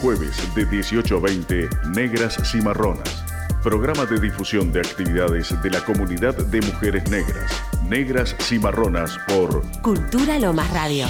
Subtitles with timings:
[0.00, 3.24] jueves de 18 a 20, Negras Cimarronas.
[3.62, 7.52] Programa de difusión de actividades de la comunidad de mujeres negras.
[7.88, 11.06] Negras Cimarronas por Cultura Lomas Radio.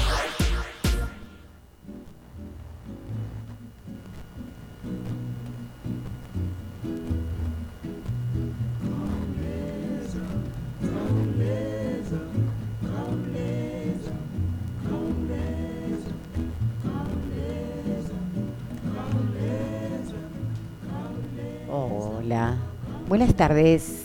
[23.39, 24.03] Tardes.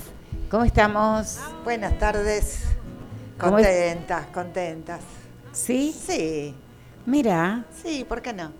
[0.51, 1.39] ¿Cómo estamos?
[1.63, 2.59] Buenas tardes.
[3.39, 5.01] Contentas, contentas.
[5.51, 5.91] ¿Sí?
[5.91, 6.55] Sí,
[7.07, 8.51] Mira, sí, ¿por qué no?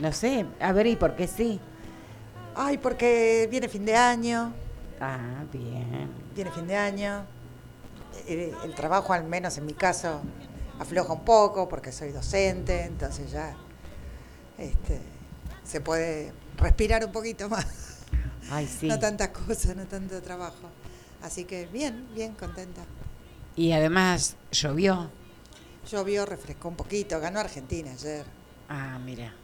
[0.00, 1.60] no sé, a ver, ¿y por qué sí?
[2.54, 4.54] Ay, porque viene fin de año,
[5.00, 6.08] Ah, bien.
[6.34, 7.26] viene fin de año.
[8.26, 10.22] Eh, El trabajo, al menos en mi caso,
[10.78, 13.54] afloja un poco porque soy docente, entonces ya
[14.56, 14.98] este,
[15.62, 17.66] se puede respirar un poquito más.
[18.50, 18.86] Ay, sí.
[18.86, 20.68] No tantas cosas, no tanto trabajo.
[21.22, 22.82] Así que bien, bien contenta.
[23.56, 25.10] Y además llovió.
[25.90, 28.24] Llovió, refrescó un poquito, ganó Argentina ayer.
[28.68, 29.34] Ah, mira.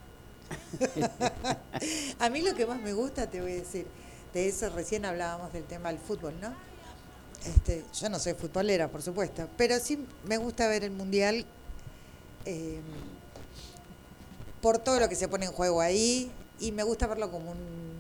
[2.18, 3.86] A mí lo que más me gusta, te voy a decir,
[4.34, 6.54] de eso recién hablábamos del tema del fútbol, ¿no?
[7.44, 11.44] Este, yo no soy futbolera, por supuesto, pero sí me gusta ver el mundial
[12.44, 12.80] eh,
[14.60, 16.30] por todo lo que se pone en juego ahí
[16.60, 17.91] y me gusta verlo como un,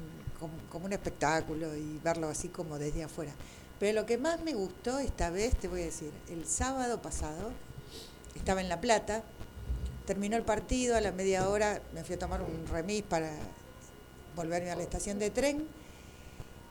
[0.72, 3.32] como, un espectáculo y verlo así como desde afuera.
[3.78, 7.50] Pero lo que más me gustó esta vez, te voy a decir, el sábado pasado
[8.34, 9.22] estaba en La Plata,
[10.06, 13.30] terminó el partido, a la media hora me fui a tomar un remis para
[14.34, 15.66] volverme a la estación de tren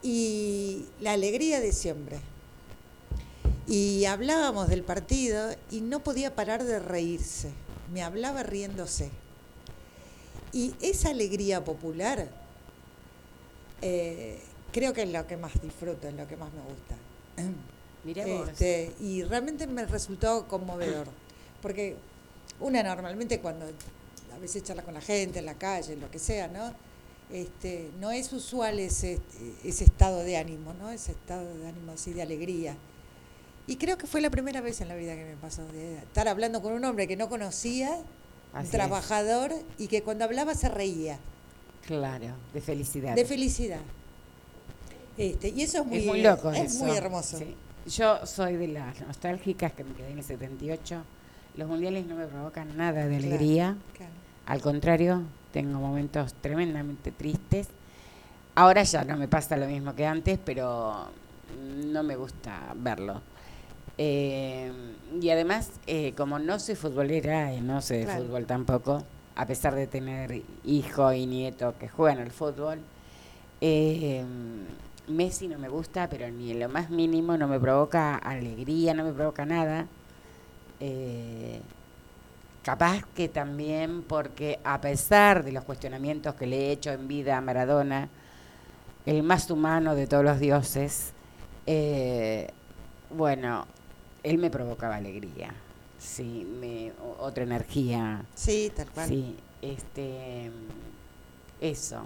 [0.01, 2.19] y la alegría de siempre.
[3.67, 7.51] Y hablábamos del partido y no podía parar de reírse,
[7.93, 9.11] me hablaba riéndose.
[10.51, 12.40] Y esa alegría popular
[13.81, 14.39] eh,
[14.71, 16.95] creo que es lo que más disfruto, es lo que más me gusta.
[18.03, 21.05] Este, y realmente me resultó conmovedor,
[21.61, 21.95] porque
[22.59, 23.67] una normalmente cuando
[24.33, 26.73] a veces charla con la gente en la calle, lo que sea, ¿no?
[27.31, 29.19] Este, no es usual ese,
[29.63, 30.89] ese estado de ánimo, ¿no?
[30.89, 32.75] Ese estado de ánimo así de alegría.
[33.67, 36.27] Y creo que fue la primera vez en la vida que me pasó de estar
[36.27, 37.99] hablando con un hombre que no conocía,
[38.59, 38.71] es.
[38.71, 41.19] trabajador, y que cuando hablaba se reía,
[41.85, 43.15] Claro, de felicidad.
[43.15, 43.79] de felicidad.
[45.17, 46.85] Este, y eso es muy, es muy loco es eso.
[46.85, 47.37] muy hermoso.
[47.37, 47.55] Sí.
[47.97, 51.03] Yo soy de las nostálgicas que me quedé en el 78.
[51.57, 53.75] Los mundiales no me provocan nada de alegría.
[53.97, 54.11] claro.
[54.45, 57.67] Al contrario, tengo momentos tremendamente tristes.
[58.55, 61.09] Ahora ya no me pasa lo mismo que antes, pero
[61.85, 63.21] no me gusta verlo.
[63.97, 64.71] Eh,
[65.21, 69.03] y además, eh, como no soy futbolera y no sé de fútbol tampoco,
[69.35, 72.79] a pesar de tener hijo y nieto que juegan al fútbol,
[73.61, 74.23] eh,
[75.07, 79.03] Messi no me gusta, pero ni en lo más mínimo no me provoca alegría, no
[79.03, 79.87] me provoca nada.
[80.79, 81.61] Eh,
[82.63, 87.37] capaz que también porque a pesar de los cuestionamientos que le he hecho en vida
[87.37, 88.09] a Maradona,
[89.05, 91.13] el más humano de todos los dioses,
[91.65, 92.49] eh,
[93.09, 93.65] bueno,
[94.23, 95.53] él me provocaba alegría,
[96.01, 99.07] sí, me, otra energía, Sí, tal cual.
[99.07, 100.49] sí, este,
[101.59, 102.01] eso.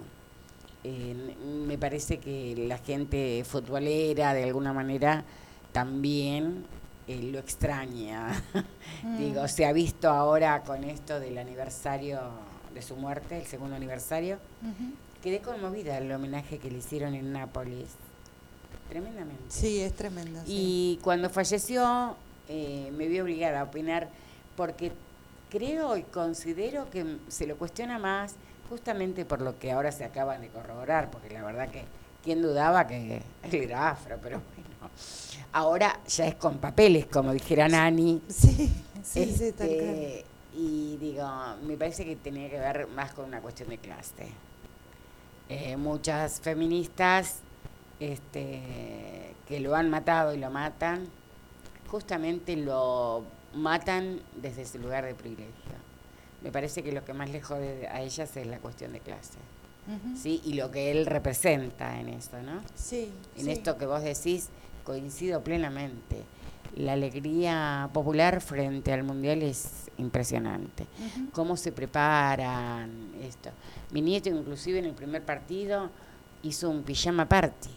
[0.84, 1.34] Eh,
[1.66, 5.24] me parece que la gente futbolera de alguna manera
[5.72, 6.64] también
[7.08, 8.42] eh, lo extraña.
[9.02, 9.18] Mm.
[9.18, 12.18] Digo, se ha visto ahora con esto del aniversario
[12.72, 14.38] de su muerte, el segundo aniversario.
[15.22, 17.88] Quedé conmovida el homenaje que le hicieron en Nápoles.
[18.88, 19.42] Tremendamente.
[19.48, 20.40] Sí, es tremendo.
[20.46, 20.96] sí.
[20.96, 22.16] Y cuando falleció,
[22.48, 24.08] eh, me vi obligada a opinar
[24.56, 24.92] porque
[25.50, 28.34] creo y considero que se lo cuestiona más
[28.68, 31.84] justamente por lo que ahora se acaban de corroborar, porque la verdad que
[32.22, 34.92] quién dudaba que él era afro, pero bueno.
[35.52, 38.20] Ahora ya es con papeles, como dijera Nani.
[38.28, 38.70] Sí,
[39.02, 39.78] sí, sí, tal cual.
[39.78, 40.24] Este,
[40.54, 41.26] y digo,
[41.66, 44.28] me parece que tenía que ver más con una cuestión de clase.
[45.48, 47.36] Eh, muchas feministas
[48.00, 51.08] este, que lo han matado y lo matan,
[51.86, 53.24] justamente lo
[53.54, 55.52] matan desde ese lugar de privilegio.
[56.42, 59.38] Me parece que lo que más le jode a ellas es la cuestión de clase.
[60.20, 60.40] ¿sí?
[60.44, 62.60] Y lo que él representa en esto, ¿no?
[62.74, 63.50] Sí, En sí.
[63.52, 64.48] esto que vos decís,
[64.84, 66.24] coincido plenamente.
[66.74, 70.86] La alegría popular frente al mundial es impresionante.
[71.32, 73.50] Cómo se preparan esto.
[73.92, 75.88] Mi nieto inclusive en el primer partido
[76.42, 77.70] hizo un pijama party,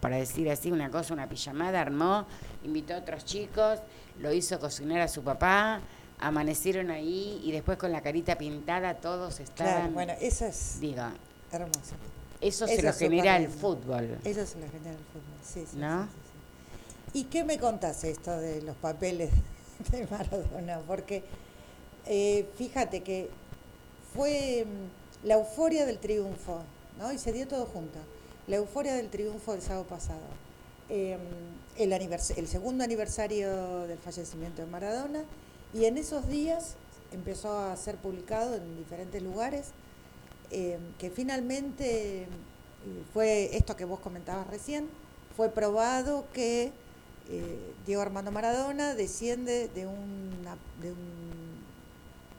[0.00, 2.26] para decir así una cosa, una pijamada, armó,
[2.64, 3.78] invitó a otros chicos,
[4.18, 5.80] lo hizo cocinar a su papá,
[6.18, 9.74] amanecieron ahí y después con la carita pintada todos estaban.
[9.74, 11.02] Claro, bueno, eso es Digo,
[11.50, 11.94] hermoso.
[12.40, 14.18] eso, Eso se lo genera el fútbol.
[14.24, 16.04] Eso se lo genera el fútbol, sí, sí, ¿No?
[16.04, 16.08] sí,
[17.12, 17.18] sí.
[17.20, 19.30] ¿Y qué me contás esto de los papeles
[19.90, 20.78] de Maradona?
[20.86, 21.24] Porque
[22.06, 23.28] eh, fíjate que
[24.14, 26.62] fue mm, la euforia del triunfo,
[26.98, 27.12] ¿no?
[27.12, 27.98] Y se dio todo junto.
[28.46, 30.20] La euforia del triunfo del sábado pasado.
[30.88, 31.16] Eh,
[31.76, 35.24] el, el segundo aniversario del fallecimiento de Maradona.
[35.74, 36.74] Y en esos días
[37.12, 39.68] empezó a ser publicado en diferentes lugares
[40.50, 42.26] eh, que finalmente eh,
[43.14, 44.88] fue esto que vos comentabas recién,
[45.36, 46.72] fue probado que
[47.30, 50.98] eh, Diego Armando Maradona desciende de, una- de un,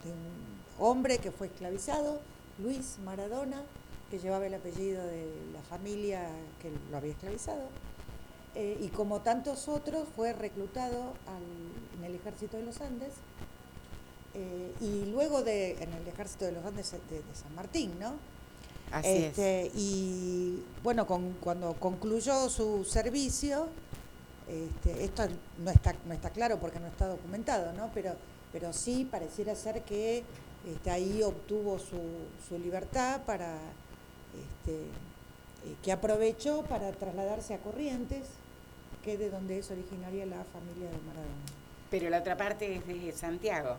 [0.04, 2.20] de un hombre que fue esclavizado,
[2.60, 3.64] Luis Maradona,
[4.12, 6.28] que llevaba el apellido de la familia
[6.62, 7.64] que lo había esclavizado,
[8.56, 13.14] eh, y como tantos otros fue reclutado al- en el ejército de los Andes,
[14.36, 18.14] eh, y luego de, en el ejército de los Andes de, de San Martín, ¿no?
[18.92, 19.24] Así es.
[19.38, 23.68] Este, Y bueno, con- cuando concluyó su servicio,
[24.48, 25.24] este, esto
[25.64, 27.90] no está, no está claro porque no está documentado, ¿no?
[27.94, 28.16] Pero,
[28.52, 30.24] pero sí pareciera ser que
[30.68, 32.00] este, ahí obtuvo su,
[32.48, 33.56] su libertad para
[34.36, 38.24] este, eh, que aprovechó para trasladarse a Corrientes,
[39.04, 41.46] que es de donde es originaria la familia de Maradona.
[41.92, 43.76] Pero la otra parte es de Santiago.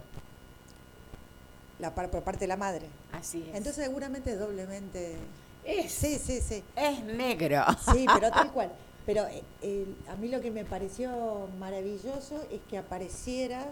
[1.78, 2.86] La, par- por parte de la madre.
[3.12, 3.56] Así es.
[3.56, 5.16] Entonces seguramente es doblemente...
[5.64, 6.62] es, Sí, sí, sí.
[6.76, 7.64] es negro.
[7.92, 8.70] Sí, pero tal cual.
[9.06, 9.26] Pero
[9.62, 13.66] eh, a mí lo que me pareció maravilloso es que apareciera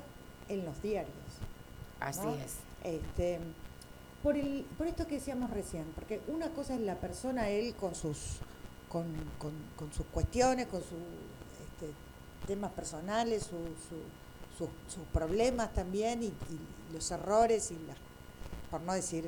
[0.49, 1.15] en los diarios.
[2.01, 2.35] Así ¿no?
[2.35, 2.57] es.
[2.83, 3.39] Este,
[4.23, 7.95] por, el, por esto que decíamos recién, porque una cosa es la persona, él con
[7.95, 8.39] sus,
[8.89, 9.05] con,
[9.39, 10.99] con- con sus cuestiones, con sus
[11.83, 13.49] este, temas personales, su-
[13.89, 17.97] su- sus, sus problemas también y, y los errores y las,
[18.71, 19.25] por no decir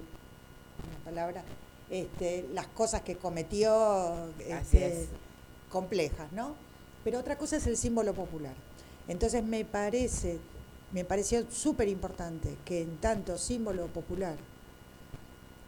[0.86, 1.42] una palabra,
[1.90, 5.08] este, las cosas que cometió este, es.
[5.70, 6.54] complejas, ¿no?
[7.04, 8.54] Pero otra cosa es el símbolo popular.
[9.08, 10.38] Entonces me parece,
[10.92, 14.36] me pareció súper importante que en tanto símbolo popular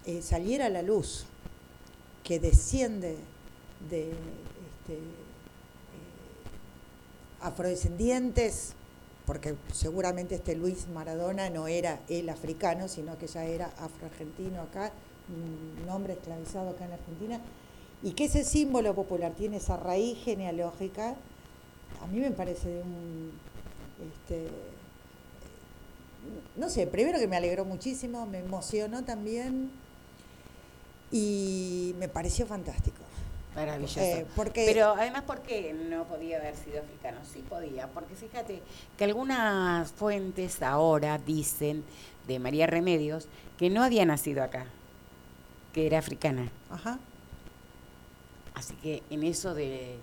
[0.06, 1.24] eh, saliera a la luz
[2.24, 3.16] que desciende
[3.90, 4.98] de este,
[7.40, 8.74] afrodescendientes,
[9.26, 14.92] porque seguramente este Luis Maradona no era el africano, sino que ya era afroargentino acá,
[15.28, 17.40] un hombre esclavizado acá en Argentina,
[18.02, 21.16] y que ese símbolo popular tiene esa raíz genealógica,
[22.02, 23.32] a mí me parece de un...
[24.12, 24.48] Este,
[26.56, 29.70] no sé, primero que me alegró muchísimo, me emocionó también
[31.10, 32.98] y me pareció fantástico.
[33.56, 33.98] Maravilloso.
[34.00, 37.18] Eh, porque Pero además, ¿por qué no podía haber sido africano?
[37.24, 38.62] Sí podía, porque fíjate
[38.98, 41.82] que algunas fuentes ahora dicen
[42.28, 44.66] de María Remedios que no había nacido acá,
[45.72, 46.50] que era africana.
[46.70, 46.98] Ajá.
[48.54, 49.96] Así que en eso de...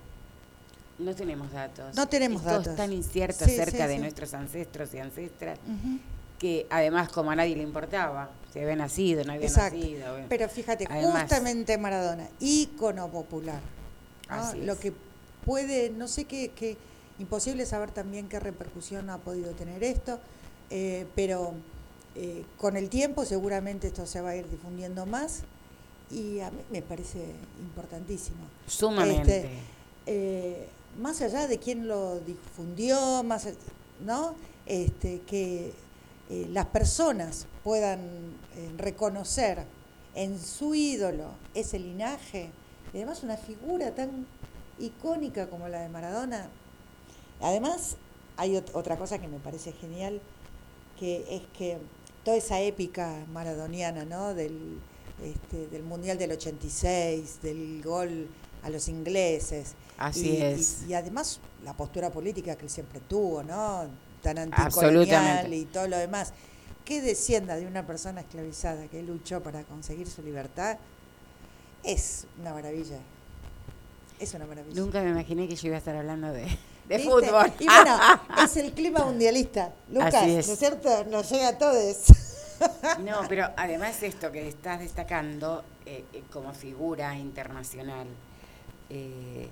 [0.99, 1.95] No tenemos datos.
[1.95, 2.67] No tenemos Esto datos.
[2.67, 3.99] es tan incierto Sí, acerca sí, de sí.
[3.99, 5.99] nuestros ancestros y ancestras Ujú.
[6.43, 9.77] Que además como a nadie le importaba si había nacido, no había Exacto.
[9.77, 10.11] nacido.
[10.11, 10.25] bueno.
[10.27, 13.61] Pero fíjate, Además- justamente Maradona, ícono popular.
[14.29, 14.35] ¿no?
[14.35, 14.91] Así Lo que
[15.45, 16.75] puede, no sé qué, qué-
[17.17, 20.19] imposible saber también qué repercusión ha podido tener esto,
[20.69, 21.53] eh, pero
[22.15, 25.43] eh, con el tiempo seguramente esto se va a ir difundiendo más
[26.11, 27.19] y a mí me parece
[27.61, 28.43] importantísimo.
[28.67, 29.37] Sumamente.
[29.37, 29.49] Este,
[30.07, 30.67] eh,
[30.99, 33.47] más allá de quién lo difundió, más,
[34.05, 34.35] ¿no?
[34.65, 35.73] Este, que
[36.33, 37.99] eh, las personas puedan
[38.55, 39.63] eh, reconocer
[40.15, 42.49] en su ídolo ese linaje,
[42.93, 44.25] y además una figura tan
[44.79, 46.49] icónica como la de Maradona.
[47.41, 47.97] Además,
[48.37, 50.21] hay ot- otra cosa que me parece genial,
[50.99, 51.77] que es que
[52.23, 54.33] toda esa épica maradoniana, ¿no?
[54.33, 54.79] Del,
[55.21, 58.27] este, del Mundial del 86, del gol
[58.63, 59.73] a los ingleses.
[59.97, 60.83] Así y, es.
[60.87, 63.87] Y, y además la postura política que él siempre tuvo, ¿no?
[64.23, 66.33] Tan anticolonial y todo lo demás.
[66.85, 70.77] Que descienda de una persona esclavizada que luchó para conseguir su libertad
[71.83, 72.97] es una maravilla.
[74.19, 74.79] Es una maravilla.
[74.79, 76.45] Nunca me imaginé que yo iba a estar hablando de,
[76.87, 77.51] de fútbol.
[77.59, 77.97] Y bueno,
[78.43, 79.73] es el clima mundialista.
[79.91, 80.47] Lucas, es.
[80.47, 81.05] ¿no es cierto?
[81.05, 81.97] Nos llega a todos.
[82.99, 88.07] No, pero además esto que estás destacando eh, eh, como figura internacional,
[88.89, 89.49] eh,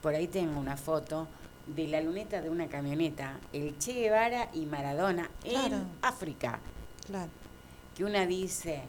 [0.00, 1.26] por ahí tengo una foto
[1.66, 5.76] de la luneta de una camioneta, el Che Guevara y Maradona Claro.
[5.76, 6.58] en África,
[7.06, 7.30] Claro.
[7.96, 8.82] que una dice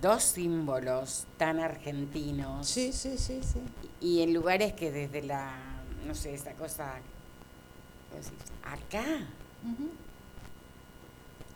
[0.00, 3.60] dos símbolos tan argentinos Sí, sí, sí, sí.
[4.00, 5.52] y en lugares que desde la,
[6.06, 6.94] no sé, esa cosa,
[8.64, 9.04] acá,
[9.64, 9.90] Ujú.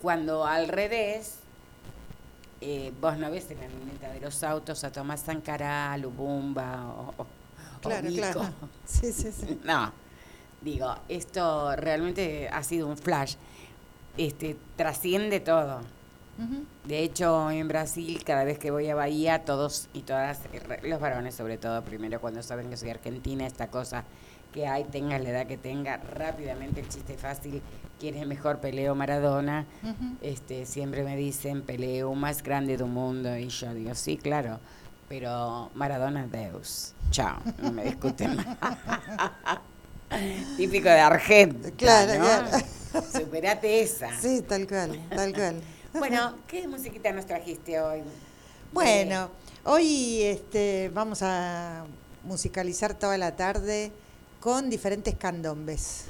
[0.02, 1.36] cuando al revés,
[2.60, 7.14] eh, vos no ves en la luneta de los autos a Tomás Sancará, Lubumba o,
[7.22, 7.26] o-
[7.84, 8.40] Claro, claro.
[8.86, 9.60] Sí, sí, sí.
[9.64, 9.92] No,
[10.60, 13.36] digo, esto realmente ha sido un flash.
[14.16, 15.80] Este, trasciende todo.
[16.84, 20.40] De hecho, en Brasil, cada vez que voy a Bahía, todos y todas,
[20.82, 24.02] los varones sobre todo, primero cuando saben que soy argentina, esta cosa
[24.52, 27.62] que hay, tengas la edad que tenga, rápidamente el chiste fácil,
[28.00, 29.64] ¿quién es mejor, Peleo Maradona?
[30.22, 34.58] Este, siempre me dicen Peleo más grande del mundo y yo digo, sí, claro,
[35.18, 36.92] pero Maradona Deus.
[37.12, 38.46] Chao, no me discuten más.
[40.56, 42.24] Típico de Argentina, Claro, ¿no?
[42.24, 42.64] claro.
[43.12, 44.20] Superate esa.
[44.20, 45.62] Sí, tal cual, tal cual.
[45.92, 48.02] Bueno, ¿qué musiquita nos trajiste hoy?
[48.72, 49.30] Bueno,
[49.62, 51.84] hoy este, vamos a
[52.24, 53.92] musicalizar toda la tarde
[54.40, 56.06] con diferentes candombes.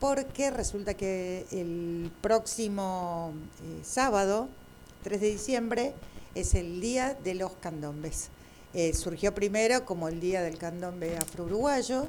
[0.00, 4.48] Porque resulta que el próximo eh, sábado,
[5.02, 5.94] 3 de diciembre,
[6.34, 8.28] es el día de los candombes.
[8.74, 12.08] Eh, surgió primero como el día del candombe afro-uruguayo,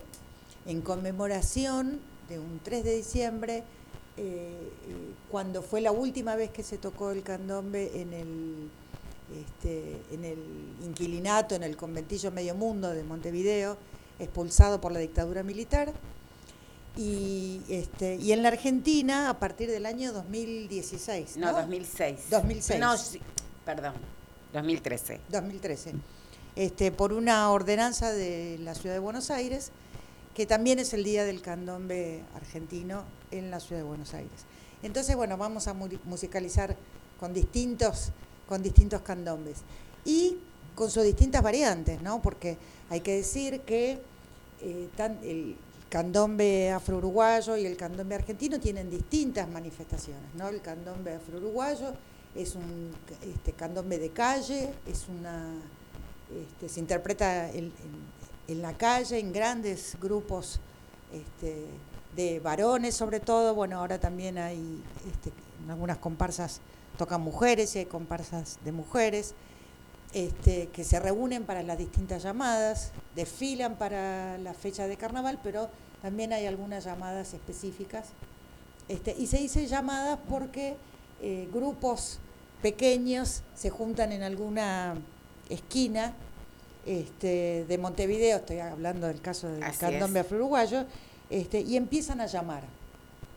[0.65, 1.99] en conmemoración
[2.29, 3.63] de un 3 de diciembre,
[4.15, 4.69] eh,
[5.29, 8.69] cuando fue la última vez que se tocó el candombe en el
[9.33, 10.39] este, en el
[10.83, 13.77] inquilinato, en el conventillo Medio Mundo de Montevideo,
[14.19, 15.91] expulsado por la dictadura militar.
[16.95, 21.37] Y, este, y en la Argentina a partir del año 2016.
[21.37, 21.57] No, ¿no?
[21.59, 22.29] 2006.
[22.29, 22.79] 2006.
[22.79, 23.19] No, sí,
[23.65, 23.93] perdón,
[24.53, 25.19] 2013.
[25.29, 25.93] 2013.
[26.55, 29.71] Este, por una ordenanza de la ciudad de Buenos Aires,
[30.35, 34.45] que también es el día del candombe argentino en la ciudad de Buenos Aires.
[34.83, 36.75] Entonces, bueno, vamos a musicalizar
[37.19, 38.11] con distintos,
[38.47, 39.59] con distintos candombes
[40.05, 40.37] y
[40.75, 42.21] con sus distintas variantes, ¿no?
[42.21, 42.57] Porque
[42.89, 44.01] hay que decir que
[44.61, 44.89] eh,
[45.23, 45.55] el
[45.89, 50.49] candombe afro-uruguayo y el candombe argentino tienen distintas manifestaciones, ¿no?
[50.49, 51.93] El candombe afro-uruguayo
[52.35, 55.53] es un este, candombe de calle, es una
[56.41, 57.71] este, se interpreta en,
[58.47, 60.59] la calle, en grandes grupos
[61.11, 61.65] este,
[62.15, 64.81] de varones sobre todo, bueno, ahora también hay,
[65.63, 66.61] en algunas comparsas
[66.97, 69.35] tocan mujeres y hay comparsas de mujeres,
[70.11, 75.69] que se reúnen para las distintas llamadas, desfilan para la fecha de carnaval, pero
[76.03, 78.09] también hay algunas llamadas específicas.
[78.87, 80.77] Este, y se dice llamadas porque
[81.19, 82.19] eh, grupos
[82.63, 84.95] pequeños se juntan en alguna
[85.49, 86.13] esquina
[86.87, 90.85] este, de Montevideo, estoy hablando del caso del Así candombe afro-uruguayo,
[91.29, 92.63] este, y empiezan a llamar,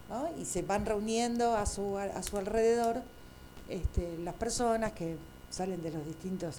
[0.09, 0.31] ¿no?
[0.41, 3.03] y se van reuniendo a su, a su alrededor
[3.69, 5.17] este, las personas que
[5.51, 6.57] salen de los distintos,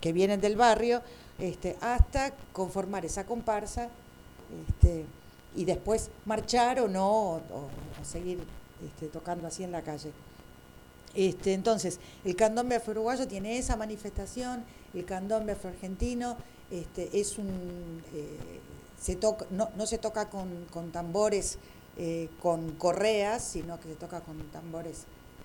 [0.00, 1.02] que vienen del barrio,
[1.38, 3.88] este, hasta conformar esa comparsa
[4.68, 5.04] este,
[5.56, 7.68] y después marchar o no, o, o-
[8.00, 8.38] o seguir
[8.84, 10.10] este, tocando así en la calle.
[11.18, 16.36] Este, entonces, el candombe afro-uruguayo tiene esa manifestación, el candombe afro-argentino
[16.70, 17.48] este, es un,
[18.14, 18.60] eh,
[19.00, 21.58] se toca, no, no se toca con, con tambores
[21.96, 24.98] eh, con correas, sino que se toca con tambores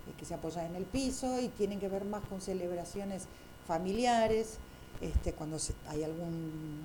[0.08, 3.24] eh, que se apoyan en el piso y tienen que ver más con celebraciones
[3.68, 4.58] familiares,
[5.01, 6.82] este, cuando se- hay algún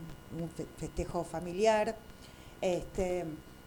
[0.78, 1.94] festejo familiar,
[2.62, 3.26] este,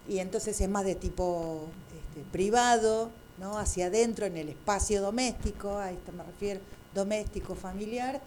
[0.10, 1.68] y entonces es más de tipo
[2.10, 3.57] este, privado, ¿no?
[3.57, 6.62] hacia adentro en el espacio doméstico, a esto me refiero,
[6.93, 8.21] doméstico, familiar,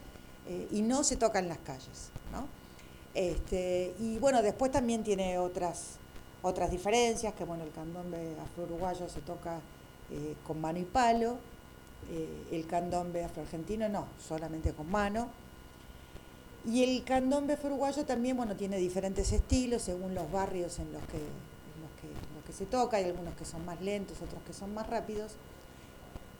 [0.49, 2.11] eh, y no se toca en las calles.
[2.33, 2.49] ¿no?
[3.15, 5.99] Este, y bueno, después también tiene otras,
[6.43, 9.61] otras diferencias, que bueno, el candombe afro-uruguayo se toca
[10.11, 11.37] eh, con mano y palo,
[12.11, 15.29] eh, el candombe afro-argentino no, solamente con mano.
[16.67, 21.21] Y el candombe afro-uruguayo también, bueno, tiene diferentes estilos según los barrios en los que,
[22.47, 25.33] que, se toca, hay algunos que son más lentos, otros que son más rápidos.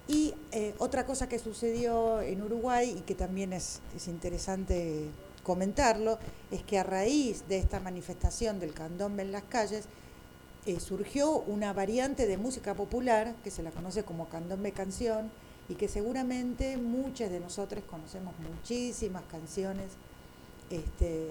[0.07, 5.09] Y eh, otra cosa que sucedió en Uruguay y que también es, es interesante
[5.43, 6.19] comentarlo,
[6.51, 9.85] es que a raíz de esta manifestación del candombe en las calles,
[10.67, 15.31] eh, surgió una variante de música popular que se la conoce como candombe canción
[15.69, 19.93] y que seguramente muchos de nosotros conocemos muchísimas canciones,
[20.71, 21.29] este,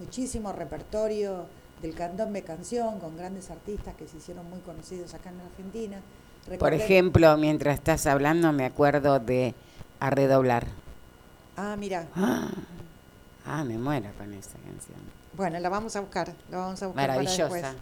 [0.00, 1.46] muchísimo repertorio
[1.82, 6.00] del candombe canción con grandes artistas que se hicieron muy conocidos acá en Argentina.
[6.58, 9.54] Por ejemplo, mientras estás hablando, me acuerdo de
[10.00, 10.66] A Redoblar.
[11.56, 12.50] Ah, mira, Ah,
[13.46, 14.98] ah, me muero con esa canción.
[15.36, 17.42] bueno, la vamos a buscar, la vamos a buscar para Maravillosa.
[17.54, 17.74] después.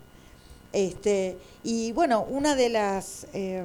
[0.73, 3.65] Este, y bueno, una de las, eh,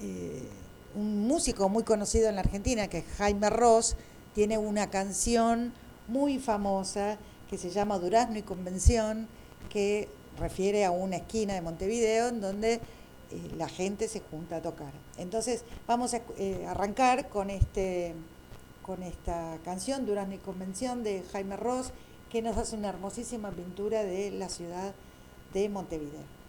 [0.00, 0.48] eh,
[0.94, 3.96] un músico muy conocido en la Argentina, que es Jaime Ross,
[4.34, 5.72] tiene una canción
[6.08, 7.16] muy famosa
[7.48, 9.26] que se llama Durazno y Convención,
[9.70, 10.08] que
[10.38, 12.80] refiere a una esquina de Montevideo en donde eh,
[13.56, 14.92] la gente se junta a tocar.
[15.16, 18.14] Entonces vamos a eh, arrancar con, este,
[18.82, 21.92] con esta canción, Durazno y Convención, de Jaime Ross,
[22.30, 24.92] que nos hace una hermosísima pintura de la ciudad
[25.54, 26.40] de Montevideo.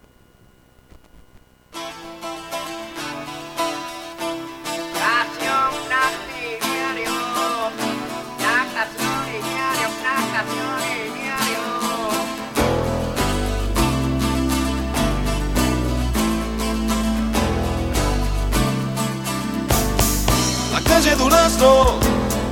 [21.02, 21.98] Calle Durazno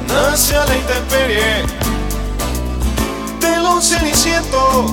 [0.09, 1.65] nace a la intemperie
[3.39, 4.93] del once ceniciento,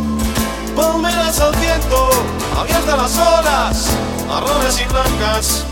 [0.75, 2.09] palmeras al viento,
[2.55, 3.87] abiertas las olas,
[4.27, 5.63] marrones y blancas.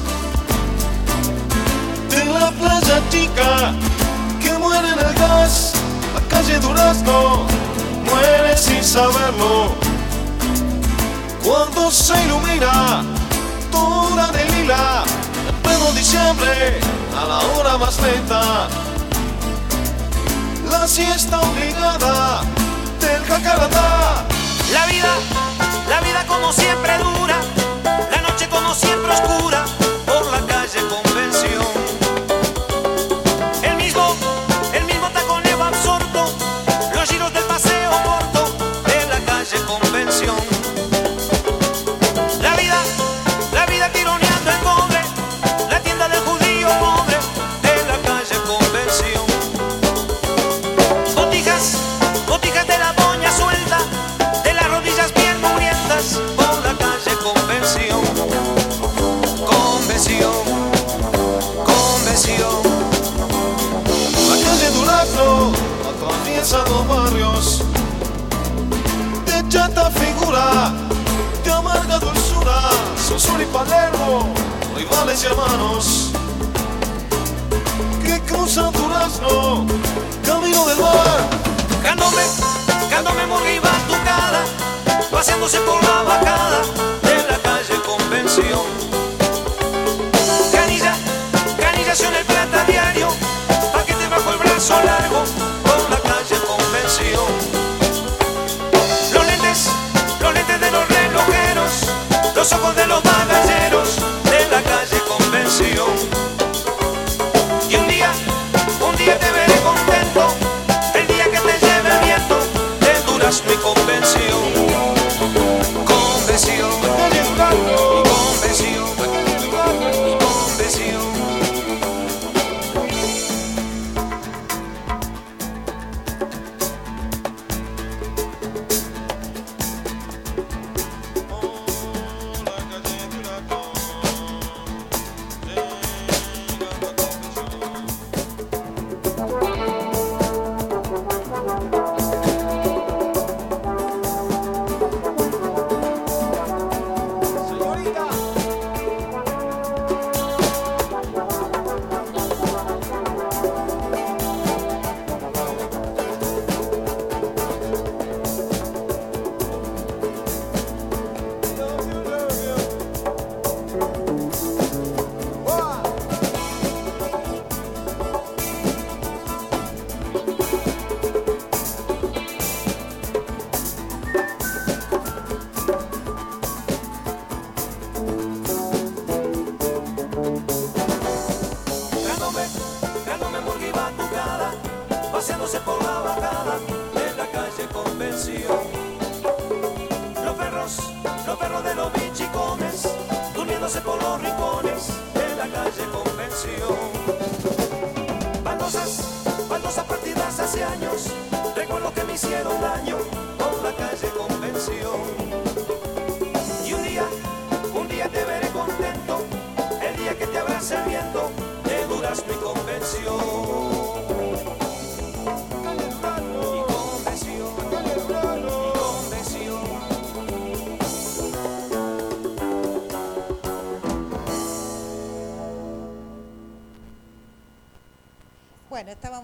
[2.10, 3.76] De la playa chica
[4.42, 5.74] que muere en el gas,
[6.16, 7.46] la calle Durazno
[8.10, 9.76] muere sin saberlo.
[11.44, 13.04] Cuando se ilumina
[13.72, 15.04] toda de lila,
[15.64, 16.80] pleno diciembre,
[17.18, 18.68] a la hora más lenta,
[20.70, 22.42] la siesta obligada
[23.00, 24.26] del jacaratá.
[24.74, 25.14] La vida,
[25.90, 27.38] la vida como siempre dura,
[28.12, 29.66] la noche como siempre oscura,
[73.06, 74.34] Sosur y Palermo,
[74.76, 76.12] rivales y hermanos
[78.04, 79.68] que cruzan Durazno,
[80.26, 81.30] camino del mar.
[81.84, 82.24] Cándome,
[82.90, 84.44] cándome muy batucada,
[85.12, 86.95] paseándose por la bajada
[102.46, 103.15] los ojos de los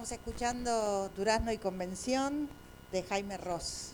[0.01, 2.49] estábamos escuchando Durazno y Convención
[2.91, 3.91] de Jaime Ross.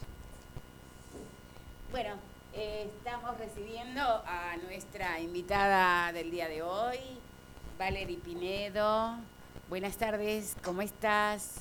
[1.92, 2.16] Bueno,
[2.54, 6.98] eh, estamos recibiendo a nuestra invitada del día de hoy,
[7.78, 9.18] Valerie Pinedo.
[9.68, 11.56] Buenas tardes, ¿cómo estás?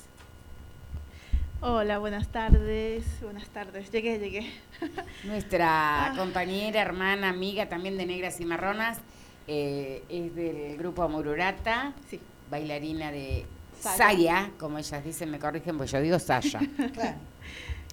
[1.59, 3.03] Hola, buenas tardes.
[3.21, 3.91] Buenas tardes.
[3.91, 4.49] Llegué, llegué.
[5.25, 6.13] Nuestra Ah.
[6.15, 8.99] compañera, hermana, amiga también de Negras y Marronas
[9.47, 12.21] eh, es del grupo Mururata, Sí.
[12.49, 13.45] bailarina de
[13.79, 14.51] Saya.
[14.59, 16.59] Como ellas dicen, me corrigen, pues yo digo Saya.
[16.93, 17.17] Claro.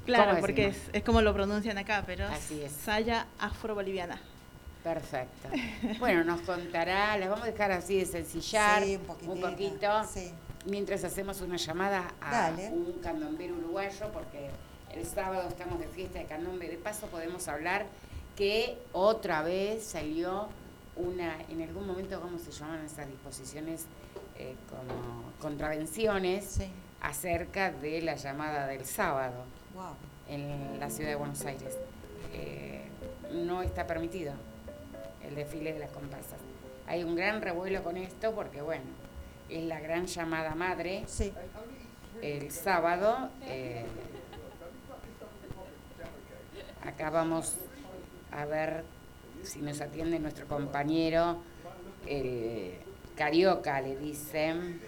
[0.06, 2.72] Claro, ¿Cómo porque es, es como lo pronuncian acá, pero Así es.
[2.72, 4.20] Saya afro-boliviana.
[4.82, 5.48] Perfecto.
[5.98, 9.40] Bueno, nos contará, las vamos a dejar así de sencillar Sí, un poquitito.
[9.50, 10.30] poquito, Sí.
[10.66, 12.68] mientras hacemos una llamada a Dale.
[12.68, 14.50] un candombero uruguayo, porque
[14.92, 16.68] el sábado estamos de fiesta de candombe.
[16.68, 17.86] De paso podemos hablar
[18.36, 20.48] que otra vez salió
[20.96, 23.86] una, en algún momento, ¿cómo se llaman esas disposiciones?
[24.36, 26.66] Eh, como contravenciones Sí.
[27.00, 29.44] acerca de la llamada del sábado
[29.74, 29.94] Wow.
[30.28, 31.78] en la ciudad de Buenos Aires.
[32.32, 32.82] Eh,
[33.32, 34.32] no está permitido
[35.22, 36.38] el desfile de las comparsas.
[36.86, 38.84] Hay un gran revuelo con esto porque, bueno,
[39.48, 41.32] es la gran llamada madre Sí.
[42.22, 43.30] el sábado.
[43.42, 43.84] eh,
[46.84, 47.56] acá vamos
[48.32, 48.84] a ver
[49.42, 51.38] si nos atiende nuestro compañero,
[52.06, 52.74] el
[53.16, 54.80] Carioca, le dicen,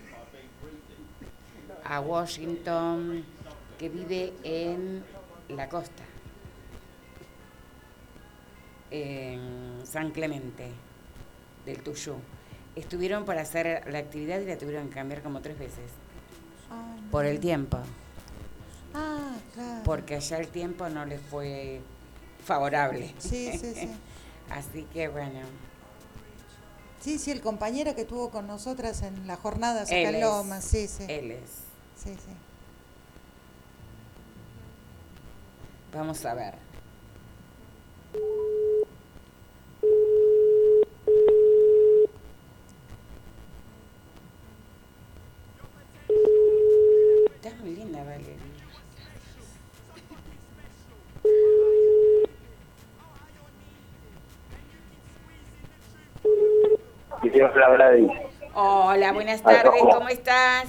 [1.84, 3.24] a Washington,
[3.78, 5.04] que vive en
[5.48, 6.02] la costa,
[8.90, 10.68] en San Clemente,
[11.64, 12.14] del Tuyú.
[12.74, 15.90] Estuvieron para hacer la actividad y la tuvieron que cambiar como tres veces,
[16.70, 17.78] Ah, por el tiempo
[18.92, 19.82] Ah, claro.
[19.84, 21.80] porque allá el tiempo no les fue
[22.44, 23.14] favorable.
[23.18, 23.88] Sí, sí, sí.
[24.50, 25.40] Así que bueno,
[27.06, 30.20] Sí, sí, el compañero que estuvo con nosotras en la jornada acá en.
[30.20, 31.04] Lomas, sí, sí.
[31.06, 31.50] él es.
[31.94, 32.32] Sí, sí.
[35.94, 36.54] Vamos a ver.
[59.06, 60.64] Hola, buenas tardes, ¿cómo estás?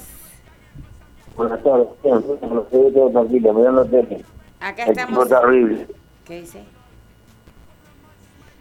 [1.36, 1.88] Buenas tardes.
[2.04, 4.24] Ve todo tranquilo, mirando tele.
[4.60, 5.24] Acá El estamos.
[5.24, 5.88] está horrible.
[6.24, 6.64] ¿Qué dice?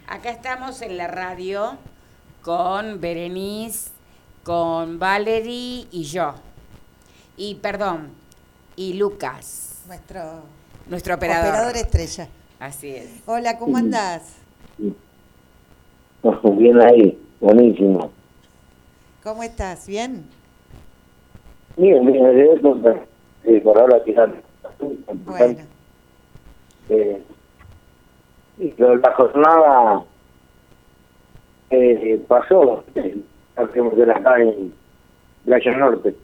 [0.09, 1.77] Acá estamos en la radio
[2.41, 3.91] con Berenice,
[4.45, 6.33] con Valerie y yo.
[7.37, 8.13] Y perdón,
[8.77, 10.41] y Lucas, Nuestro
[10.87, 11.51] nuestro operador.
[11.51, 12.29] operador estrella.
[12.59, 13.11] Así es.
[13.27, 14.37] Hola, ¿cómo andás?
[16.23, 18.16] Bien ahí, buenísimo.
[19.27, 19.89] ¿Cómo estás?
[19.89, 20.25] ¿Bien?
[21.77, 22.57] Bien, bien,
[23.45, 24.31] sí, por ahora quizás.
[25.25, 25.59] Bueno.
[26.89, 27.21] Eh,
[28.59, 30.05] y lo- la jornada
[31.71, 33.17] eh, pasó, eh,
[33.57, 34.73] hacemos de la acá en
[35.45, 36.15] Playa Norte.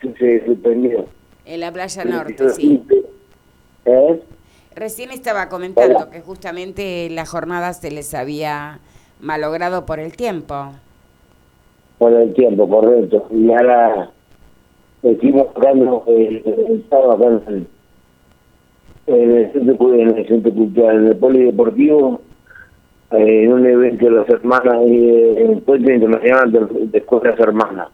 [0.00, 1.06] Se suspendió.
[1.44, 2.82] En la playa norte, sí.
[2.84, 2.94] 15.
[3.84, 4.22] ¿Eh?
[4.74, 6.10] Recién estaba comentando Hola.
[6.10, 8.80] que justamente la jornada se les había
[9.20, 10.72] malogrado por el tiempo.
[11.98, 13.26] Por el tiempo, correcto.
[13.30, 14.10] Y ahora
[15.02, 17.66] estuvimos tocando el, el sábado acá en el,
[19.06, 22.20] en el centro, en el centro cultural, en el polideportivo,
[23.12, 27.38] eh, en un evento de las hermanas, eh, en el puente internacional de, de escuelas
[27.38, 27.88] hermanas.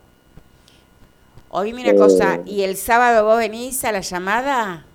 [1.50, 1.96] Oíme una Eh.
[1.96, 4.86] cosa, ¿y el sábado vos venís a la llamada?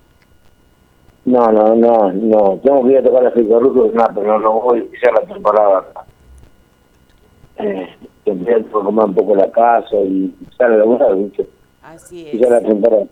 [1.24, 4.38] No, no, no, no, tengo que ir a tocar la Fica Ruso, no, pero no,
[4.40, 6.04] no voy a iniciar la temporada acá.
[7.58, 7.88] Eh,
[8.70, 11.48] formar un poco la casa y empezar a laburar, ¿viste?
[11.82, 12.34] Así es.
[12.34, 13.04] Iniciar la temporada.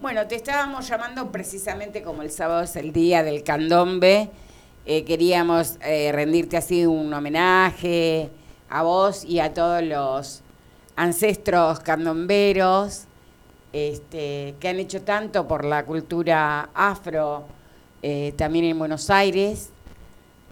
[0.00, 4.28] Bueno, te estábamos llamando precisamente como el sábado es el día del candombe.
[4.86, 8.28] eh, queríamos eh, rendirte así un homenaje
[8.68, 10.42] a vos y a todos los
[10.96, 13.06] ancestros candomberos
[13.72, 17.44] este, que han hecho tanto por la cultura afro
[18.02, 19.70] eh, también en Buenos Aires,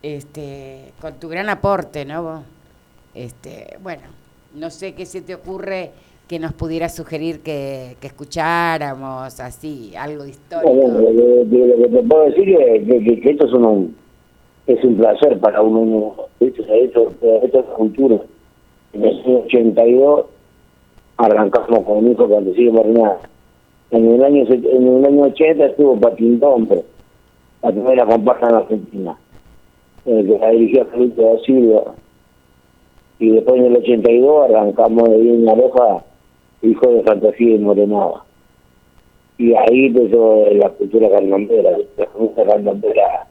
[0.02, 2.42] este, con tu gran aporte, ¿no?
[3.14, 4.02] Este, bueno,
[4.54, 5.90] no sé qué se te ocurre
[6.28, 10.32] que nos pudiera sugerir que, que escucháramos así, algo de
[10.64, 11.10] Bueno, histórico.
[11.10, 12.88] lo, que- te puedo decir es
[13.20, 13.96] que, esto es un,
[14.66, 16.14] es un placer para uno.
[16.40, 18.18] esto, esto, esto es cultura.
[18.94, 20.24] En el año 82
[21.18, 23.18] arrancamos con hijo antes sigue nada.
[23.90, 26.82] En el año en el año 80 estuvo Patintón, pero
[27.62, 29.16] la primera comparsa en Argentina,
[30.06, 31.94] eh, que la dirigía Felipe da Silva.
[33.22, 36.04] Y después en el 82 arrancamos de Viña Roja,
[36.62, 38.24] hijo de Fantasía y Morenada
[39.42, 43.26] y ahí empezó la cultura carnambera, la cultura carnambera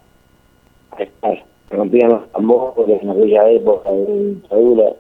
[0.92, 1.44] a estar.
[1.70, 4.94] Rompían los tambores en aquella época de dictadura,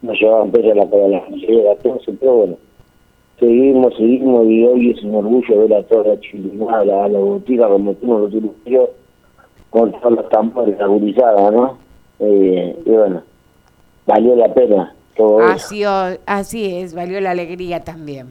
[0.00, 2.56] nos llevaban presos a la la todo eso, pero bueno,
[3.38, 7.68] seguimos seguimos y hoy es un orgullo ver a toda la chilenada, a la botica
[7.68, 8.90] como metimos los uruguayos
[9.68, 11.78] con todos los tambores agurizados, ¿no?
[12.20, 13.22] Eh, y bueno,
[14.06, 15.52] valió la pena todo eso.
[15.52, 18.28] Así, o- así es, valió la alegría también.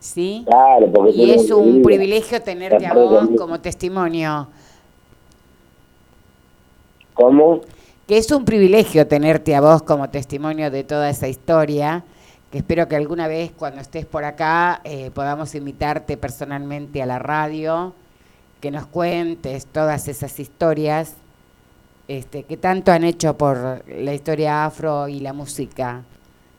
[0.00, 0.44] ¿Sí?
[0.46, 4.48] Claro, porque Y es un privilegio tenerte a vos como testimonio.
[7.14, 7.60] ¿Cómo?
[8.06, 12.04] Que es un privilegio tenerte a vos como testimonio de toda esa historia.
[12.52, 17.18] Que espero que alguna vez cuando estés por acá eh, podamos invitarte personalmente a la
[17.18, 17.92] radio,
[18.60, 21.14] que nos cuentes todas esas historias
[22.08, 26.04] este, que tanto han hecho por la historia afro y la música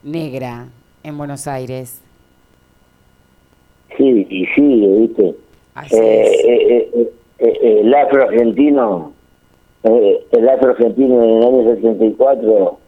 [0.04, 0.68] negra
[1.04, 2.02] en Buenos Aires.
[3.98, 5.36] Sí, y sigue, ¿viste?
[5.76, 6.46] Así Eh, es.
[6.46, 9.14] eh, eh, eh, eh, el afro argentino,
[9.84, 12.80] el afro argentino en el año 64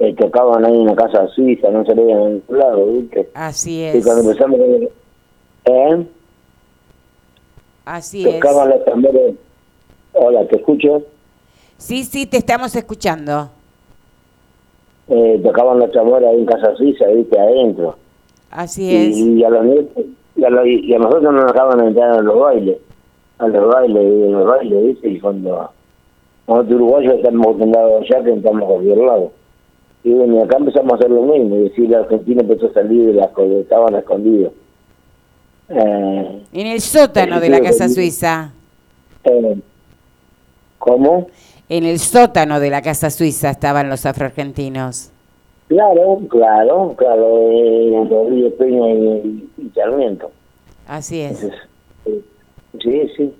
[0.00, 3.28] eh, tocaban ahí en la casa suiza, no se veían en el lado, ¿viste?
[3.34, 4.04] Así Y es.
[4.04, 4.58] cuando empezamos
[5.66, 6.06] ¿Eh?
[7.84, 8.34] Así es.
[8.34, 9.34] Tocaban los tambores.
[10.14, 11.02] Hola, ¿te escucho?
[11.78, 13.50] Sí, sí, te estamos escuchando.
[15.08, 17.38] Eh, tocaban los tambores ahí en casa suiza, ¿viste?
[17.38, 17.96] Adentro.
[18.50, 19.16] Así es.
[19.16, 20.04] Y, y a los nietos-
[20.36, 22.78] y a, los- y a nosotros no nos dejaban entrar a los bailes,
[23.38, 25.08] a los bailes, y a los bailes, ¿viste?
[25.10, 25.70] Y cuando
[26.48, 29.32] nosotros uruguayos estamos acostumbrados allá que entramos a cualquier lado.
[30.04, 33.06] Y bueno, acá empezamos a hacer lo mismo, y decir, la Argentina empezó a salir
[33.06, 34.52] de las que estaban escondidos.
[35.68, 38.52] Eh, En el sótano de la Casa Suiza.
[39.24, 39.56] eh,
[40.78, 41.28] ¿Cómo?
[41.68, 45.10] En el sótano de la Casa Suiza estaban los afroargentinos.
[45.68, 50.30] Claro, claro, claro, eh, Rodríguez Peña y, y Sarmiento.
[50.86, 51.42] Así es.
[51.42, 51.60] Entonces,
[52.06, 52.20] eh,
[52.82, 53.34] sí, sí,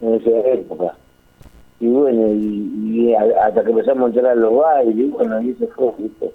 [0.00, 0.96] en esa época.
[1.78, 4.52] Y bueno, y, y a- hasta que empezamos a entrar a los
[4.94, 6.30] y bueno, y eso fue ¿viste?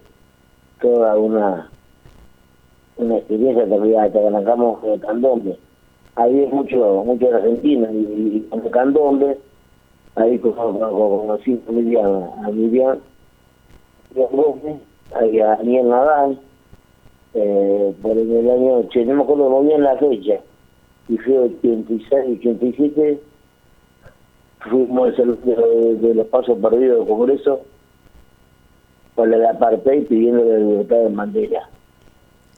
[0.81, 1.69] toda una
[2.97, 5.57] una experiencia también hasta que arrancamos el candombe.
[6.15, 7.97] Ahí es mucho, mucho argentino, y,
[8.37, 9.37] y con el candombe,
[10.19, 12.47] ahí con- con- con- conocí a Miriam, a
[15.57, 16.39] Daniel Nadal,
[17.33, 20.39] eh, por en el año, che, no me acuerdo muy bien la fecha,
[21.07, 23.21] y fue 86, 87,
[24.69, 27.61] fuimos de, de los pasos perdidos del Congreso,
[29.15, 31.69] con la de apartheid pidiendo la libertad de Mandela.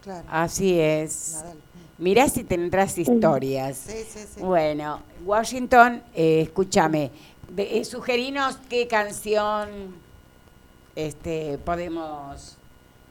[0.04, 0.26] Claro.
[0.30, 1.42] Así es.
[1.44, 1.58] Nadal.
[1.98, 3.78] Mirá si tendrás historias.
[3.78, 4.42] Sí, sí, sí.
[4.44, 7.12] Bueno, Washington, eh, escúchame,
[7.56, 9.70] de- eh, sugerinos qué canción
[10.96, 12.58] este, podemos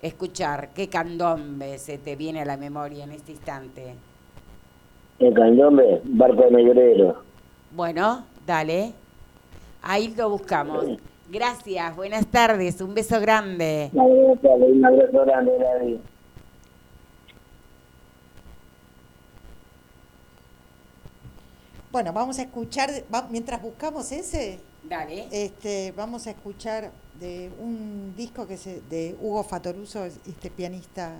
[0.03, 3.94] escuchar, qué candombe se te viene a la memoria en este instante.
[5.18, 7.22] El candombe, Barco de Negrero.
[7.72, 8.92] Bueno, dale,
[9.83, 10.87] ahí lo buscamos.
[11.31, 13.90] Gracias, buenas tardes, un beso grande.
[13.92, 15.96] Un abrazo, un abrazo grande, David.
[21.92, 25.26] Bueno, vamos a escuchar, va- mientras buscamos ese, Dale.
[25.33, 31.18] este, vamos a escuchar de un disco que se, de Hugo Fatoruso, este pianista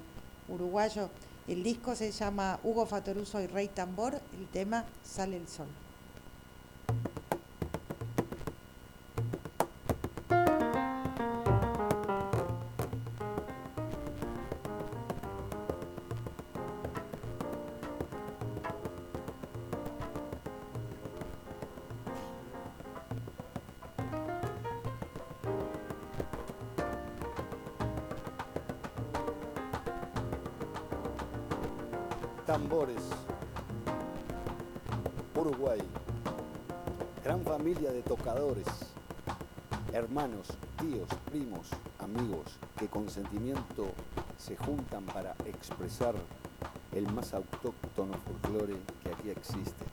[0.49, 1.09] uruguayo.
[1.49, 5.67] El disco se llama Hugo Fatoruso y Rey Tambor, el tema Sale el Sol.
[38.11, 38.67] Tocadores.
[39.93, 40.49] Hermanos,
[40.81, 41.69] tíos, primos,
[42.01, 43.87] amigos que con sentimiento
[44.37, 46.17] se juntan para expresar
[46.91, 49.85] el más autóctono folclore que aquí existe.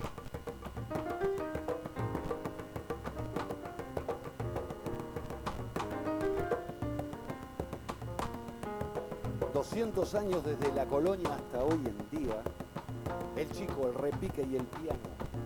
[9.54, 12.42] ...200 años desde la colonia hasta hoy en día...
[13.36, 15.00] ...el chico, el repique y el piano...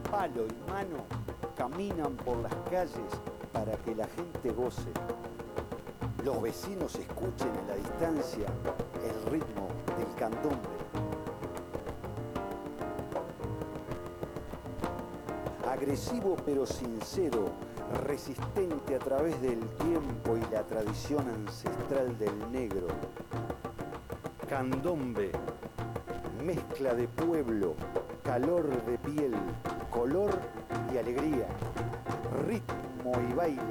[0.09, 1.20] ...palo y mano...
[1.61, 3.11] ...caminan por las calles...
[3.53, 4.89] ...para que la gente goce...
[6.25, 8.47] ...los vecinos escuchen a la distancia...
[9.05, 10.57] ...el ritmo del candombe...
[15.71, 17.51] agresivo pero sincero,
[18.05, 22.87] resistente a través del tiempo y la tradición ancestral del negro.
[24.49, 25.31] Candombe,
[26.43, 27.75] mezcla de pueblo,
[28.23, 29.33] calor de piel,
[29.89, 30.31] color
[30.93, 31.45] y alegría,
[32.47, 33.61] ritmo y baile,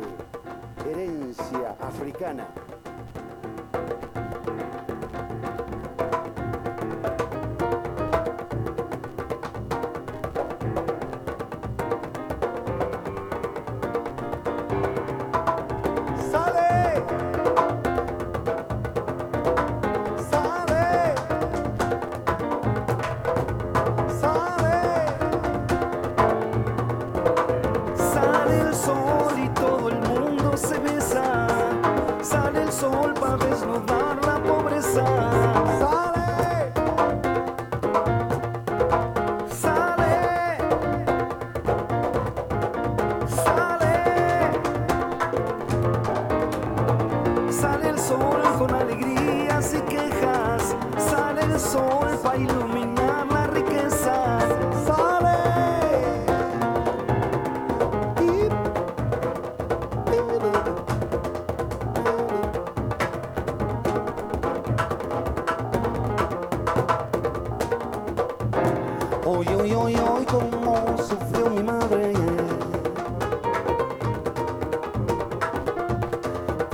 [0.88, 2.46] herencia africana.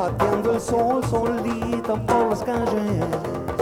[0.06, 3.55] Pateando el sol solita por las calles.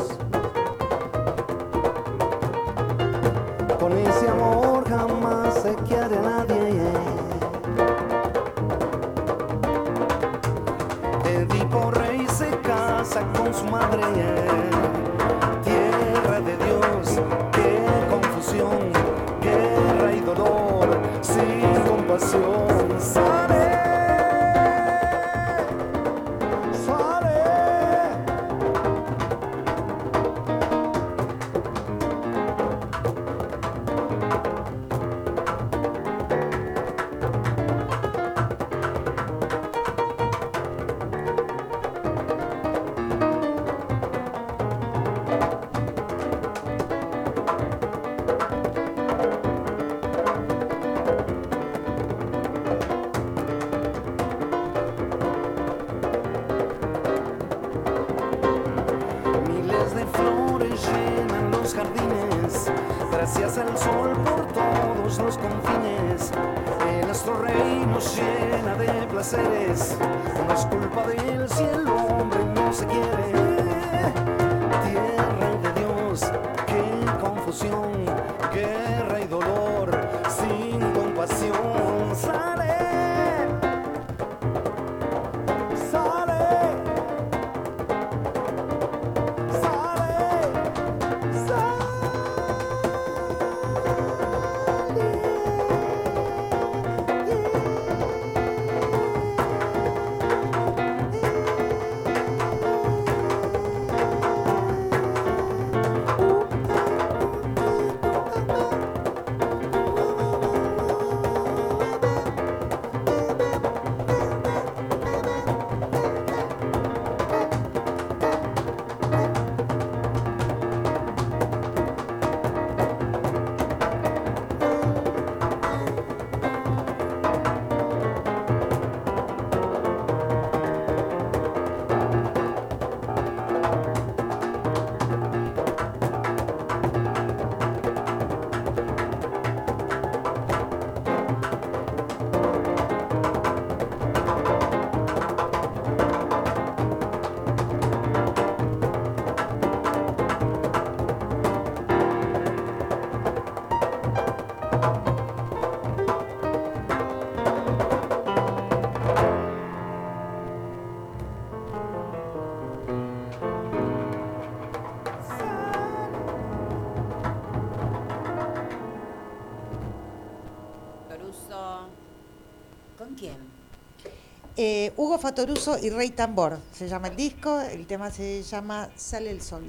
[174.66, 179.30] Eh, Hugo Fatoruso y Rey Tambor, se llama el disco, el tema se llama Sale
[179.30, 179.64] el Sol.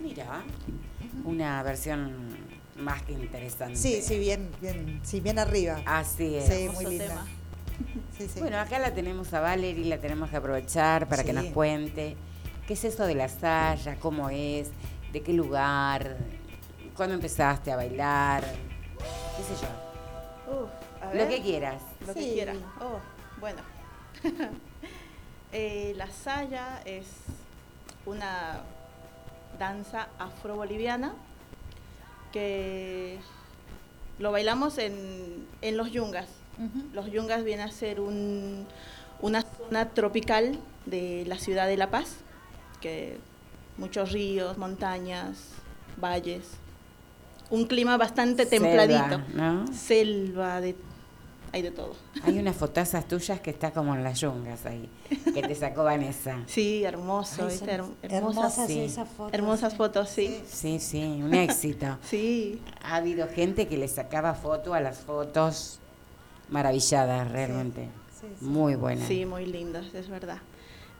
[0.00, 0.42] Mira,
[1.26, 2.38] una versión
[2.78, 3.76] más que interesante.
[3.76, 5.82] Sí, sí, bien, bien, sí, bien arriba.
[5.84, 6.46] Así es.
[6.46, 7.26] Sí, muy linda.
[8.16, 8.40] Sí, sí.
[8.40, 12.16] Bueno, acá la tenemos a Valerie, la tenemos que aprovechar para que nos cuente
[12.66, 14.70] qué es eso de la saya, cómo es,
[15.12, 16.16] de qué lugar,
[16.96, 18.42] cuándo empezaste a bailar,
[19.36, 20.68] qué sé yo.
[21.06, 21.82] A Lo que quieras.
[22.06, 22.20] Lo Sí.
[22.20, 22.54] que quiera.
[22.80, 22.98] Oh,
[23.40, 23.60] bueno.
[25.56, 27.06] Eh, la saya es
[28.06, 28.62] una
[29.56, 31.12] danza afro-boliviana
[32.32, 33.18] que
[34.18, 36.26] lo bailamos en, en los yungas.
[36.92, 38.66] Los yungas vienen a ser un-
[39.20, 42.16] una zona tropical de la ciudad de La Paz,
[42.80, 43.18] que
[43.76, 45.38] muchos ríos, montañas,
[46.00, 46.48] valles,
[47.50, 49.66] un clima bastante Selva, templadito, ¿no?
[49.72, 50.74] selva, de,
[51.54, 51.94] hay de todo.
[52.24, 54.88] Hay unas fotazas tuyas que está como en las yungas ahí,
[55.32, 56.42] que te sacó Vanessa.
[56.48, 57.78] Sí, hermoso, Ay, ¿viste?
[57.78, 58.80] Her- hermosas sí.
[58.80, 59.32] esas fotos.
[59.34, 60.40] hermosas fotos, sí.
[60.48, 61.96] Sí, sí, un éxito.
[62.10, 65.78] Sí, Ha habido gente que le sacaba foto a las fotos
[66.48, 67.88] maravilladas, realmente.
[68.20, 68.44] Sí, sí.
[68.44, 69.06] Muy buena.
[69.06, 70.38] sí, muy lindas, es verdad.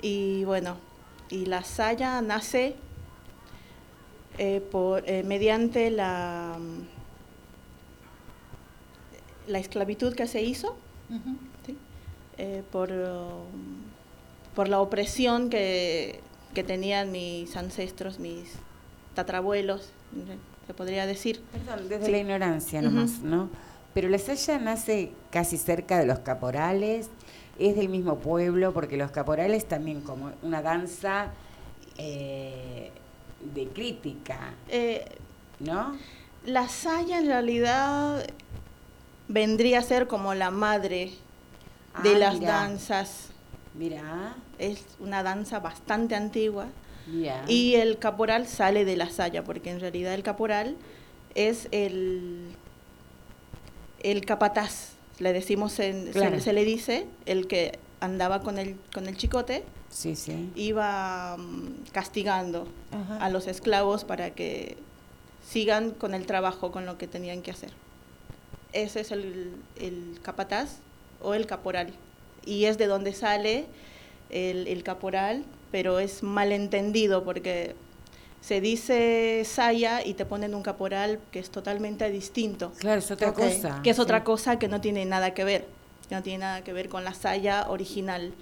[0.02, 0.76] Y bueno,
[1.30, 2.76] y la saya nace
[4.38, 6.56] eh, por, eh, mediante la,
[9.46, 10.76] la esclavitud que se hizo.
[12.36, 12.90] Eh, por,
[14.56, 16.20] por la opresión que,
[16.52, 18.50] que tenían mis ancestros, mis,
[19.14, 19.90] tatrabuelos,
[20.66, 21.40] se podría decir.
[21.52, 22.10] Perdón, desde Sí.
[22.12, 23.48] la ignorancia nomás, ¿no?
[23.92, 27.10] Pero la saya nace casi cerca de los caporales,
[27.60, 31.28] es del mismo pueblo, porque los caporales también como una danza
[31.96, 32.90] eh,
[33.54, 35.04] de crítica, Eh,
[35.60, 35.96] ¿no?
[36.44, 38.26] la saya en realidad
[39.28, 41.12] vendría a ser como la madre
[42.02, 43.28] de Ah, las danzas.
[43.74, 46.66] Mira, Es una danza bastante antigua.
[47.48, 50.76] Y el caporal sale de la saya, porque en realidad el caporal
[51.34, 52.48] es el,
[54.02, 56.40] el capataz, le decimos en- se- Claro.
[56.40, 60.50] se, le dice, el que andaba con el, con el chicote, Sí, sí.
[60.54, 63.18] iba mm, castigando Ajá.
[63.24, 64.76] a los esclavos para que
[65.46, 67.70] sigan con el trabajo, con lo que tenían que hacer.
[68.74, 70.76] Ese es el, el capataz
[71.22, 71.92] o el caporal.
[72.44, 73.64] Y es de donde sale
[74.30, 77.74] el, el caporal, pero es malentendido porque
[78.42, 83.32] se dice saya y te ponen un caporal que es totalmente distinto, Claro, es otra
[83.32, 83.80] cosa.
[83.82, 84.24] que es otra sí.
[84.24, 85.66] cosa que no tiene nada que ver,
[86.08, 88.34] que no tiene nada que ver con la saya original.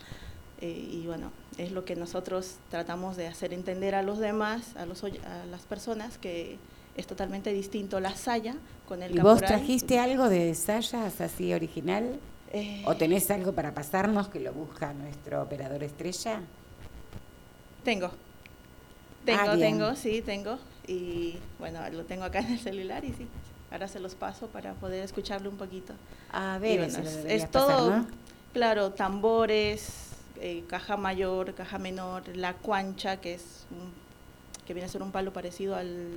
[0.61, 4.87] Eh, y bueno, es lo que nosotros tratamos de hacer entender a los demás, a,
[4.87, 6.57] los, oy- a las personas, que
[6.97, 8.55] es totalmente distinto la saya
[8.87, 12.19] con el ¿Y vos trajiste algo de sayas así original?
[12.53, 16.41] Eh, ¿O tenés algo para pasarnos que lo busca nuestro operador estrella?
[17.83, 18.11] Tengo.
[19.25, 20.59] Tengo, Ah, tengo, sí, tengo.
[20.87, 23.27] Y bueno, lo tengo acá en el celular y sí.
[23.71, 25.95] Ahora se los paso para poder escucharlo un poquito.
[26.31, 28.05] A ver, bueno, es, todo,
[28.53, 33.93] claro, tambores, eh, caja mayor, caja menor, la cuancha, que es un-
[34.67, 36.11] que viene a ser un palo parecido al,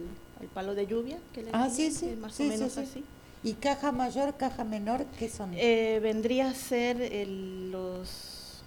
[0.46, 2.80] al palo de lluvia, que le Ah, sí, sí, eh, más sí, o menos sí.
[2.82, 3.04] así.
[3.44, 5.52] ¿Y caja mayor, caja menor, qué son?
[5.54, 8.64] Eh, vendría a ser el- los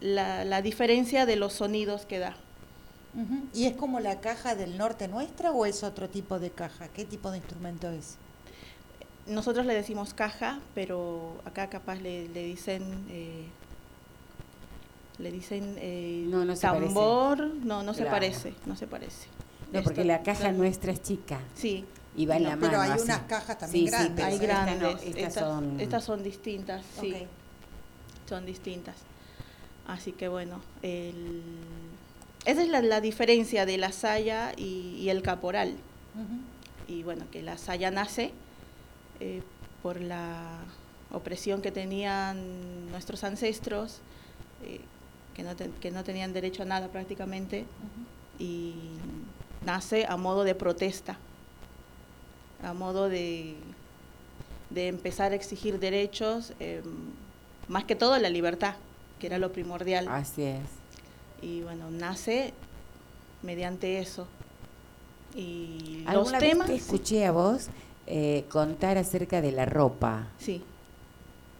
[0.00, 2.34] la, la diferencia de los sonidos que da.
[3.54, 6.88] ¿Y es como la caja del norte nuestra o es otro tipo de caja?
[6.88, 8.16] ¿Qué tipo de instrumento es?
[9.26, 13.44] Nosotros le decimos caja, pero acá capaz le, le dicen eh,
[15.18, 18.16] le dicen eh, No, no tambor, no, no se Claro.
[18.16, 19.28] parece, no se parece.
[19.72, 20.56] No, porque la caja claro.
[20.58, 21.84] nuestra es chica Sí,
[22.16, 22.82] y va en No, la pero mano.
[22.82, 23.04] hay así.
[23.04, 24.14] unas cajas también Sí, sí, grandes.
[24.14, 25.02] pero hay esta no, grandes.
[25.06, 25.80] estas estas, son...
[25.80, 27.14] estas son distintas, sí,
[28.28, 28.96] son distintas.
[29.86, 31.42] Así que bueno, el-
[32.44, 35.74] esa es la, la diferencia de la saya y, y el caporal.
[36.14, 36.92] Ujú.
[36.92, 38.32] y bueno, que la saya nace
[39.20, 39.40] eh,
[39.82, 40.58] por la
[41.10, 44.00] opresión que tenían nuestros ancestros,
[44.64, 44.80] eh,
[45.34, 47.64] que, no te- que no tenían derecho a nada prácticamente,
[48.38, 48.74] y
[49.64, 51.18] nace a modo de protesta,
[52.62, 53.56] a modo de,
[54.70, 56.82] de empezar a exigir derechos, eh,
[57.68, 58.74] más que todo la libertad,
[59.18, 60.08] que era lo primordial.
[60.08, 60.62] Así es.
[61.40, 62.52] Y bueno, nace
[63.42, 64.26] mediante eso.
[65.34, 66.66] Y los ¿Alguna vez temas...
[66.66, 67.68] te escuché a vos
[68.06, 70.28] eh, contar acerca de la ropa?
[70.38, 70.62] Sí.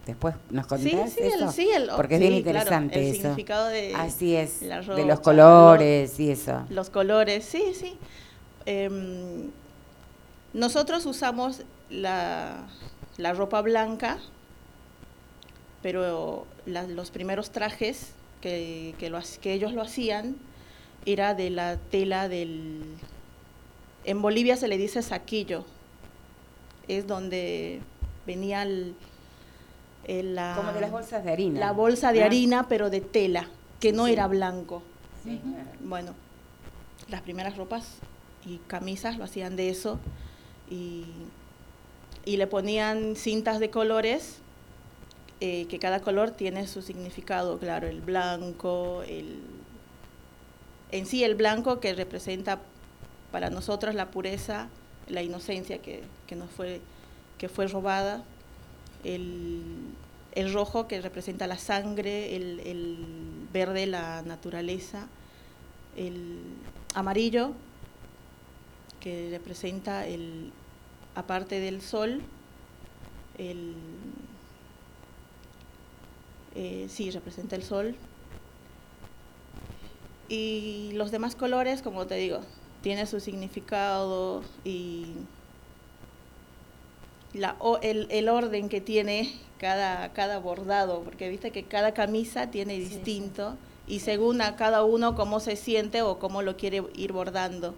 [0.06, 1.44] Después nos Sí, contás sí, eso.
[1.44, 3.14] el, sí, el, Porque es sí, bien claro, interesante el eso.
[3.22, 6.64] significado de Así es, de los colores y eso.
[6.70, 7.96] los colores, sí, sí.
[8.66, 9.50] Em,
[10.52, 12.66] nosotros usamos la,
[13.16, 14.18] la ropa blanca,
[15.82, 20.36] pero la- los primeros trajes que, que, lo que ellos lo hacían
[21.06, 22.82] era de la tela del...
[24.04, 25.64] En Bolivia se le dice saquillo,
[26.88, 27.80] es donde
[28.26, 28.94] venía el,
[30.04, 31.60] el- la, Como de las bolsas de harina.
[31.60, 33.48] la bolsa de harina, pero de tela,
[33.80, 34.12] que no Sí.
[34.12, 34.82] era blanco.
[35.24, 35.68] Sí, claro.
[35.80, 36.14] Bueno,
[37.08, 37.96] las primeras ropas
[38.44, 39.98] y camisas lo hacían de eso
[40.70, 41.04] y,
[42.24, 44.38] y le ponían cintas de colores,
[45.40, 49.40] eh, que cada color tiene su significado, claro, el blanco, el,
[50.92, 52.60] en sí el blanco que representa
[53.32, 54.68] para nosotros la pureza,
[55.08, 56.80] la inocencia que, que nos fue,
[57.38, 58.22] que fue robada,
[59.04, 59.62] el,
[60.32, 63.06] el rojo que representa la sangre, el, el
[63.52, 65.08] verde la naturaleza,
[65.96, 66.40] el
[66.94, 67.52] amarillo
[69.00, 70.52] que representa el
[71.14, 72.22] aparte del sol,
[73.36, 73.74] el
[76.54, 77.96] eh, sí representa el sol.
[80.28, 82.40] Y los demás colores, como te digo,
[82.82, 85.06] tiene su significado y
[87.34, 92.50] la, o- el, el orden que tiene cada, cada bordado, porque viste que cada camisa
[92.50, 93.56] tiene Sí, distinto
[93.86, 97.74] y según a cada uno cómo se siente o cómo lo quiere ir bordando,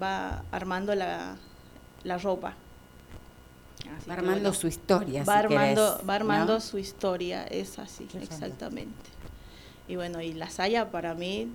[0.00, 1.36] va armando la,
[2.04, 2.54] la ropa.
[3.96, 5.24] Así que Va armando su historia.
[5.24, 6.60] va si armando, querés, va armando ¿no?
[6.60, 8.92] su historia, es así, exactamente.
[9.86, 11.48] Y bueno, y la saya para mí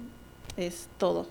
[0.58, 1.28] es todo.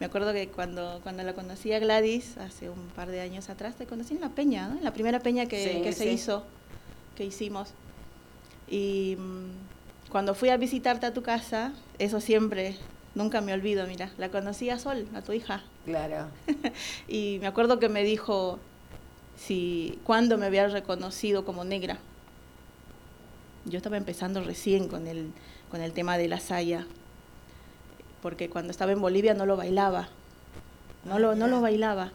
[0.00, 3.74] Me acuerdo que cuando, cuando la conocí a Gladys, hace un par de años atrás,
[3.74, 4.78] te conocí en la peña, ¿no?
[4.78, 6.44] En la primera peña que, Sí, que se hizo,
[7.16, 7.70] que hicimos.
[8.68, 12.76] Y mm, cuando fui a visitarte a tu casa, eso siempre,
[13.16, 15.62] nunca me olvido, mira, la conocí a Sol, a tu hija.
[15.84, 16.28] Claro.
[17.08, 18.60] Y me acuerdo que me dijo
[19.36, 21.98] si cuándo me había reconocido como negra.
[23.64, 25.32] Yo estaba empezando recién con el,
[25.70, 26.86] con el tema de la saya,
[28.22, 30.08] porque cuando estaba en Bolivia no lo bailaba.
[31.04, 32.12] No lo, no lo bailaba.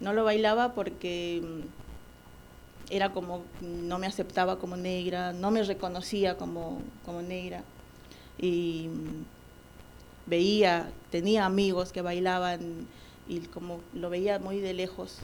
[0.00, 6.36] No lo bailaba porque mm, era como, no me aceptaba como negra, no me reconocía
[6.36, 7.62] como, como negra.
[8.38, 9.24] Y mm,
[10.26, 12.86] veía, tenía amigos que bailaban
[13.28, 15.18] y como lo veía muy de lejos,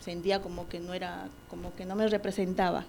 [0.00, 2.84] sentía como que no era, como que no me representaba.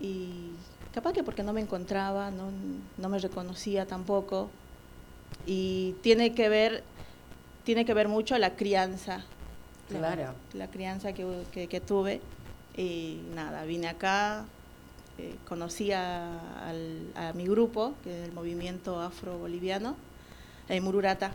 [0.00, 0.50] Y
[0.92, 2.50] capaz que porque no me encontraba, no,
[2.98, 4.50] no me reconocía tampoco.
[5.46, 6.82] Y tiene que ver,
[7.64, 9.24] tiene que ver mucho la crianza.
[9.90, 10.34] la- Claro.
[10.54, 12.20] La, crianza que, que- que tuve.
[12.76, 14.44] Y nada, vine acá,
[15.18, 19.96] eh, conocí a, al- a mi grupo, que es el movimiento afro-boliviano,
[20.68, 21.32] el Mururata.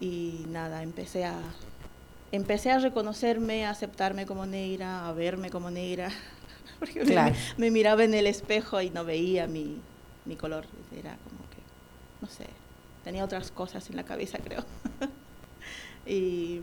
[0.00, 1.38] Y nada, empecé a,
[2.32, 6.08] empecé a reconocerme, a aceptarme como negra, a verme como negra.
[6.82, 7.34] Porque me- Claro.
[7.58, 9.80] me, miraba en el espejo y no veía mi,
[10.24, 10.64] mi color.
[10.90, 11.58] Era como que,
[12.20, 12.46] no sé,
[13.04, 14.64] tenía otras cosas en la cabeza, creo.
[16.06, 16.60] y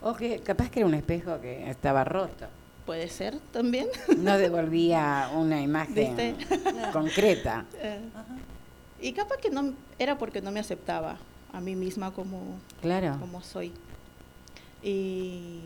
[0.00, 2.46] O que capaz que era un espejo que estaba roto.
[2.86, 3.88] puede ser también.
[4.16, 6.36] No devolvía una imagen ¿Viste?
[6.92, 7.64] concreta.
[7.82, 7.98] Eh,
[9.00, 11.18] y capaz que no era porque no me aceptaba
[11.52, 13.16] a mí misma como, Claro.
[13.18, 13.72] como soy.
[14.84, 15.60] Y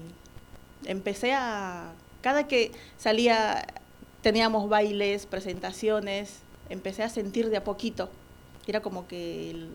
[0.87, 3.67] empecé a, cada que salía,
[4.23, 8.09] teníamos bailes, presentaciones, empecé a sentir de a poquito.
[8.67, 9.71] Era como que, el-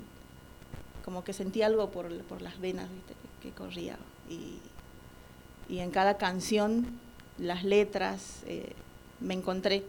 [1.06, 3.14] como que sentí algo por, por las venas ¿viste?
[3.42, 3.98] que, que corría.
[4.30, 4.60] Y,
[5.70, 6.88] y en cada canción,
[7.38, 8.72] las letras, eh,
[9.20, 9.84] me encontré.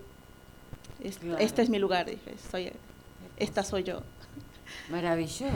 [1.21, 1.39] Claro.
[1.39, 2.73] Este es mi lugar, dije, soy,
[3.37, 4.03] esta soy yo.
[4.91, 5.47] Maravilloso.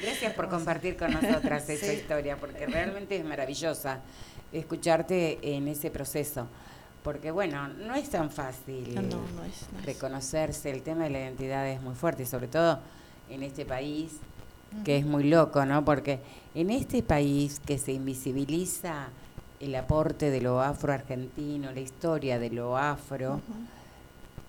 [0.00, 1.92] Gracias por compartir con nosotras esa Sí.
[1.94, 4.00] historia, porque realmente es maravillosa
[4.52, 6.46] escucharte en ese proceso.
[7.06, 9.86] Porque bueno, no es tan fácil No, no, no es- no es.
[9.86, 12.80] reconocerse, el tema de la identidad es muy fuerte, y sobre todo
[13.30, 14.10] en este país
[14.84, 15.84] que es muy loco, ¿no?
[15.84, 16.18] Porque
[16.56, 19.06] en este país que se invisibiliza
[19.60, 23.40] el aporte de lo afro-argentino, la historia de lo afro,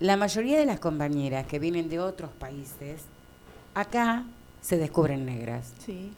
[0.00, 3.02] la mayoría de las compañeras que vienen de otros países,
[3.72, 4.24] acá
[4.60, 5.72] se descubren negras.
[5.86, 6.12] Sí.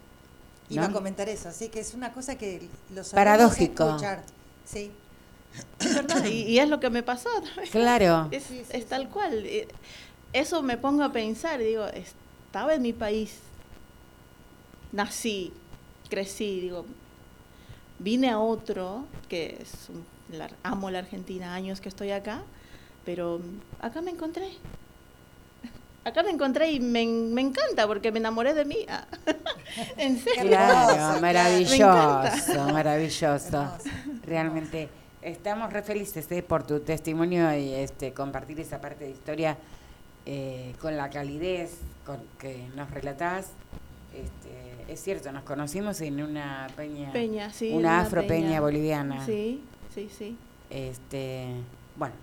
[0.69, 2.61] Iba a comentar eso, así que es una cosa que
[2.95, 3.87] lo solemos Paradójico.
[3.89, 4.23] escuchar.
[4.65, 4.91] Sí.
[5.79, 7.29] Verdad, y, y es lo que me pasó.
[7.71, 8.27] Claro.
[8.31, 9.45] Es, es tal cual.
[9.45, 9.67] Eh,
[10.33, 13.39] Eso me pongo a pensar, digo, estaba en mi país,
[14.91, 15.51] nací,
[16.09, 16.85] crecí, digo,
[17.99, 20.05] vine a otro, que es un-
[20.37, 22.41] la- amo la Argentina, años que estoy acá,
[23.05, 23.41] pero
[23.79, 24.49] acá me encontré.
[26.03, 28.77] Acá me encontré y me, me encanta porque me enamoré de mí.
[28.89, 29.05] Ah,
[29.97, 30.43] en serio.
[30.47, 33.57] Claro, maravilloso, maravilloso.
[33.59, 33.89] Hermoso.
[34.25, 34.89] Realmente
[35.21, 39.57] estamos re felices eh, por tu testimonio y este compartir esa parte de historia
[40.25, 43.51] eh, con la calidez con que nos relatás.
[44.13, 47.69] Este, es cierto, nos conocimos en una peña, Peña, sí.
[47.69, 49.25] una una afro peña boliviana.
[49.25, 49.63] Sí,
[49.93, 50.37] sí, sí.
[50.69, 51.47] Este,
[51.95, 52.13] bueno,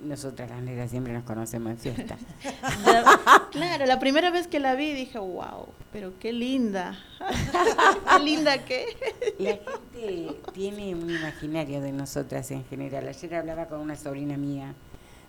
[0.00, 2.16] nosotras las negras siempre nos conocemos en fiesta.
[2.84, 6.98] La- claro, la primera vez que la vi dije, wow, pero qué linda.
[8.16, 8.86] qué linda que.
[9.38, 13.08] La gente tiene un imaginario de nosotras en general.
[13.08, 14.74] Ayer hablaba con una sobrina mía,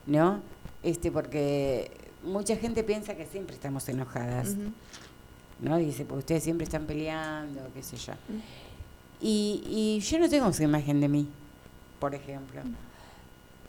[0.05, 0.41] ¿no?
[0.83, 1.91] Este, porque
[2.23, 4.55] mucha gente piensa que siempre estamos enojadas.
[5.59, 5.77] ¿no?
[5.77, 8.13] Dice, pues ustedes siempre están peleando, qué sé yo.
[9.21, 11.27] Y, y yo no tengo esa imagen de mí,
[11.99, 12.61] por ejemplo.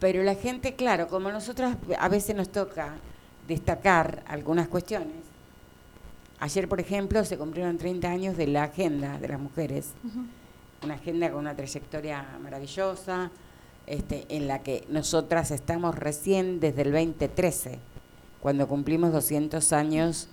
[0.04, 2.96] Pero la gente, claro, como nosotras a veces nos toca
[3.48, 5.16] destacar algunas cuestiones.
[6.40, 9.92] Ayer, por ejemplo, se cumplieron 30 años de la agenda de las mujeres
[10.82, 13.30] una agenda con una trayectoria maravillosa,
[13.86, 17.78] este, en la que nosotras estamos recién desde el 2013,
[18.42, 20.28] cuando cumplimos 200 años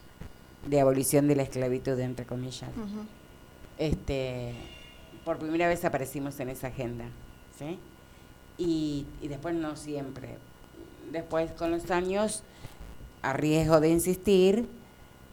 [0.67, 2.71] de abolición de la esclavitud, entre comillas.
[3.77, 4.53] Este,
[5.23, 7.05] por primera vez aparecimos en esa agenda,
[7.57, 7.79] ¿sí?
[8.61, 10.37] Y, y después no siempre.
[11.11, 12.43] Después, con los años,
[13.21, 14.67] a riesgo de insistir,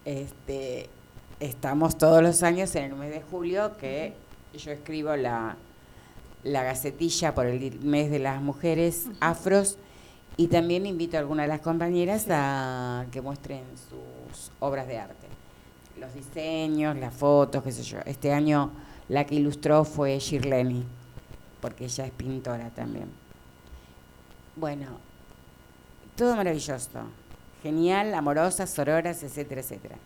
[0.05, 0.89] este,
[1.41, 4.15] estamos todos los años en el mes de julio que
[4.55, 5.57] yo escribo la,
[6.43, 9.77] la gacetilla por el mes de las mujeres afros
[10.37, 15.27] y también invito a algunas de las compañeras a que muestren sus obras de arte.
[16.01, 17.99] los diseños, las fotos, qué sé yo.
[18.07, 18.71] Este año
[19.09, 20.85] la que ilustró fue Shirleni,
[21.61, 23.09] porque ella es pintora también.
[24.57, 24.87] Bueno,
[26.17, 27.03] todo maravilloso,
[27.63, 29.97] genial, amorosas, sororas, etcétera, etcétera.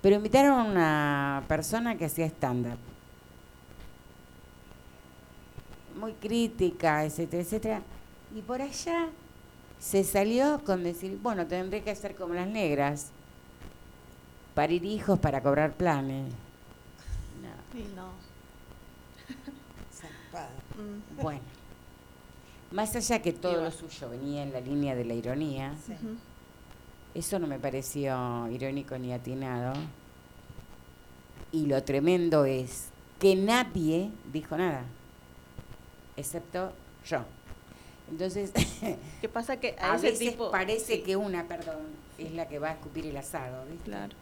[0.00, 2.78] Pero invitaron a una persona que hacía stand-up.
[5.98, 7.82] Muy crítica, etcétera, etcétera.
[8.34, 9.08] Y por allá
[9.80, 13.10] se salió con decir, bueno, tendré que hacer como las negras,
[14.54, 16.32] parir hijos para cobrar planes.
[17.42, 17.78] No.
[17.78, 18.10] Y no.
[20.78, 21.22] Mm.
[21.22, 21.40] Bueno,
[22.70, 25.92] más allá que todo lo suyo venía en la línea de la ironía, Sí.
[27.14, 29.72] Eso no me pareció irónico ni atinado.
[31.50, 34.84] Y lo tremendo es que nadie dijo nada,
[36.16, 36.72] excepto
[37.06, 37.24] yo.
[38.10, 38.52] Entonces,
[39.20, 39.58] ¿Qué pasa?
[39.58, 40.50] Que a, a ese veces tipo.
[40.50, 41.76] parece sí, que una, perdón,
[42.18, 43.84] es la que va a escupir el asado, ¿viste?
[43.84, 44.14] Claro.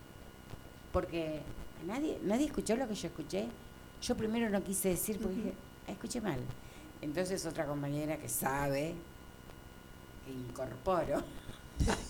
[0.92, 1.40] Porque
[1.86, 3.46] nadie, nadie escuchó lo que yo escuché.
[4.00, 6.38] Yo primero no quise decir porque dije, "Ah, escuché mal.
[7.02, 8.94] Entonces otra compañera que sabe,
[10.24, 11.22] que incorporo,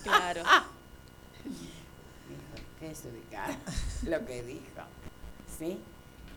[0.02, 0.42] Claro.
[1.44, 3.58] dijo, qué desubicada
[4.06, 4.82] lo que dijo.
[5.58, 5.78] ¿Sí?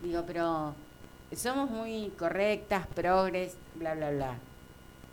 [0.02, 0.74] Digo, pero
[1.36, 4.34] somos muy correctas, progres, bla, bla, bla.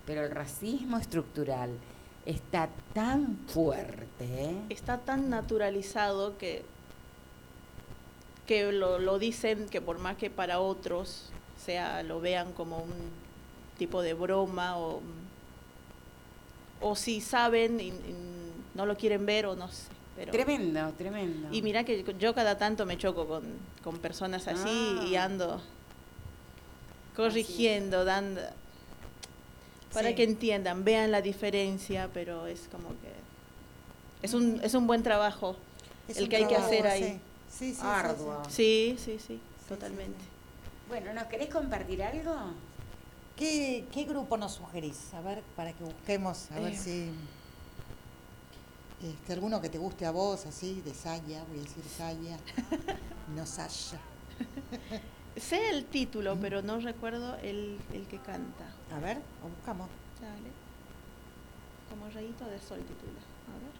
[0.05, 1.71] Pero el racismo estructural
[2.25, 4.57] está tan fuerte, ¿eh?
[4.69, 6.65] Está tan naturalizado que
[8.47, 11.31] que lo, lo dicen que por más que para otros
[11.67, 12.93] sea lo vean como un
[13.77, 15.01] tipo de broma o
[16.79, 18.15] o si saben y, y
[18.73, 21.49] no lo quieren ver o no sé pero Tremendo, tremendo.
[21.51, 23.43] y mira que yo cada tanto me choco con,
[23.83, 25.25] con personas así y Ah.
[25.25, 25.61] ando
[27.15, 28.41] corrigiendo, dando
[29.93, 30.15] para Sí.
[30.15, 33.11] que entiendan, vean la diferencia, pero es como que
[34.21, 35.55] es un es un buen trabajo
[36.07, 37.03] Es el un que hay que hacer ahí.
[37.03, 37.19] sí.
[37.49, 38.43] Sí, sí, sí, Arduo.
[38.49, 40.23] Sí, sí, sí, sí, totalmente.
[40.87, 42.33] Bueno, ¿nos querés compartir algo?
[43.35, 45.13] ¿Qué, ¿Qué grupo nos sugerís?
[45.13, 46.77] A ver, para que busquemos, a ver Eh.
[46.77, 47.11] si.
[49.05, 52.37] Este, alguno que te guste a vos, así, de Saya, voy a decir Saya,
[53.35, 53.99] no Saya.
[55.35, 56.39] Sé el título, Mm.
[56.39, 58.65] pero no recuerdo el, el que canta.
[58.95, 59.87] A ver, lo buscamos.
[60.19, 60.49] Sale.
[61.91, 63.21] Como rayito de sol titula.
[63.53, 63.73] A ver.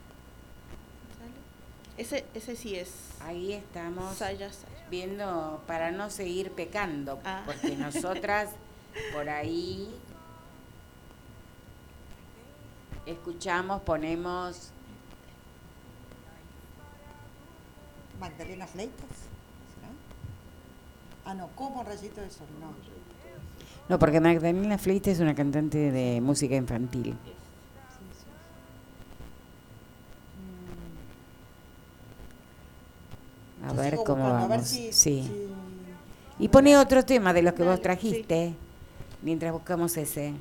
[1.18, 1.97] Sale.
[1.97, 2.91] Ese, ese sí es.
[3.22, 4.77] Ahí estamos Saya, Saya.
[4.90, 7.44] Viendo para no seguir pecando, Ah.
[7.46, 8.50] porque nosotras
[9.14, 9.94] por ahí
[13.06, 14.72] escuchamos, ponemos
[18.20, 19.06] Magdalena Fleitas.
[21.26, 22.68] Ah, no, como Rayito de Sol, no.
[23.90, 27.18] No, porque Magdalena Fleita es una cantante de música infantil.
[27.26, 27.32] Sí,
[28.14, 28.26] sí.
[33.66, 34.16] A Yo ver cómo.
[34.54, 35.24] A ver si, sí.
[35.24, 35.48] si-
[36.43, 38.54] Y pone otro tema de los que vos trajiste,
[39.22, 40.34] mientras buscamos ese.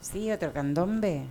[0.00, 0.30] ¿Sí?
[0.30, 1.24] ¿Otro candombe?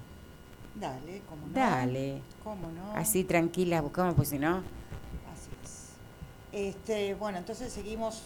[0.76, 1.54] Dale, cómo no.
[1.54, 2.22] Dale.
[2.44, 2.94] ¿Cómo no?
[2.96, 4.58] Así tranquilas buscamos, pues si no...
[4.58, 5.90] Así es.
[6.52, 8.22] Este, bueno, entonces seguimos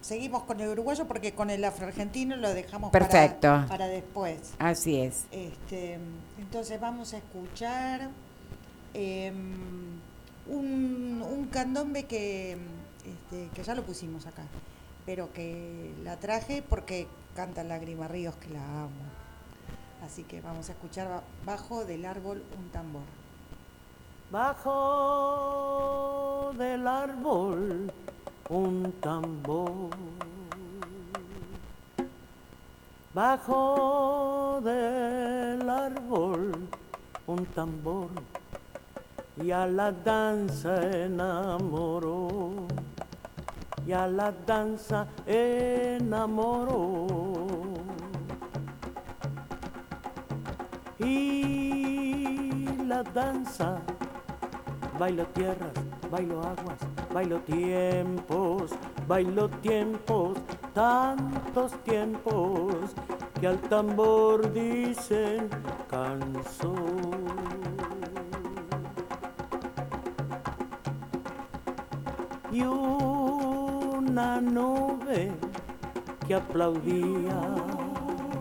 [0.00, 3.64] seguimos con el uruguayo porque con el afroargentino lo dejamos para- Perfecto.
[3.68, 4.52] Para, después.
[4.58, 5.24] Así es.
[5.32, 5.98] Este,
[6.38, 8.08] entonces vamos a escuchar
[8.94, 9.34] em,
[10.48, 12.56] un, un candombe que,
[13.04, 14.42] este, que ya lo pusimos acá,
[15.06, 19.08] pero que la traje porque canta Lágrima Ríos que la amo.
[20.04, 23.02] Así que vamos a escuchar ba- bajo del árbol un tambor.
[24.30, 25.72] Bajo
[26.56, 27.92] del árbol
[28.48, 29.90] un tambor.
[33.14, 36.68] Bajo del árbol
[37.26, 38.08] un tambor.
[39.42, 42.66] Y a la danza enamoró.
[43.86, 47.06] Y a la danza enamoró.
[50.98, 53.80] Y la danza
[54.98, 55.72] bailo tierras,
[56.10, 56.78] bailo aguas,
[57.14, 58.72] bailo tiempos,
[59.06, 60.38] bailo tiempos,
[60.74, 62.74] tantos tiempos
[63.40, 65.48] que al tambor dicen
[65.88, 67.47] canción.
[72.50, 75.30] Y una nube
[76.26, 77.40] que aplaudía,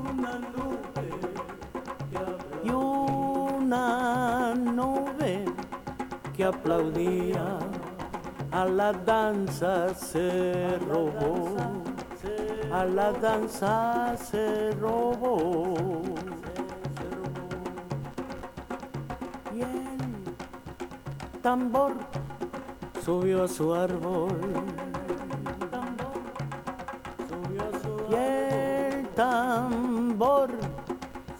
[0.09, 1.09] una nube
[2.63, 5.45] y una nube
[6.35, 7.59] que aplaudía.
[8.51, 11.55] A la danza se robó,
[12.71, 15.75] a la danza se robó.
[19.53, 21.93] Y el tambor
[23.07, 24.37] subió a su árbol.
[28.11, 30.49] Y el tambor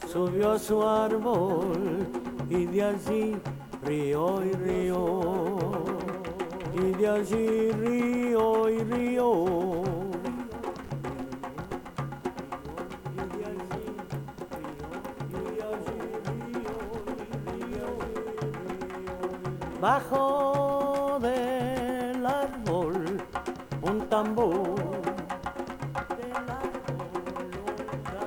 [0.10, 2.08] subió a su árbol
[2.50, 3.36] y de allí
[3.84, 5.22] río y río.
[6.74, 9.84] Y de allí río y río.
[19.82, 20.77] Bajo
[24.18, 24.76] tambor.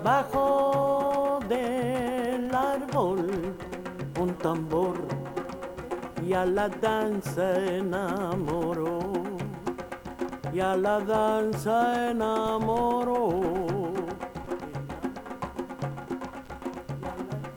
[0.05, 3.57] Bajo del árbol
[4.21, 4.97] un tambor
[6.25, 7.47] y a la danza
[7.79, 9.01] enamoró.
[10.53, 13.31] Y a la danza enamoró.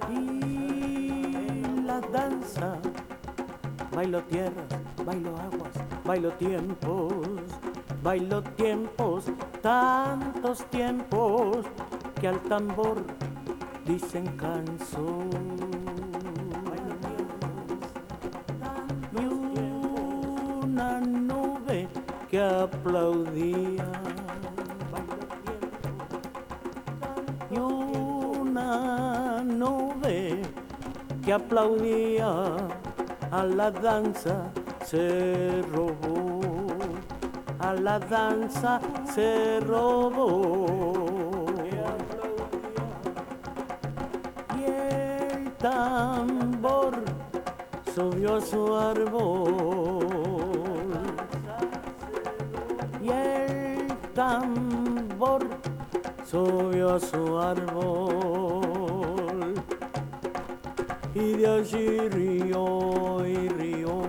[0.09, 2.77] Y la danza
[3.95, 4.71] bailo tierras,
[5.05, 7.13] bailo aguas, bailo tiempos,
[8.04, 9.26] bailo tiempos,
[9.62, 11.66] tantos tiempos
[12.20, 13.01] que al tambor
[13.86, 15.30] dicen canción.
[19.14, 21.88] Y una nube
[22.30, 23.89] que aplaudía.
[27.49, 30.41] Y una nube
[31.24, 32.58] que aplaudía
[33.32, 34.51] a la danza
[34.84, 36.12] se robó,
[37.84, 38.79] la danza
[39.13, 40.65] se robó.
[44.57, 46.93] Y el tambor
[47.93, 50.07] subió a su árbol.
[53.01, 55.45] Y el tambor
[56.25, 58.63] subió a su árbol
[61.13, 64.01] y de allí río y río,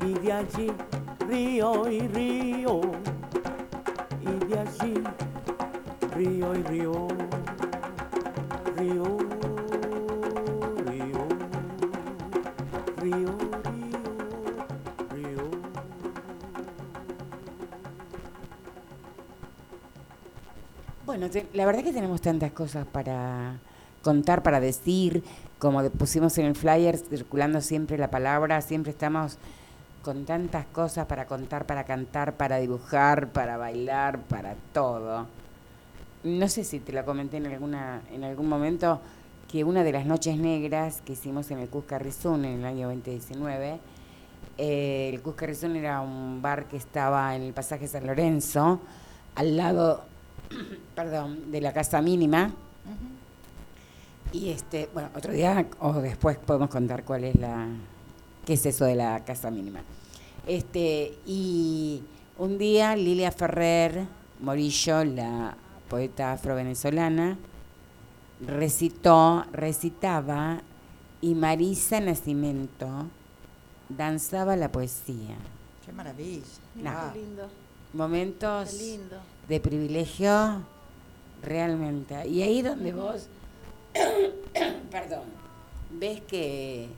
[0.00, 0.72] y de allí
[1.58, 2.80] río y río,
[4.22, 4.94] y de allí
[6.14, 7.08] río y río,
[8.76, 9.18] río.
[21.04, 23.58] Bueno, la verdad que tenemos tantas cosas para
[24.02, 25.24] contar, para decir,
[25.58, 29.38] como pusimos en el flyer, circulando siempre la palabra, siempre estamos
[30.08, 35.26] con tantas cosas para contar, para cantar, para dibujar, para bailar, para todo.
[36.24, 39.02] No sé si te lo comenté en alguna en algún momento
[39.52, 42.88] que una de las noches negras que hicimos en el Cusca Rizún en el año
[42.88, 43.80] 2019,
[44.56, 48.80] eh, el Cusca Rizún era un bar que estaba en el pasaje San Lorenzo,
[49.34, 50.04] al lado,
[50.94, 52.50] perdón, de la Casa Mínima.
[54.32, 57.66] Y este, bueno, otro día o después podemos contar cuál es la,
[58.46, 59.82] qué es eso de la casa mínima.
[60.48, 62.02] Este, y
[62.38, 64.06] un día Lilia Ferrer
[64.40, 65.54] Morillo, la
[65.90, 67.36] poeta afro-venezolana,
[68.46, 70.62] recitó, recitaba
[71.20, 72.88] y Marisa Nacimiento
[73.90, 75.36] danzaba la poesía.
[75.84, 76.46] Qué maravilla.
[76.76, 77.12] No.
[77.12, 77.48] Qué lindo,
[77.92, 79.16] Momentos qué lindo.
[79.48, 80.62] de privilegio
[81.42, 82.26] realmente.
[82.26, 83.26] Y ahí donde vos,
[84.90, 85.24] perdón,
[85.90, 86.88] ves que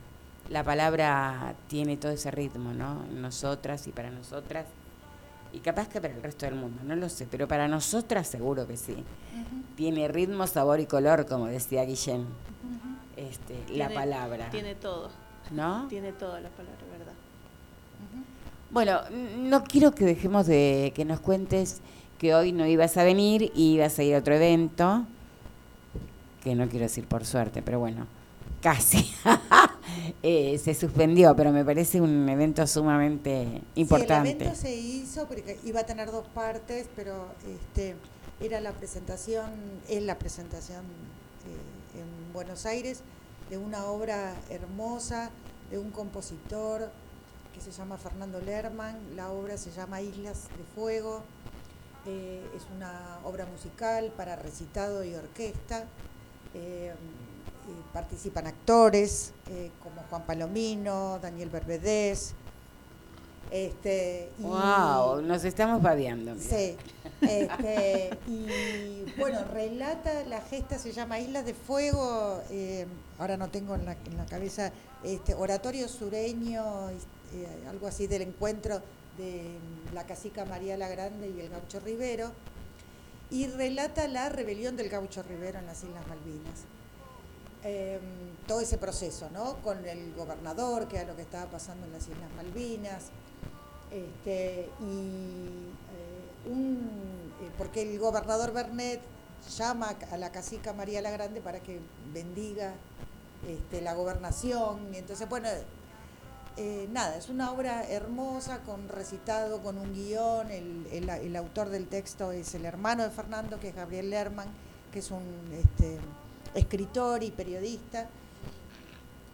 [0.50, 3.04] la palabra tiene todo ese ritmo, ¿no?
[3.14, 4.66] Nosotras y para nosotras.
[5.52, 8.66] Y capaz que para el resto del mundo, no lo sé, pero para nosotras seguro
[8.66, 8.96] que sí.
[9.76, 12.26] Tiene ritmo, sabor y color, como decía Guillén.
[13.16, 14.50] Este, la palabra.
[14.50, 15.10] Tiene todo,
[15.52, 15.86] ¿No?
[15.88, 17.12] tiene toda la palabra, ¿verdad?
[18.70, 19.00] Bueno,
[19.38, 21.80] no quiero que dejemos de que nos cuentes
[22.18, 25.04] que hoy no ibas a venir y ibas a ir a otro evento,
[26.42, 28.06] que no quiero decir por suerte, pero bueno,
[28.60, 29.12] casi.
[30.22, 34.30] Eh, se suspendió, pero me parece un evento sumamente importante.
[34.30, 37.96] Sí, el evento se hizo porque iba a tener dos partes, pero este
[38.40, 39.50] era la presentación,
[39.88, 43.02] es la presentación eh, en Buenos Aires
[43.48, 45.30] de una obra hermosa
[45.70, 46.90] de un compositor
[47.54, 48.96] que se llama Fernando Lerman.
[49.16, 51.22] La obra se llama Islas de Fuego.
[52.06, 55.84] Eh, es una obra musical para recitado y orquesta.
[56.54, 56.94] Eh,
[58.04, 62.32] participan actores eh, como Juan Palomino, Daniel Berbedés.
[63.50, 66.34] Este, y- Wow, nos estamos babeando.
[66.34, 66.46] mira.
[66.48, 66.76] Sí.
[67.20, 72.86] Este, y bueno, relata, la gesta se llama Islas de Fuego, eh,
[73.18, 74.72] ahora no tengo en la, en la cabeza,
[75.04, 78.80] este, oratorio sureño, eh, algo así del encuentro
[79.18, 79.42] de
[79.92, 82.30] la cacica María la Grande y el gaucho Rivero,
[83.30, 86.60] y relata la rebelión del gaucho Rivero en las Islas Malvinas.
[87.64, 88.00] Eh,
[88.46, 89.56] todo ese proceso, ¿no?
[89.62, 93.04] Con el gobernador, que era lo que estaba pasando en las Islas Malvinas,
[93.90, 99.00] este, y eh, un, eh, porque el gobernador Bernet
[99.56, 101.80] llama a la cacica María la Grande para que
[102.12, 102.74] bendiga
[103.48, 105.48] este, la gobernación, y entonces, bueno,
[106.56, 110.50] eh, nada, es una obra hermosa, con recitado, con un guion.
[110.50, 114.48] El, el- el autor del texto es el hermano de Fernando, que es Gabriel Lerman,
[114.92, 115.98] que es un este,
[116.54, 118.08] escritor y periodista.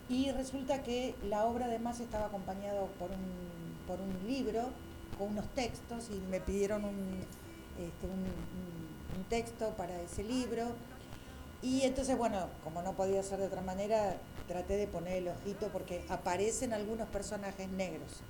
[0.08, 4.62] Y resulta que la obra además estaba acompañado por un, por un libro
[5.18, 7.20] con unos textos y me pidieron un,
[7.78, 10.66] este, un- un- texto para ese libro.
[11.62, 15.68] Y entonces, bueno, como no podía ser de otra manera, traté de poner el ojito
[15.72, 18.20] porque aparecen algunos personajes negros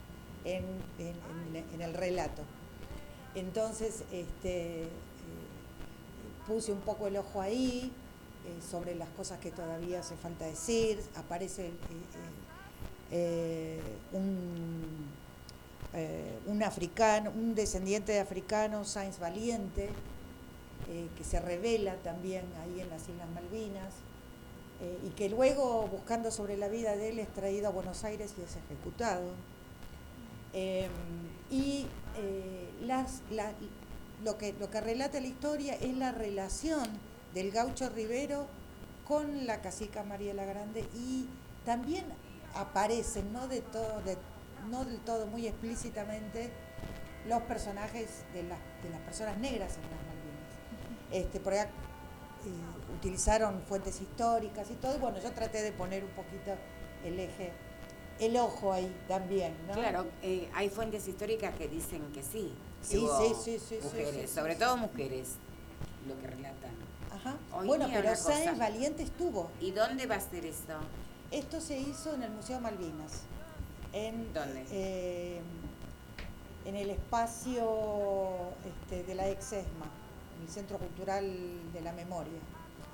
[0.45, 0.65] en-
[1.75, 2.41] en el relato.
[3.35, 4.89] Entonces, este, eh,
[6.47, 7.93] puse un poco el ojo ahí
[8.47, 11.01] eh, sobre las cosas que todavía hace falta decir.
[11.17, 11.73] Aparece eh,
[13.11, 13.81] eh,
[14.13, 15.07] un,
[16.47, 19.89] un africano, un descendiente de africano, Sainz Valiente,
[21.17, 23.93] que se revela también ahí en las Islas Malvinas,
[25.05, 28.43] y que luego, buscando sobre la vida de él, es traído a Buenos Aires y
[28.43, 29.23] es ejecutado.
[30.53, 30.89] Eh,
[31.51, 31.87] y
[32.85, 33.53] las, la-
[34.23, 36.85] lo, que, lo que relata la historia es la relación
[37.37, 38.47] del gaucho Rivero
[39.07, 41.29] con la cacica María la Grande y
[41.67, 42.07] también
[42.55, 44.17] aparecen, no, de todo, de-
[44.71, 46.51] no del todo muy explícitamente,
[47.29, 51.13] los personajes de, las de las personas negras en las Malvinas.
[51.13, 56.05] Este, por allá eh, utilizaron fuentes históricas y todo, y bueno, yo traté de poner
[56.05, 56.53] un poquito
[57.05, 57.53] el eje,
[58.19, 59.75] el ojo ahí también, ¿no?
[59.75, 62.51] Claro, eh, hay fuentes históricas que dicen que sí.
[62.81, 65.35] que Sí, sí, sí, sí, Mujeres, sí, sí, sobre todo mujeres,
[66.09, 66.86] lo que relatan.
[67.27, 67.37] Ajá.
[67.53, 69.51] Hoy Bueno, pero Sáenz Valiente estuvo.
[69.61, 70.75] ¿Y dónde va a ser esto?
[71.31, 73.23] Esto se hizo en el Museo Malvinas.
[73.93, 74.65] En, ¿Dónde?
[74.71, 75.41] eh,
[76.65, 79.87] en el espacio este, de la ex ESMA,
[80.37, 81.25] en el Centro Cultural
[81.73, 82.39] de la Memoria.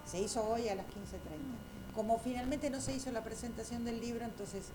[0.06, 0.92] Se hizo hoy a las 15.30.
[1.94, 4.66] Como finalmente no se hizo la presentación del libro, entonces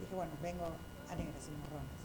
[0.00, 1.98] dije, bueno, vengo a Negras y Marrones.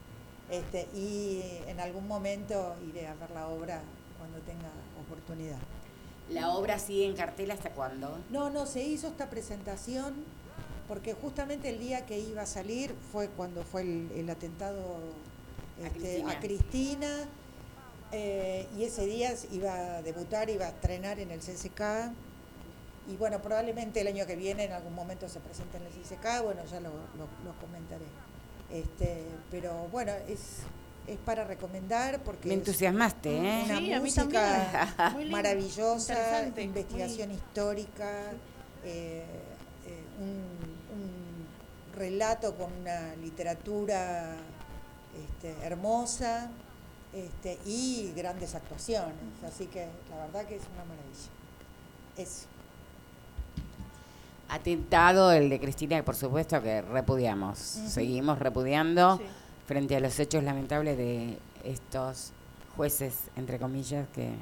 [0.50, 3.82] Este, y en algún momento iré a ver la obra
[4.20, 4.70] cuando tenga
[5.02, 5.60] oportunidad.
[6.30, 8.18] ¿La obra sigue en cartel hasta cuándo?
[8.30, 10.14] No, no, se hizo esta presentación
[10.88, 15.00] porque justamente el día que iba a salir fue cuando fue el, el atentado
[15.82, 16.32] A este, Cristina.
[16.32, 17.18] a Cristina
[18.12, 21.82] eh, y ese día iba a debutar, iba a estrenar en el CCK
[23.12, 26.42] y bueno, probablemente el año que viene en algún momento se presente en el CCK,
[26.44, 28.06] bueno, ya lo, lo- lo comentaré.
[28.72, 30.60] Este, pero bueno, es,
[31.08, 33.64] es para recomendar porque Me es entusiasmaste, ¿eh?
[33.66, 35.14] una Sí, a mí música también.
[35.14, 38.10] Muy lindo, maravillosa, investigación muy- histórica,
[38.86, 39.24] eh,
[39.86, 40.28] eh, un,
[40.98, 44.36] un relato con una literatura
[45.22, 46.50] este, hermosa
[47.14, 49.14] este, y grandes actuaciones.
[49.46, 51.30] Así que la verdad que es una maravilla.
[52.18, 52.48] Eso.
[54.50, 57.58] Atentado el de Cristina, por supuesto que repudiamos.
[57.58, 59.24] Seguimos repudiando Sí.
[59.66, 62.32] Frente a los hechos lamentables de estos
[62.76, 64.34] jueces, entre comillas, que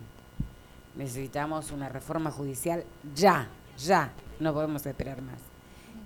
[0.96, 2.84] necesitamos una reforma judicial
[3.16, 3.48] ya,
[3.78, 5.40] ya, no podemos esperar más.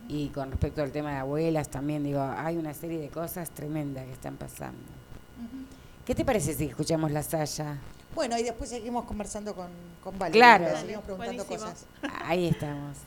[0.08, 4.06] Y con respecto al tema de abuelas, también digo, hay una serie de cosas tremendas
[4.06, 4.80] que están pasando.
[6.06, 7.78] ¿Qué te parece si escuchamos la Saya?
[8.14, 9.68] Bueno, y después seguimos conversando con,
[10.04, 10.58] con Valeria.
[10.58, 10.80] Claro.
[10.80, 11.72] Seguimos preguntando buenísimo.
[11.72, 11.86] cosas.
[12.24, 12.98] Ahí estamos.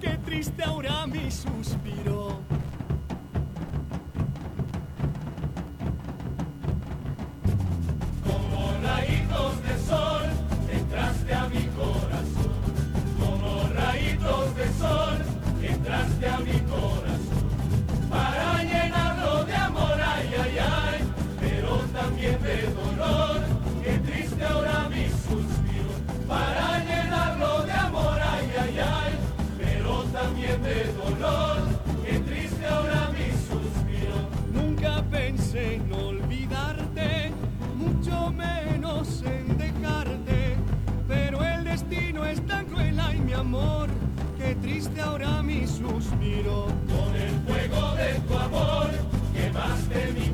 [0.00, 2.40] Qué triste ahora mi suspiro.
[8.26, 10.22] Como rayitos de sol,
[10.72, 12.60] entraste a mi corazón.
[13.18, 15.18] Como rayitos de sol,
[15.62, 17.50] entraste a mi corazón.
[18.08, 20.99] Para llenarlo de amor, ay, ay, ay,
[45.00, 46.66] ahora mi suspiro.
[46.88, 48.90] Con el fuego de tu amor
[49.34, 50.29] quemaste mi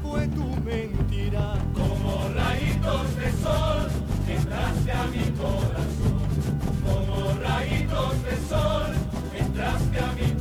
[0.00, 1.54] fue tu mentira.
[1.74, 3.90] Como rayitos de sol
[4.28, 6.22] entraste a mi corazón.
[6.84, 8.92] Como rayitos de sol
[9.38, 10.31] entraste a mi corazón.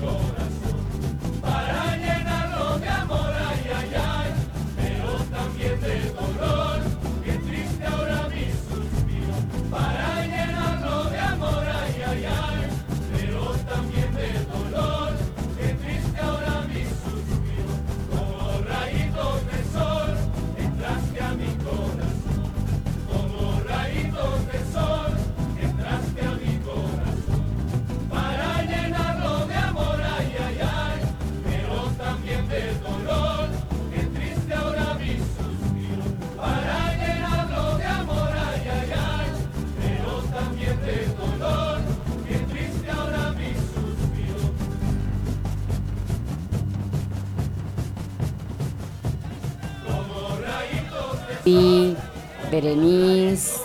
[52.62, 53.60] Berenice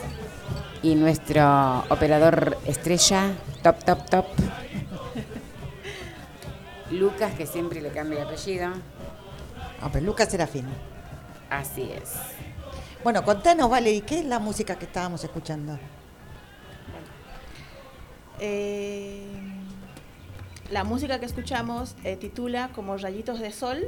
[0.83, 4.27] y nuestro operador estrella, top, top, top.
[6.91, 8.71] Lucas, que siempre le cambia el apellido.
[9.83, 10.67] Ah, pero Lucas Serafín.
[11.51, 12.15] Así es.
[13.05, 15.79] Bueno, contanos, Valerie, ¿qué es la música que estábamos escuchando?
[18.41, 19.27] Eh,
[20.71, 23.85] la música que escuchamos eh, titula como Rayitos de Sol.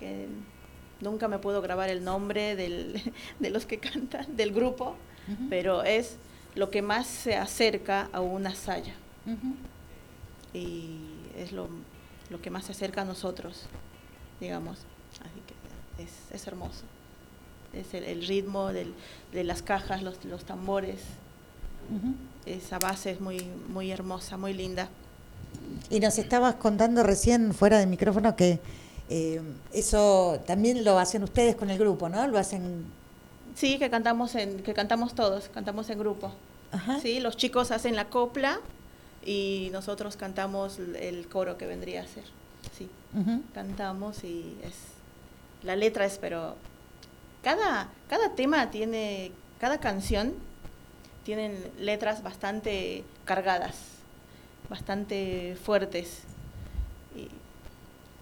[0.00, 0.26] que
[1.00, 3.00] nunca me puedo grabar el nombre del-
[3.40, 4.96] de los que cantan, del grupo,
[5.50, 6.16] pero es
[6.54, 8.94] lo que más se acerca a una saya.
[10.54, 10.98] Y
[11.36, 11.68] es lo,
[12.30, 13.64] lo que más se acerca a nosotros,
[14.40, 14.78] digamos.
[15.20, 16.82] Así que es, es hermoso.
[17.72, 18.94] Es el, el ritmo del-
[19.32, 21.00] de las cajas, los, los tambores.
[22.46, 24.88] Esa base es muy, muy hermosa, muy linda.
[25.90, 28.58] Y nos estabas contando recién fuera de micrófono que
[29.08, 29.40] eh,
[29.72, 32.26] eso también lo hacen ustedes con el grupo, ¿no?
[32.26, 32.84] Lo hacen.
[33.54, 36.32] Sí, que cantamos en, que cantamos todos, cantamos en grupo.
[37.00, 38.60] Sí, los chicos hacen la copla
[39.24, 42.24] y nosotros cantamos el coro que vendría a ser.
[42.76, 42.90] Sí,
[43.54, 44.74] cantamos y es
[45.62, 46.56] la letra es, pero
[47.42, 50.34] cada cada tema tiene, cada canción
[51.24, 53.76] tienen letras bastante cargadas,
[54.68, 56.22] bastante fuertes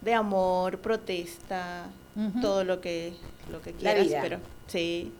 [0.05, 1.87] de amor, protesta,
[2.41, 3.15] todo lo que
[3.51, 4.19] lo que La quieras, vida.
[4.23, 5.13] pero sí.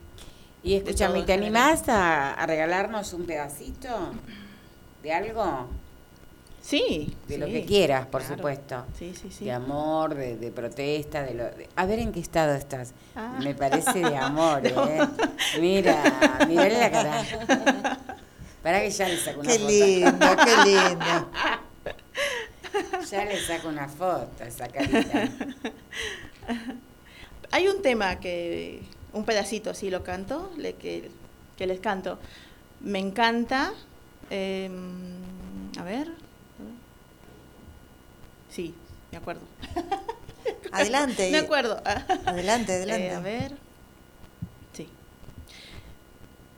[0.63, 3.89] Y escúchame, ¿te animás a, a regalarnos un pedacito
[5.03, 5.69] de algo?
[6.63, 7.15] Sí.
[7.29, 8.37] De lo que quieras, por claro.
[8.37, 8.85] supuesto.
[8.99, 9.45] Sí, sí, sí.
[9.45, 11.45] De amor, de, de protesta, de lo...
[11.45, 12.95] de- A ver en qué estado estás.
[13.15, 13.39] Ah.
[13.43, 14.87] Me parece de amor, No.
[14.89, 15.07] ¿eh?
[15.61, 17.23] Mira, mirale la cara.
[18.63, 19.71] Para que ya le saco una Qué foto.
[19.71, 21.31] lindo, qué lindo.
[23.11, 25.29] Ya le saco una foto a esa carita.
[27.51, 31.11] Hay un tema que, un pedacito así lo canto, le, que,
[31.57, 32.19] que les canto.
[32.81, 33.73] Me encanta.
[34.31, 34.73] em,
[35.79, 36.11] a ver.
[38.51, 38.75] Sí,
[39.11, 39.43] me acuerdo.
[40.73, 41.31] Adelante.
[41.31, 41.81] me acuerdo.
[42.27, 43.07] Adelante, adelante.
[43.07, 43.57] Eh, a ver.
[44.73, 44.89] Sí.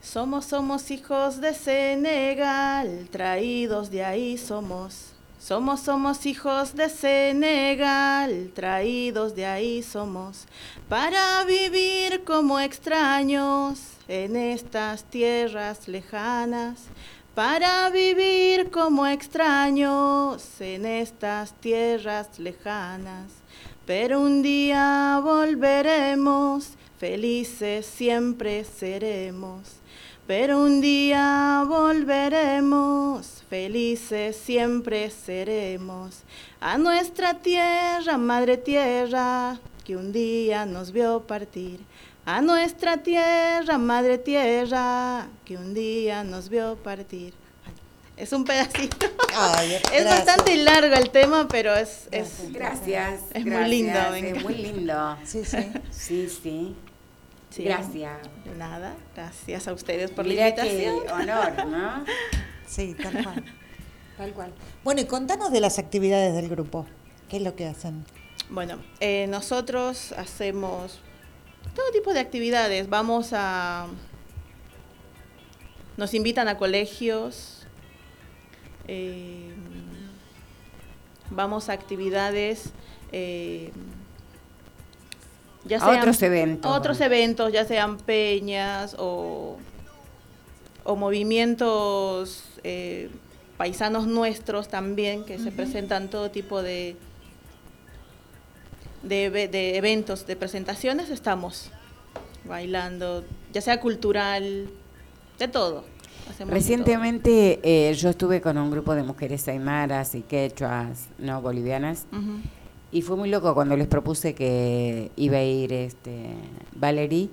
[0.03, 5.16] Somos, somos hijos de Senegal, traídos de ahí somos.
[5.47, 10.45] Somos, somos hijos de Senegal, traídos de ahí somos,
[10.89, 13.79] para vivir como extraños
[14.09, 16.87] en estas tierras lejanas,
[17.37, 23.31] para vivir como extraños en estas tierras lejanas.
[23.87, 29.77] Pero un día volveremos, felices siempre seremos.
[30.27, 36.23] Pero un día volveremos, felices siempre seremos.
[36.61, 41.81] A nuestra tierra, madre tierra, que un día nos vio partir.
[42.25, 47.35] A nuestra tierra, madre tierra, que un día nos vio partir.
[48.17, 49.07] Es un pedacito.
[49.37, 50.27] Ay, es gracias.
[50.27, 53.21] bastante largo el tema, pero es, es Gracias.
[53.35, 55.17] Es muy lindo, Es muy lindo.
[55.25, 55.59] Sí, sí.
[55.91, 56.75] Sí, sí.
[57.51, 57.63] Sí.
[57.65, 58.19] Gracias.
[58.59, 61.21] Nada, gracias a ustedes por la Mira qué invitación.
[61.21, 62.05] honor, ¿no?
[62.67, 63.45] Sí, tal cual.
[64.17, 64.51] Tal cual.
[64.83, 66.87] Bueno, y contanos de las actividades del grupo.
[67.29, 68.03] ¿Qué es lo que hacen?
[68.49, 71.01] Bueno, eh, nosotros hacemos
[71.75, 72.89] todo tipo de actividades.
[72.89, 73.89] Vamos a...
[75.99, 77.67] Nos invitan a colegios.
[78.89, 79.53] eh,
[81.29, 82.71] vamos a actividades...
[83.13, 83.71] eh,
[85.67, 89.59] ya A otros eventos, a Otros eventos, ya sean peñas o,
[90.85, 93.11] o movimientos eh,
[93.57, 96.97] paisanos nuestros también, que se presentan todo tipo de,
[99.05, 101.71] de, de eventos, de presentaciones, estamos
[102.45, 104.69] bailando, ya sea cultural,
[105.39, 105.85] de todo.
[106.29, 106.51] Hacemos de todo.
[106.51, 112.07] Recientemente eh, yo estuve con un grupo de mujeres aymaras y quechuas, no bolivianas,
[112.91, 116.31] y fue muy loco cuando les propuse que iba a ir este
[116.75, 117.29] Valerie,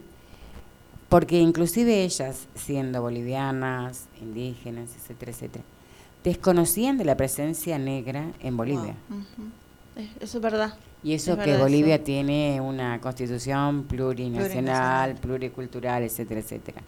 [1.14, 5.64] porque inclusive ellas, siendo bolivianas, indígenas, etcétera, etcétera,
[6.24, 8.96] desconocían de la presencia negra en Bolivia.
[10.20, 10.74] Eso es verdad.
[11.04, 15.16] Y eso Es que verdad Bolivia tiene una constitución plurinacional, Plurinacional.
[15.18, 16.82] pluricultural, etcétera, etcétera.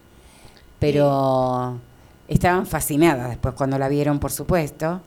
[0.79, 1.77] Pero
[2.27, 5.01] estaban fascinadas después cuando la vieron, por supuesto,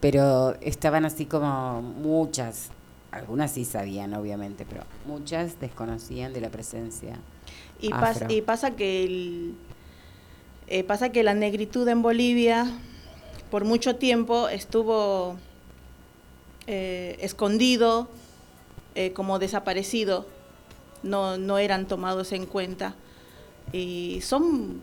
[0.00, 2.70] pero estaban así como muchas,
[3.12, 7.16] algunas sí sabían, obviamente, pero muchas desconocían de la presencia.
[7.80, 9.54] Y, pas- y pasa que el,
[10.66, 12.66] eh, pasa que la negritud en Bolivia
[13.50, 15.36] por mucho tiempo estuvo
[16.66, 18.08] eh, escondido,
[18.94, 20.26] eh, como desaparecido,
[21.02, 22.94] no, no eran tomados en cuenta.
[23.72, 24.80] Y son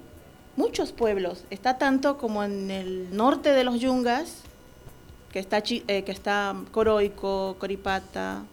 [0.55, 4.41] muchos pueblos, está tanto como en el norte de los Yungas,
[5.31, 8.43] que está, eh, que está Coroico, Coripata,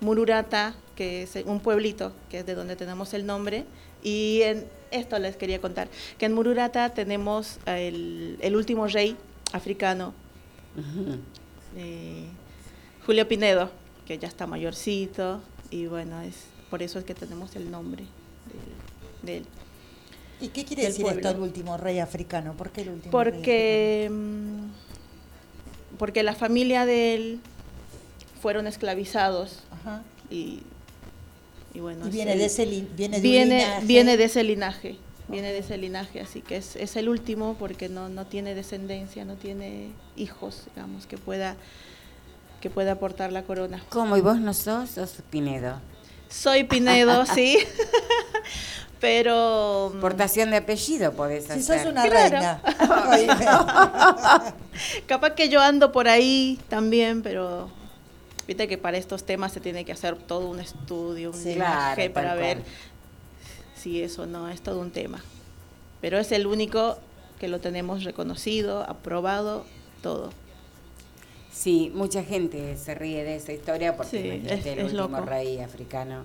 [0.00, 3.64] Mururata, que es un pueblito, que es de donde tenemos el nombre,
[4.02, 5.88] y en esto les quería contar,
[6.18, 9.16] que en Mururata tenemos el, el último rey
[9.52, 10.12] africano,
[11.76, 12.24] eh,
[13.06, 13.70] Julio Pinedo,
[14.06, 15.40] que ya está mayorcito,
[15.70, 16.34] y bueno, es
[16.68, 18.02] por eso es que tenemos el nombre
[19.22, 19.46] de él.
[20.40, 21.20] ¿Y qué quiere decir pueblo.
[21.20, 22.54] esto, el último rey africano?
[22.54, 27.40] ¿Por qué el último rey Porque, mm, porque la familia de él
[28.42, 29.62] fueron esclavizados?
[29.70, 30.02] Ajá.
[30.28, 30.62] y,
[31.78, 33.86] y bueno, Y es viene de ese li- viene de viene, linaje.
[33.86, 34.96] viene de ese linaje,
[35.28, 39.24] viene de ese linaje, así que es, es el último porque no, no tiene descendencia,
[39.24, 41.54] no tiene hijos, digamos, que pueda
[42.60, 43.80] que pueda aportar la corona.
[43.90, 44.16] ¿Cómo?
[44.16, 44.90] ¿Y vos no sos?
[44.90, 45.78] ¿Sos Pinedo?
[46.28, 47.56] Soy Pinedo, sí,
[49.00, 51.82] pero mm, Portación de apellido podés Si hacer.
[51.82, 52.60] sos una Claro.
[53.12, 54.54] reina.
[55.06, 57.70] capaz que yo ando por ahí también, pero
[58.48, 61.50] viste que para estos temas se tiene que hacer todo un estudio, un Sí.
[61.50, 62.62] linaje Claro, para ver
[63.76, 65.22] si eso no es todo un tema.
[66.00, 66.98] Pero es el único
[67.38, 69.64] que lo tenemos reconocido, aprobado,
[70.02, 70.30] todo.
[71.52, 75.24] Sí, mucha gente se ríe de esa historia porque Sí, es- el es último loco.
[75.26, 76.24] rey africano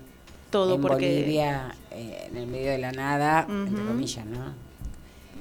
[0.51, 3.87] Todo en porque Bolivia, eh, en el medio de la nada, entre Ujú.
[3.87, 4.53] comillas, ¿no?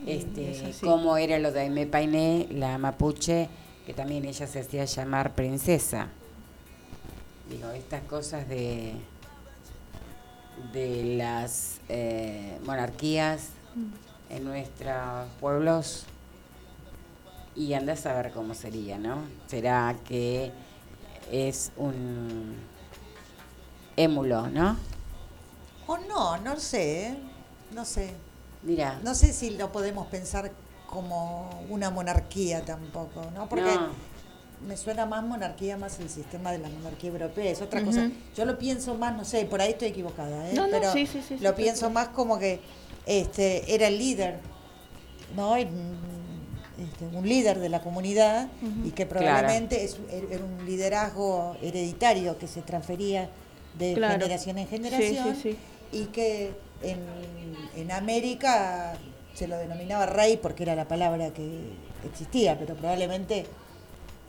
[0.07, 3.49] Este, es como era lo de Aimé Painé, la mapuche,
[3.87, 6.09] que también ella se hacía llamar princesa.
[7.51, 8.95] Digo, estas cosas de
[10.73, 14.35] de las eh, monarquías Mm.
[14.35, 16.05] en nuestros pueblos
[17.57, 19.17] y anda a saber cómo sería, ¿no?
[19.47, 20.53] ¿Será que
[21.31, 22.55] es un
[23.97, 24.77] émulo, no?
[25.87, 27.19] O no, no sé, ¿eh?
[27.75, 28.13] no sé.
[28.63, 30.53] Mira, No sé si lo podemos pensar
[30.87, 33.49] como una monarquía tampoco, ¿no?
[33.49, 33.89] Porque no,
[34.67, 38.11] me suena más monarquía, más el sistema de la monarquía europea, es otra cosa.
[38.37, 40.55] Yo lo pienso más, no sé, por ahí estoy equivocada, ¿eh?
[40.55, 42.61] No, no, pero sí, sí, sí, lo pienso más como que
[43.07, 44.39] este era el líder,
[45.37, 45.55] ¿no?
[45.57, 48.49] Mm, este, un líder de la comunidad
[48.85, 49.25] y que Claro.
[49.27, 49.99] probablemente es,
[50.31, 53.29] era un liderazgo hereditario que se transfería
[53.79, 54.15] de Claro.
[54.21, 55.37] generación en generación
[55.93, 56.53] y que
[56.83, 56.99] en,
[57.77, 58.95] en América
[59.35, 61.71] se lo denominaba rey porque era la palabra que
[62.05, 63.47] existía, pero probablemente,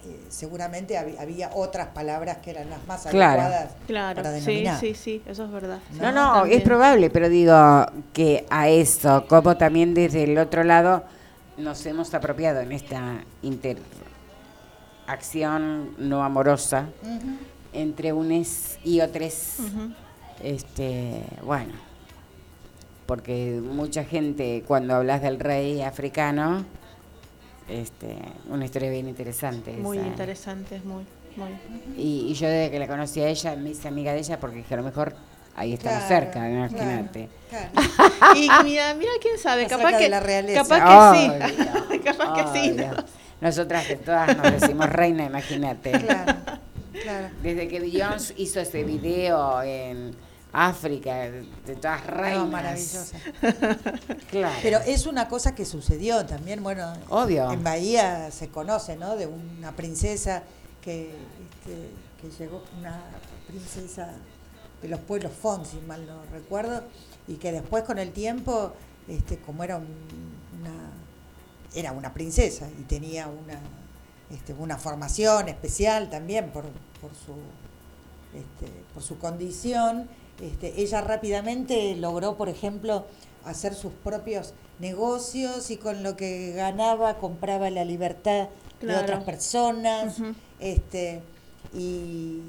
[0.05, 3.41] eh, seguramente hab- había otras palabras que eran las más Claro.
[3.41, 4.79] adecuadas Claro, para sí, denominar.
[4.79, 5.79] sí, sí, eso es verdad.
[6.01, 11.03] no, no, es probable, pero digo que a eso, como también desde el otro lado
[11.57, 13.23] nos hemos apropiado en esta
[15.05, 17.37] interacción no amorosa Ujú.
[17.73, 19.57] entre unes y otros.
[20.41, 21.73] Este, bueno,
[23.05, 26.65] porque mucha gente cuando hablas del rey africano,
[27.67, 28.15] este,
[28.49, 29.71] una historia bien interesante.
[29.73, 30.07] Muy esa.
[30.07, 31.49] interesante, es muy, muy.
[31.97, 34.57] Y, y yo desde que la conocí a ella me hice amiga de ella porque
[34.57, 35.15] dije, a lo mejor
[35.55, 37.29] ahí estamos Claro, cerca, imagínate.
[37.49, 37.69] Claro.
[38.35, 40.19] Y mira, mira quién sabe, Está capaz que, la
[40.53, 42.77] capaz que sí, Obvio, capaz que sí.
[43.41, 45.91] Nosotras que todas nos decimos reina, imagínate.
[45.91, 46.33] Claro,
[47.03, 47.27] claro.
[47.41, 50.15] Desde que Beyoncé hizo ese video en
[50.53, 52.37] África, de, todas reinas.
[52.45, 53.17] No, maravillosa.
[54.29, 54.55] Claro.
[54.61, 57.51] Pero es una cosa que sucedió también, bueno, Obvio.
[57.51, 59.15] en Bahía se conoce, ¿no?
[59.15, 60.43] De una princesa
[60.81, 61.89] que, este,
[62.21, 62.99] que llegó, una
[63.47, 64.11] princesa
[64.81, 66.83] de los pueblos Fon, si mal no recuerdo,
[67.27, 68.73] y que después con el tiempo,
[69.07, 69.87] este, como era un-
[70.61, 70.71] una,
[71.73, 73.59] era una princesa y tenía una,
[74.31, 76.63] este, una formación especial también por,
[77.01, 77.33] por su
[78.37, 80.07] este, por su condición,
[80.45, 83.05] este, ella rápidamente logró, por ejemplo,
[83.45, 88.49] hacer sus propios negocios y con lo que ganaba compraba la libertad
[88.81, 90.17] de otras personas.
[90.59, 91.21] Este,
[91.73, 92.39] y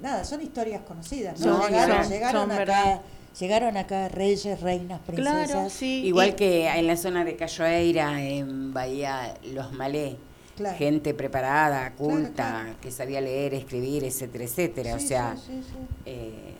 [0.00, 1.38] nada, son historias conocidas.
[1.40, 1.60] ¿no?
[1.60, 3.00] Son, llegaron, son, llegaron son acá, verdad.
[3.38, 5.50] llegaron acá reyes, reinas, princesas.
[5.50, 6.02] Claro, sí.
[6.04, 10.16] Igual y- que en la zona de Cayoeira, en Bahía Los Malé,
[10.56, 10.76] Claro.
[10.76, 12.74] gente preparada, culta, claro.
[12.82, 14.98] que sabía leer, escribir, etcétera, etcétera.
[14.98, 15.76] Sí, o sea, sí, sí, sí.
[16.04, 16.54] eh,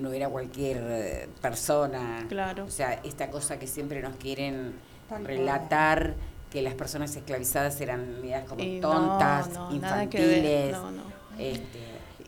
[0.00, 2.24] no era cualquier eh, persona.
[2.28, 2.64] Claro.
[2.64, 4.74] O sea, esta cosa que siempre nos quieren
[5.08, 5.24] Tal cual.
[5.26, 6.14] relatar,
[6.50, 10.72] que las personas esclavizadas eran medidas como y no, tontas, no, nada que ver, infantiles.
[10.72, 11.02] no, no.
[11.38, 11.80] Este,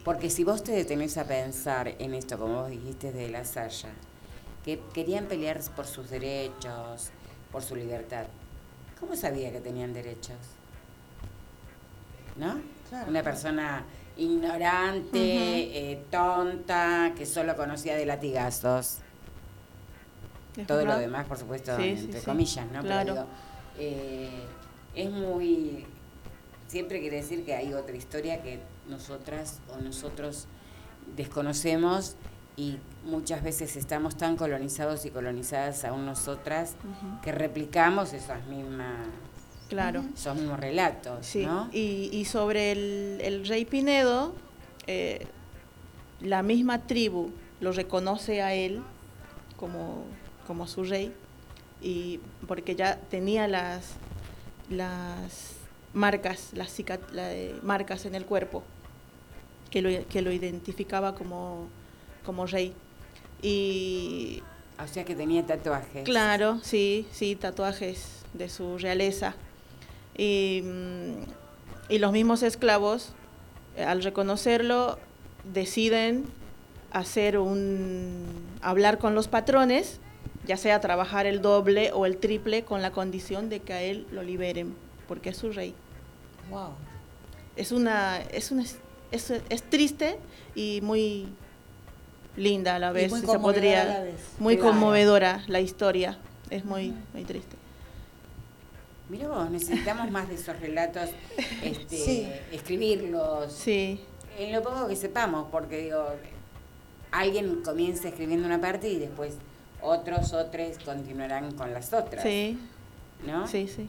[0.04, 3.90] porque si vos te detenés a pensar en esto, como vos dijiste de la Saya,
[4.64, 7.10] que querían pelear por sus derechos,
[7.50, 8.26] por su libertad,
[8.98, 10.36] ¿cómo sabía que tenían derechos?
[12.36, 12.60] ¿No?
[12.88, 13.10] Claro.
[13.10, 13.84] Una persona
[14.16, 18.98] ignorante, eh, tonta, que solo conocía de latigazos.
[20.56, 22.26] Es Todo lo demás, por supuesto, Sí, entre sí.
[22.26, 22.82] comillas, ¿no?
[22.82, 23.14] Claro.
[23.14, 23.26] Pero digo,
[23.78, 24.44] eh,
[24.94, 25.86] es muy...
[26.68, 30.46] Siempre quiere decir que hay otra historia que nosotras o nosotros
[31.16, 32.16] desconocemos
[32.56, 36.74] y muchas veces estamos tan colonizados y colonizadas aún nosotras
[37.22, 38.94] que replicamos esas mismas,
[39.72, 40.04] Claro.
[40.14, 41.68] esos mismos relatos, Sí, ¿no?
[41.72, 44.34] y, y sobre el, el rey Pinedo,
[44.86, 45.26] eh,
[46.20, 47.30] la misma tribu
[47.60, 48.82] lo reconoce a él
[49.56, 50.04] como,
[50.46, 51.12] como su rey,
[51.80, 53.94] y porque ya tenía las,
[54.70, 55.52] las
[55.94, 56.78] marcas, las
[57.12, 58.62] la- eh, marcas en el cuerpo
[59.70, 61.68] que lo, que lo identificaba como,
[62.26, 62.74] como rey.
[63.40, 64.42] Y
[64.82, 66.04] O sea que tenía tatuajes.
[66.04, 69.34] Claro, sí, sí, tatuajes de su realeza.
[70.16, 70.62] Y,
[71.88, 73.12] y los mismos esclavos,
[73.76, 74.98] eh, al reconocerlo,
[75.52, 76.24] deciden
[76.92, 78.26] hacer un
[78.60, 79.98] hablar con los patrones,
[80.46, 84.06] ya sea trabajar el doble o el triple con la condición de que a él
[84.10, 84.74] lo liberen,
[85.08, 85.74] porque es su rey.
[86.50, 86.70] Wow.
[87.56, 88.64] Es una, es una,
[89.10, 90.18] es, es triste
[90.54, 91.28] y muy
[92.36, 94.20] linda a la Y vez, muy se podría, a la vez.
[94.38, 94.70] muy Claro.
[94.72, 96.18] conmovedora la historia,
[96.50, 97.56] es muy, muy triste.
[99.12, 101.10] Mira vos, necesitamos más de esos relatos,
[101.62, 102.32] este, Sí.
[102.50, 104.00] escribirlos, Sí,
[104.38, 106.02] en lo poco que sepamos, porque digo,
[107.10, 109.34] alguien comienza escribiendo una parte y después
[109.82, 112.58] otros, otros continuarán con las otras, sí,
[113.26, 113.46] ¿no?
[113.46, 113.86] sí, sí.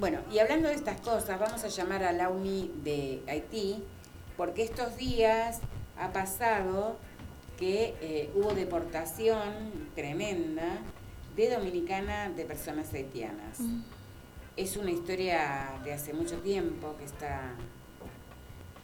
[0.00, 3.84] Bueno, y hablando de estas cosas, vamos a llamar a la UNI de Haití,
[4.38, 5.58] porque estos días
[5.98, 6.96] ha pasado
[7.58, 9.42] que eh, hubo deportación
[9.94, 10.78] tremenda
[11.36, 13.60] de dominicana de personas haitianas.
[13.60, 13.82] Mm.
[14.58, 17.52] Es una historia de hace mucho tiempo que está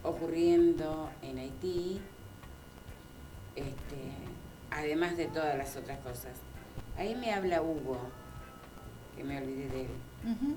[0.03, 1.99] ocurriendo en Haití,
[3.57, 3.97] este,
[4.71, 6.31] además de todas las otras cosas.
[6.97, 7.97] Ahí me habla Hugo,
[9.17, 9.87] que me olvidé de él.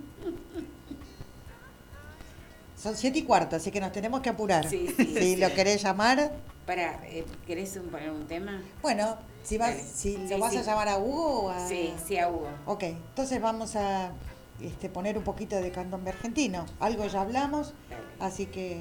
[2.81, 4.69] Son siete y cuarto, así que nos tenemos que apurar.
[4.71, 5.37] Sí, sí, si sí.
[5.37, 6.31] lo querés llamar,
[6.65, 8.63] Para, eh, ¿querés un- poner un tema?
[8.83, 10.59] bueno, si, vas, si Sí, lo vas sí.
[10.59, 11.67] a llamar a Hugo o a...
[11.67, 12.47] Sí, sí, a Hugo.
[12.67, 14.13] Ok, entonces vamos a
[14.61, 16.67] este, poner un poquito de candombe argentino.
[16.81, 17.75] Algo ya hablamos,
[18.21, 18.81] así que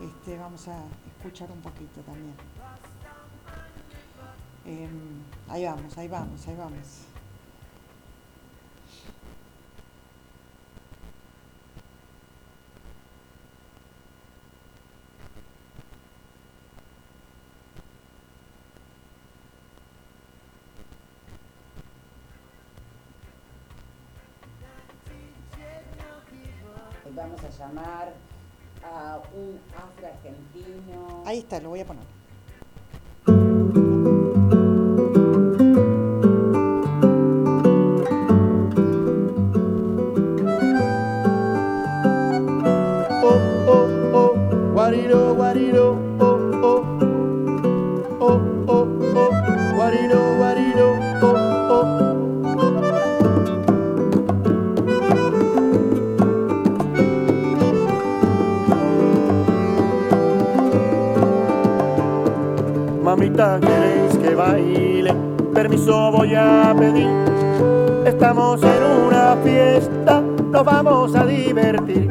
[0.00, 0.78] este, vamos a
[1.16, 2.34] escuchar un poquito también.
[4.66, 7.13] Em, ahí vamos, ahí vamos, ahí vamos.
[27.14, 28.12] Vamos a llamar
[28.82, 31.22] a un afro-argentino.
[31.24, 32.02] Ahí está, lo voy a poner.
[43.22, 43.38] oh,
[43.68, 46.33] oh, oh, guariro, guariro, oh,
[63.14, 65.14] Mamita, ¿queréis que baile?
[65.54, 67.06] Permiso voy a pedir.
[68.04, 72.08] Estamos en una fiesta, nos vamos a divertir.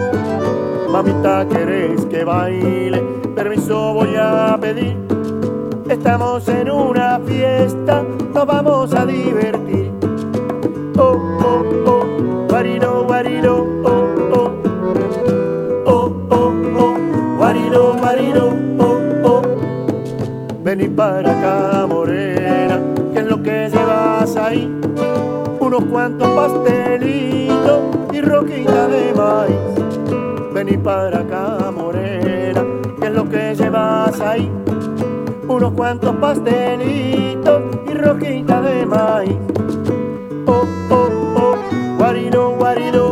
[0.90, 3.02] Mamita, ¿queréis que baile?
[3.36, 4.96] Permiso voy a pedir.
[5.90, 8.02] Estamos en una fiesta,
[8.34, 9.82] nos vamos a divertir.
[20.76, 22.80] Vení para acá, morena,
[23.14, 24.76] que es lo que llevas ahí.
[25.60, 27.80] Unos cuantos pastelitos
[28.12, 30.52] y roquita de maíz.
[30.52, 32.64] Vení para acá, morena,
[33.00, 34.52] que es lo que llevas ahí.
[35.48, 39.38] Unos cuantos pastelitos y roquita de maíz.
[40.48, 41.56] Oh, oh, oh,
[42.00, 43.03] guarino, guarino,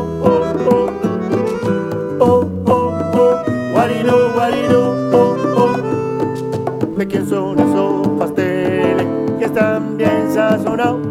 [7.22, 7.22] oh.
[7.22, 9.07] ¿De quién son esos pasteles
[9.38, 11.07] que están bien sazonados?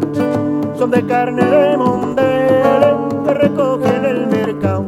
[0.77, 4.85] Son de carne de mondele que recogen el mercado.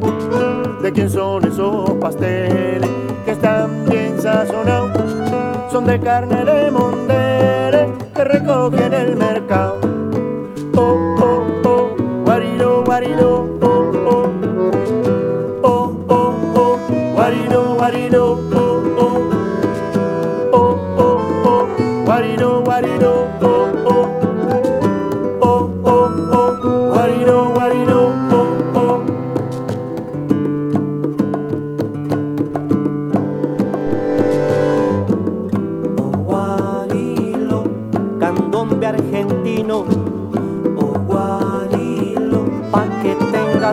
[0.82, 2.90] ¿De quién son esos pasteles
[3.24, 5.72] que están bien sazonados?
[5.72, 9.73] Son de carne de mondele que recogen el mercado.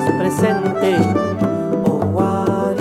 [0.01, 0.97] Tengas presente,
[1.85, 2.73] oh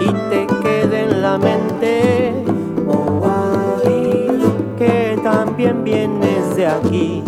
[0.00, 2.44] y te quede en la mente,
[2.88, 3.80] oh
[4.78, 7.22] que también vienes de aquí,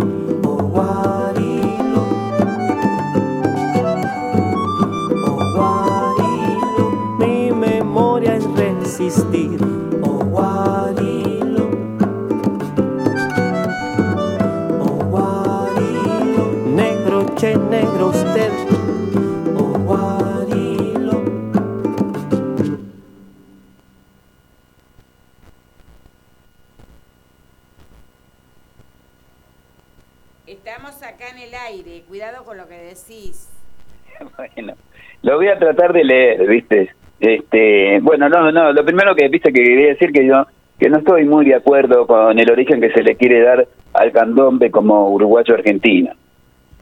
[35.59, 36.91] tratar de leer, ¿viste?
[37.21, 40.47] Este, bueno, no, no, lo primero que viste que quería decir que yo
[40.79, 44.13] que no estoy muy de acuerdo con el origen que se le quiere dar al
[44.13, 46.13] candombe como uruguayo argentino,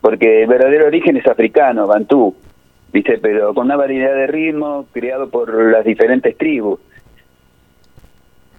[0.00, 2.34] porque el verdadero origen es africano, bantú,
[2.92, 3.18] ¿viste?
[3.18, 6.80] Pero con una variedad de ritmos creado por las diferentes tribus.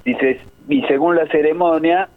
[0.05, 0.37] Dices,
[0.69, 2.07] y según la ceremonia,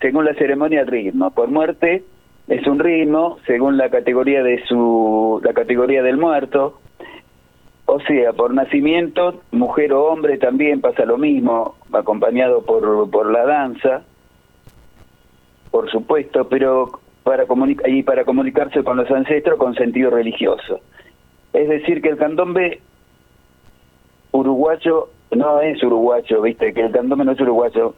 [0.00, 2.04] según la ceremonia ritmo, por muerte
[2.46, 6.80] es un ritmo, según la categoría de su la categoría del muerto,
[7.94, 13.44] o sea, por nacimiento, mujer o hombre también pasa lo mismo, acompañado por, por la
[13.44, 14.02] danza,
[15.70, 17.44] por supuesto, pero para
[17.86, 20.80] y para comunicarse con los ancestros con sentido religioso.
[21.52, 22.80] Es decir, que el candombe
[24.32, 27.94] uruguayo no es uruguayo, viste, que el candombe no es uruguayo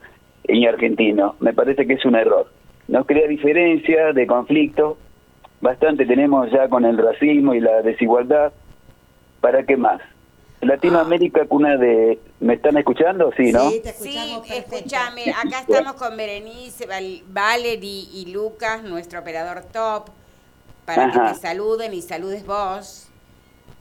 [0.49, 1.35] ni argentino.
[1.39, 2.47] Me parece que es un error.
[2.89, 4.97] Nos crea diferencia de conflicto,
[5.61, 8.51] bastante tenemos ya con el racismo y la desigualdad.
[9.45, 10.01] ¿Para qué más?
[10.61, 12.17] Latinoamérica, cuna de...
[12.39, 13.31] ¿Me están escuchando?
[13.37, 13.69] Sí, ¿no?
[13.69, 13.79] Sí,
[14.49, 20.05] escúchame, acá estamos con Berenice, Val- Valerie y Lucas, nuestro operador top,
[20.83, 21.27] para Ajá.
[21.27, 23.07] que te saluden y saludes vos.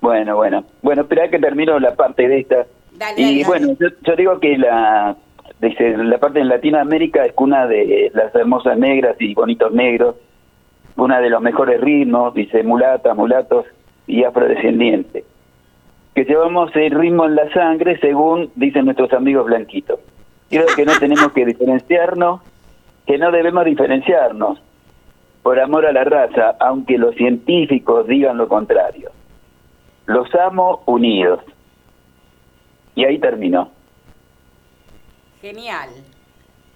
[0.03, 0.66] Bueno, bueno.
[0.82, 2.66] Bueno, espera que termino la parte de esta.
[2.93, 5.16] Dale, y dale, bueno, yo, yo digo que la
[5.62, 10.16] dice, la parte en Latinoamérica es cuna de las hermosas negras y bonitos negros,
[10.97, 13.65] una de los mejores ritmos, dice mulatas, mulatos
[14.07, 15.24] y afrodescendientes.
[16.15, 19.99] Que llevamos el ritmo en la sangre según dicen nuestros amigos blanquitos.
[20.49, 22.41] Creo que no tenemos que diferenciarnos,
[23.07, 24.61] que no debemos diferenciarnos
[25.43, 29.11] por amor a la raza, aunque los científicos digan lo contrario.
[30.07, 31.41] Los amo unidos.
[32.95, 33.70] Y ahí terminó.
[35.41, 35.91] Genial.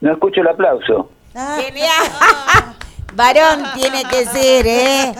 [0.01, 1.10] No escucho el aplauso.
[1.32, 2.74] Genial.
[3.14, 5.14] Varón tiene que ser, ¿eh?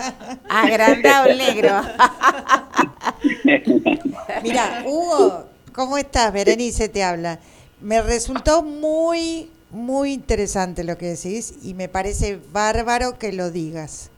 [0.47, 1.81] Agrandado el negro.
[4.43, 6.31] Mira, Hugo, ¿cómo estás?
[6.31, 7.39] Berenice te habla.
[7.81, 14.09] Me resultó muy, muy interesante lo que decís y me parece bárbaro que lo digas.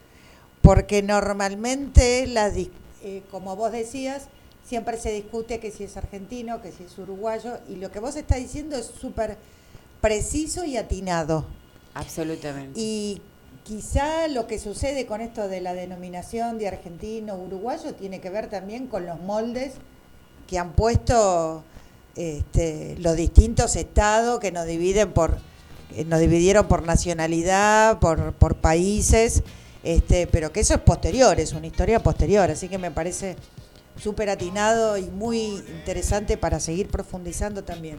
[0.61, 4.27] Porque normalmente, la, eh, como vos decías,
[4.64, 8.15] siempre se discute que si es argentino, que si es uruguayo, y lo que vos
[8.15, 9.38] estás diciendo es súper
[10.02, 11.45] preciso y atinado.
[11.93, 12.80] Absolutamente.
[12.80, 13.22] Y
[13.64, 18.50] quizá lo que sucede con esto de la denominación de argentino, uruguayo, tiene que ver
[18.50, 19.74] también con los moldes
[20.48, 21.64] que han puesto
[22.16, 25.38] este, los distintos estados que nos dividen por,
[26.06, 29.44] nos dividieron por nacionalidad, por, por países,
[29.84, 33.36] este, pero que eso es posterior, es una historia posterior, así que me parece
[33.98, 35.38] súper atinado y muy
[35.78, 37.98] interesante para seguir profundizando también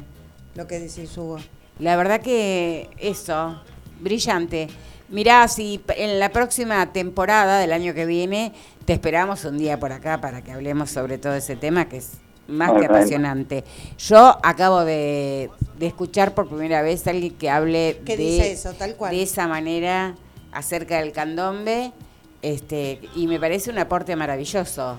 [0.54, 1.38] lo que decís Hugo.
[1.78, 3.60] La verdad que eso,
[4.00, 4.68] brillante.
[5.12, 8.52] Mirá, si en la próxima temporada del año que viene
[8.86, 12.14] te esperamos un día por acá para que hablemos sobre todo ese tema que es
[12.48, 13.62] más que apasionante.
[13.98, 18.52] Yo acabo de, de escuchar por primera vez a alguien que hable ¿Qué de, dice
[18.52, 19.12] eso, tal cual?
[19.14, 20.14] de esa manera
[20.50, 21.92] acerca del candombe
[22.40, 24.96] este, y me parece un aporte maravilloso.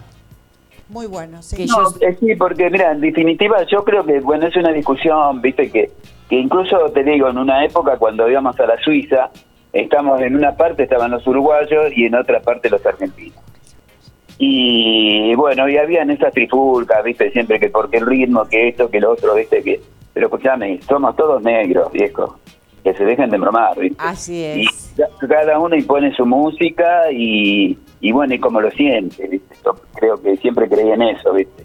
[0.89, 1.55] Muy bueno, sí.
[1.57, 4.71] Que No, yo- eh, sí, porque mira, en definitiva yo creo que, bueno, es una
[4.71, 5.91] discusión, viste, que,
[6.29, 9.29] que incluso te digo, en una época cuando íbamos a la Suiza,
[9.73, 13.37] estamos en una parte estaban los uruguayos y en otra parte los argentinos.
[14.39, 18.99] Y bueno, y habían esas trifulcas, viste, siempre que porque el ritmo, que esto, que
[18.99, 19.79] lo otro, viste, que...
[20.13, 22.37] Pero escuchame, somos todos negros, viejo,
[22.83, 23.97] que se dejen de bromar, viste.
[23.99, 24.93] Así Y es.
[24.95, 29.55] ca- cada uno impone su música y, y bueno, y como lo siente, ¿viste?
[29.65, 31.63] Yo creo que siempre creí en eso, ¿viste?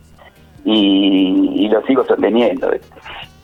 [0.64, 2.86] Y, y lo sigo sosteniendo, ¿viste?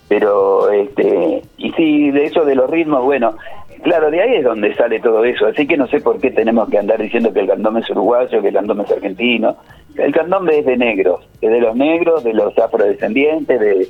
[0.09, 3.37] Pero, este, y sí, de eso de los ritmos, bueno,
[3.85, 6.69] claro, de ahí es donde sale todo eso, así que no sé por qué tenemos
[6.69, 9.57] que andar diciendo que el candombe es uruguayo, que el candombe es argentino.
[9.97, 13.89] El candombe es de negros, es de los negros, de los afrodescendientes, de,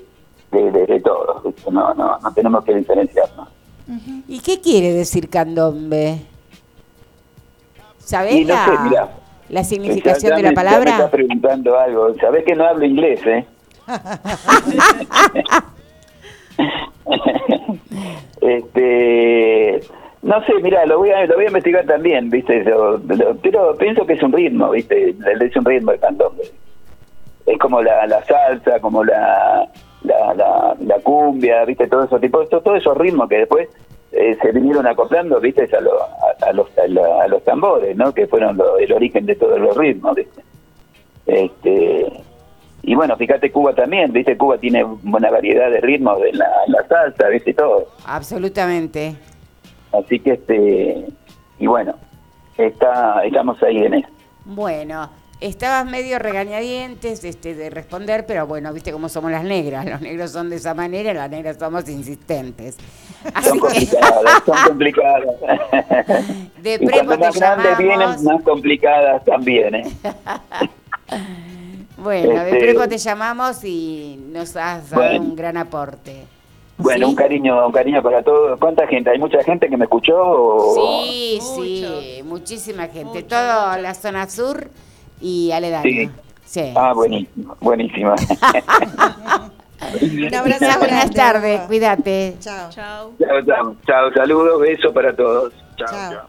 [0.53, 1.43] de, de, de todos.
[1.73, 3.49] No, no, no tenemos que diferenciarnos.
[4.29, 6.19] ¿Y qué quiere decir candombe?
[7.99, 9.09] ¿Sabés no sé, la, mirá.
[9.49, 10.91] la significación Ya de me- la me palabra?
[10.91, 12.15] estás preguntando algo.
[12.17, 13.47] Sabés que no hablo inglés, ¿eh?
[18.41, 19.81] este,
[20.23, 22.65] no sé, mira, lo voy a lo voy a investigar también, ¿viste?
[22.65, 25.11] Yo- lo- pero pienso que es un ritmo, ¿viste?
[25.41, 26.45] Es un ritmo de candombe.
[27.47, 29.69] Es como la, la salsa, como la,
[30.03, 31.87] la, la, la cumbia, ¿viste?
[31.87, 33.69] Todo eso tipo, todo- todos esos ritmos que después
[34.13, 35.69] eh, se vinieron acoplando, ¿viste?
[35.77, 38.13] A, lo- a, a los, a, la- a los tambores, ¿no?
[38.15, 40.43] Que fueron lo- el origen de todos los ritmos, ¿viste?
[41.27, 42.07] Este,
[42.87, 44.37] y bueno, fíjate Cuba también, ¿viste?
[44.37, 47.55] Cuba tiene una variedad de ritmos en la, en la salsa, ¿viste?
[47.55, 47.89] Todo.
[48.07, 49.17] Absolutamente.
[49.93, 51.07] Así que, este,
[51.59, 51.95] y bueno,
[52.59, 54.09] está, estamos ahí en eso.
[54.45, 55.09] Bueno,
[55.41, 59.87] estabas medio regañadientes este, de responder, pero bueno, viste cómo somos las negras.
[59.87, 62.77] Los negros son de esa manera, las negras somos insistentes.
[63.33, 65.37] Así Son que complicadas, son complicadas.
[66.63, 69.85] de y cuando más grandes vienen, más complicadas también, ¿eh?
[71.97, 75.21] Bueno, de Este- prepo te llamamos y nos has dado Bueno.
[75.25, 76.25] un gran aporte.
[76.77, 77.11] Bueno, ¿Sí?
[77.11, 78.59] un cariño, un cariño para todos.
[78.59, 79.11] ¿Cuánta gente?
[79.11, 80.17] ¿Hay mucha gente que me escuchó?
[80.21, 80.75] o-
[81.07, 83.23] Sí, sí, muchísima gente.
[83.23, 84.69] Toda la zona sur
[85.21, 85.85] y aledaño.
[85.85, 86.11] Sí.
[86.45, 86.73] Sí.
[86.77, 88.15] Ah, buenísimo, buenísima.
[90.03, 92.37] Un abrazo Buenas tardes, cuídate.
[92.41, 92.71] Chao.
[92.71, 93.13] Chao.
[93.19, 95.53] chao, chao, chao, saludos, besos para todos.
[95.77, 96.13] Chao, Chao.
[96.13, 96.27] chao.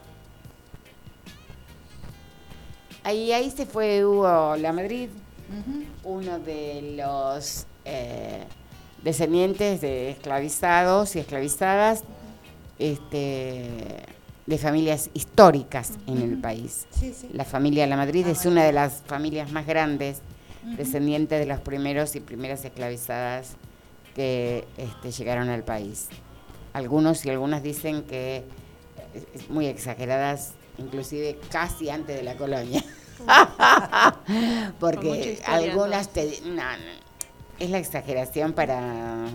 [3.03, 5.09] Ahí, ahí se fue Hugo La Madrid,
[6.03, 8.43] uno de los eh,
[9.03, 12.03] descendientes de esclavizados y esclavizadas
[12.79, 13.67] este,
[14.45, 16.85] de familias históricas en el país.
[16.91, 17.29] Sí, sí.
[17.33, 20.21] La familia La Madrid es una de las familias más grandes,
[20.77, 23.55] descendientes de los primeros y primeras esclavizadas
[24.15, 26.07] que este, llegaron al país.
[26.73, 28.43] Algunos y algunas dicen que,
[29.33, 32.83] es muy exageradas, inclusive casi antes de la colonia.
[34.79, 36.39] Porque algunas te...
[36.45, 37.05] no, no,
[37.59, 39.27] es la exageración para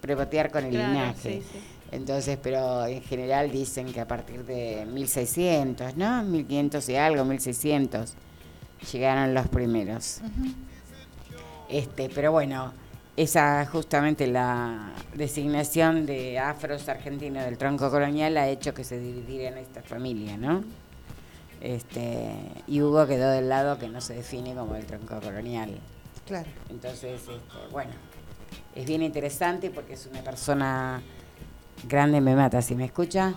[0.00, 1.42] prebotear con el Claro, linaje.
[1.42, 1.58] sí, sí.
[1.92, 6.22] Entonces, pero en general dicen que a partir de 1600, ¿no?
[6.22, 8.14] 1500 y algo, 1600,
[8.90, 10.20] llegaron los primeros.
[11.68, 12.72] Este, pero bueno,
[13.16, 19.58] esa justamente la designación de afros argentinos del tronco colonial ha hecho que se dividieran
[19.58, 20.64] esta familia, ¿no?
[21.62, 22.28] Este,
[22.66, 25.70] y Hugo quedó del lado que no se define como el tronco colonial.
[26.26, 26.48] Claro.
[26.70, 27.32] Entonces, este,
[27.70, 27.92] bueno,
[28.74, 31.00] es bien interesante porque es una persona
[31.88, 33.34] grande, me mata si me escucha,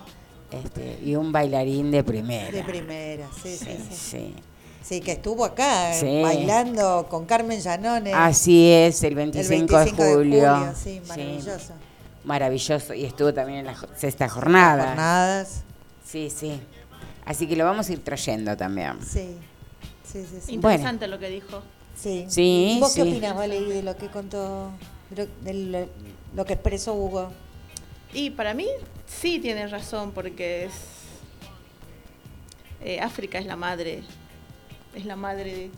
[0.50, 2.50] este, y un bailarín de primera.
[2.50, 3.96] De primera, sí, sí, Sí, sí.
[3.96, 4.34] sí.
[4.82, 6.22] Sí, que estuvo acá eh, Sí.
[6.22, 8.14] bailando con Carmen Llanones.
[8.16, 10.72] Así es, el 25, el 25 de julio.
[10.76, 11.72] sí, maravilloso.
[12.24, 12.94] maravilloso.
[12.94, 14.86] Y estuvo también en la sexta jornada.
[14.88, 15.62] Jornadas.
[16.04, 16.60] Sí, sí.
[17.26, 19.02] Así que lo vamos a ir trayendo también.
[19.02, 19.36] Sí,
[20.04, 20.38] sí, sí.
[20.40, 20.54] sí.
[20.54, 21.62] Interesante lo que dijo.
[21.94, 22.24] Sí.
[22.28, 23.02] Sí, ¿Y ¿Vos sí.
[23.02, 24.70] qué opinás, Valerie, de lo que contó,
[25.10, 25.88] de lo, de lo-
[26.34, 27.30] lo que expresó Hugo?
[28.14, 28.66] Y para mí
[29.06, 30.72] sí tienes razón, porque es
[32.82, 34.02] eh, África es la madre,
[34.94, 35.70] es la madre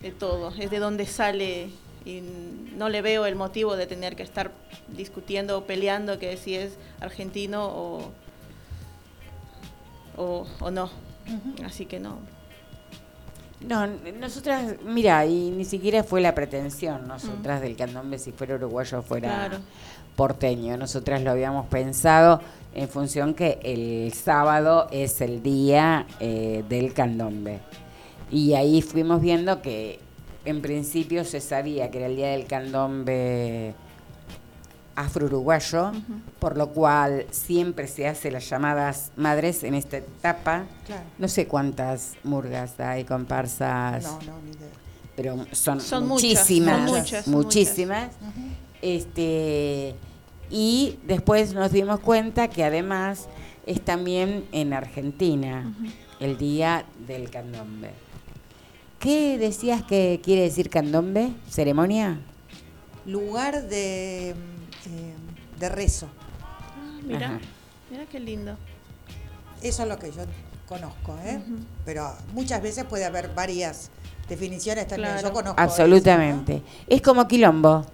[0.00, 1.68] de, de todo, es de donde sale
[2.04, 2.20] y
[2.76, 4.50] no le veo el motivo de tener que estar
[4.88, 8.10] discutiendo o peleando que si es argentino o,
[10.16, 10.90] o, o no.
[11.64, 12.18] Así que no.
[13.66, 18.98] No, nosotras, mira, y ni siquiera fue la pretensión, nosotras del candombe, si fuera uruguayo
[18.98, 19.58] o fuera Claro.
[20.16, 20.76] porteño.
[20.76, 22.40] Nosotras lo habíamos pensado
[22.74, 27.60] en función que el sábado es el día eh, del candombe.
[28.32, 30.00] Y ahí fuimos viendo que
[30.44, 33.74] en principio se sabía que era el día del candombe
[34.96, 35.92] afro-uruguayo,
[36.38, 40.64] por lo cual siempre se hace las llamadas madres en esta etapa.
[40.86, 41.02] Claro.
[41.18, 44.04] No sé cuántas murgas hay, comparsas.
[44.04, 44.68] No, no, ni idea.
[45.16, 48.10] Pero son, Son muchas, muchísimas, muchas, muchísimas.
[48.80, 49.94] Este
[50.50, 53.28] y después nos dimos cuenta que además
[53.66, 55.74] es también en Argentina
[56.20, 57.90] el día del candombe.
[58.98, 61.32] ¿Qué decías que quiere decir candombe?
[61.48, 62.20] ¿Ceremonia?
[63.06, 64.34] Lugar de,
[65.62, 66.08] de rezo.
[66.42, 67.38] Ah, mira,
[67.88, 68.56] mira qué lindo.
[69.62, 70.22] Eso es lo que yo
[70.68, 71.40] conozco, ¿eh?
[71.84, 73.90] Pero muchas veces puede haber varias
[74.28, 75.12] definiciones también.
[75.12, 75.28] Claro.
[75.28, 75.60] Yo conozco.
[75.60, 76.62] Absolutamente.
[76.88, 77.86] Es como quilombo.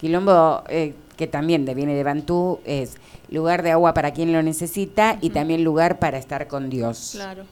[0.00, 2.96] Quilombo, eh, que también viene de Bantú, es
[3.28, 7.10] lugar de agua para quien lo necesita y también lugar para estar con Dios.
[7.12, 7.44] Claro.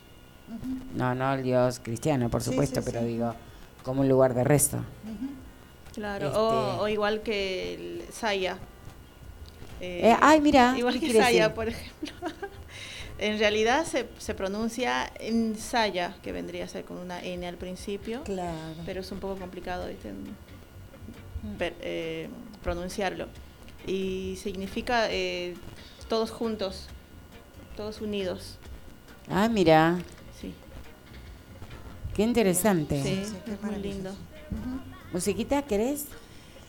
[0.94, 3.09] No, no el Dios cristiano, por Sí, supuesto, sí, pero sí.
[3.09, 3.35] digo,
[3.82, 4.78] como un lugar de resto.
[5.93, 8.56] Claro, Este- o, o igual que el Saya.
[9.80, 11.54] Eh, ay, mira, Igual ¿qué que Saya, decir?
[11.54, 12.12] por ejemplo.
[13.18, 17.56] en realidad se, se pronuncia en Saya, que vendría a ser con una N al
[17.56, 18.22] principio.
[18.24, 18.74] Claro.
[18.86, 20.12] Pero es un poco complicado ¿viste?
[21.58, 22.28] Per- eh,
[22.62, 23.28] pronunciarlo.
[23.86, 25.54] Y significa eh,
[26.08, 26.86] todos juntos,
[27.76, 28.58] todos unidos.
[29.28, 29.98] Ah, mira,
[30.40, 30.52] Sí,
[32.14, 33.02] qué interesante.
[33.02, 34.14] sí, sí, qué es muy lindo.
[35.12, 36.06] ¿Musiquita querés?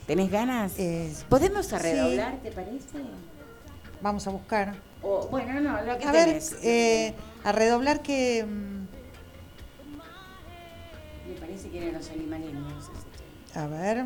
[0.07, 0.73] ¿Tenés ganas?
[0.79, 1.75] Eh, ¿Podemos sí.
[1.75, 2.99] arredoblar, te parece?
[4.01, 4.73] Vamos a buscar.
[5.01, 7.13] O, bueno, no, lo que A ver, eh,
[7.43, 8.45] a redoblar que.
[8.45, 8.87] mm,
[11.29, 12.73] Me parece que eran los animaleños.
[13.51, 13.59] ese.
[13.59, 14.05] A ver.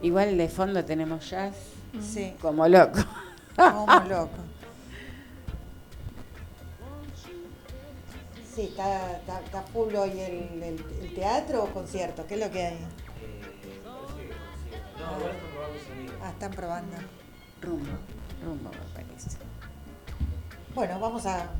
[0.00, 1.54] Igual de fondo tenemos jazz.
[2.00, 2.34] Sí.
[2.40, 3.00] Como loco.
[3.56, 4.41] Como loco.
[8.54, 12.26] Sí, está, está, está full hoy el, el- el teatro o concierto.
[12.26, 12.78] ¿Qué es lo que hay?
[16.22, 16.96] Ah, están probando.
[17.60, 17.92] Rumbo,
[18.44, 19.30] rumbo me parece.
[20.74, 21.50] Bueno, vamos a.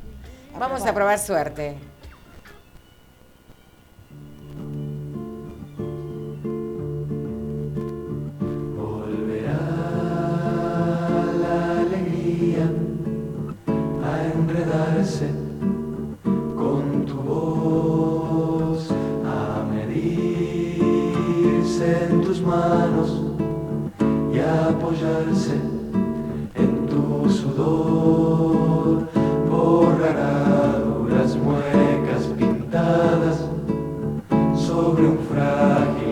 [0.57, 1.77] Vamos a probar suerte.
[24.33, 25.55] Y apoyarse
[26.55, 29.07] en tu sudor,
[29.49, 33.37] borrará duras muecas pintadas
[34.55, 36.02] sobre un frágil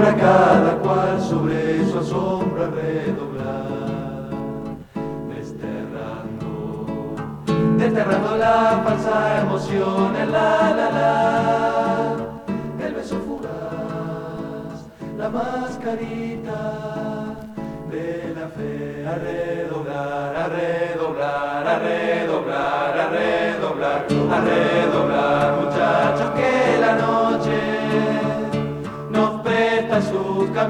[0.00, 0.49] su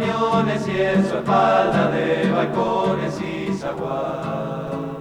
[0.00, 4.98] camiones y en su espalda de balcones y zaguán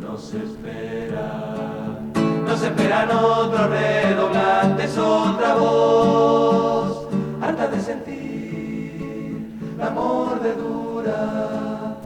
[0.00, 2.00] nos espera,
[2.46, 7.08] nos esperan otros redoblantes, otra voz,
[7.40, 11.96] harta de sentir la mordedura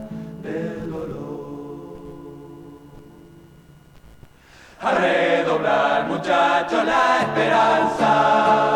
[0.43, 1.99] del dolor.
[4.81, 8.68] A redoblar, muchachos, la esperanza,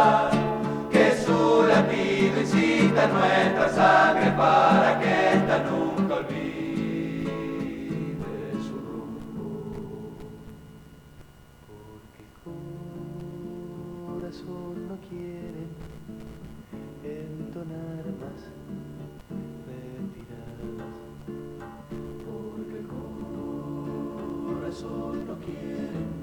[24.93, 26.22] corazón no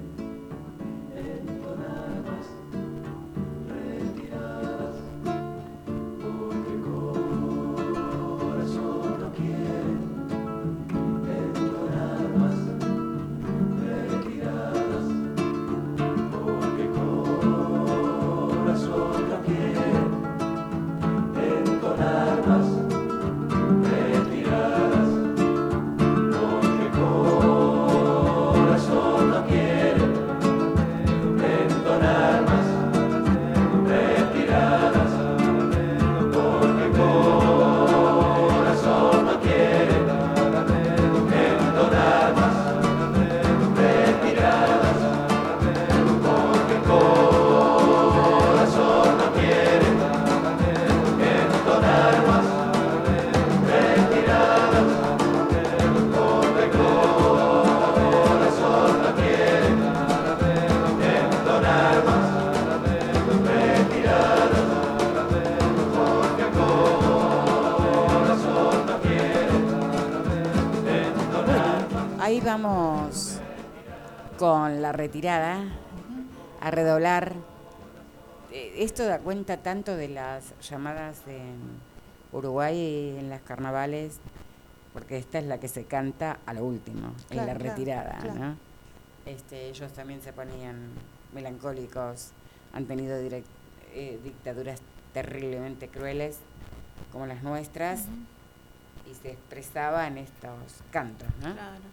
[75.00, 75.64] retirada
[76.60, 77.34] a redoblar.
[78.52, 81.58] Eh, Esto da cuenta tanto de las llamadas en
[82.34, 84.20] Uruguay en las carnavales,
[84.94, 88.40] porque esta es la que se canta a lo último, en la retirada, claro.
[88.40, 88.56] ¿no?
[89.26, 90.90] Este, ellos también se ponían
[91.34, 92.32] melancólicos,
[92.74, 93.44] han tenido direc-
[93.94, 94.82] eh, dictaduras
[95.14, 96.40] terriblemente crueles
[97.12, 98.06] como las nuestras
[99.10, 101.54] y se expresaba en estos cantos, ¿no?
[101.54, 101.88] Claro.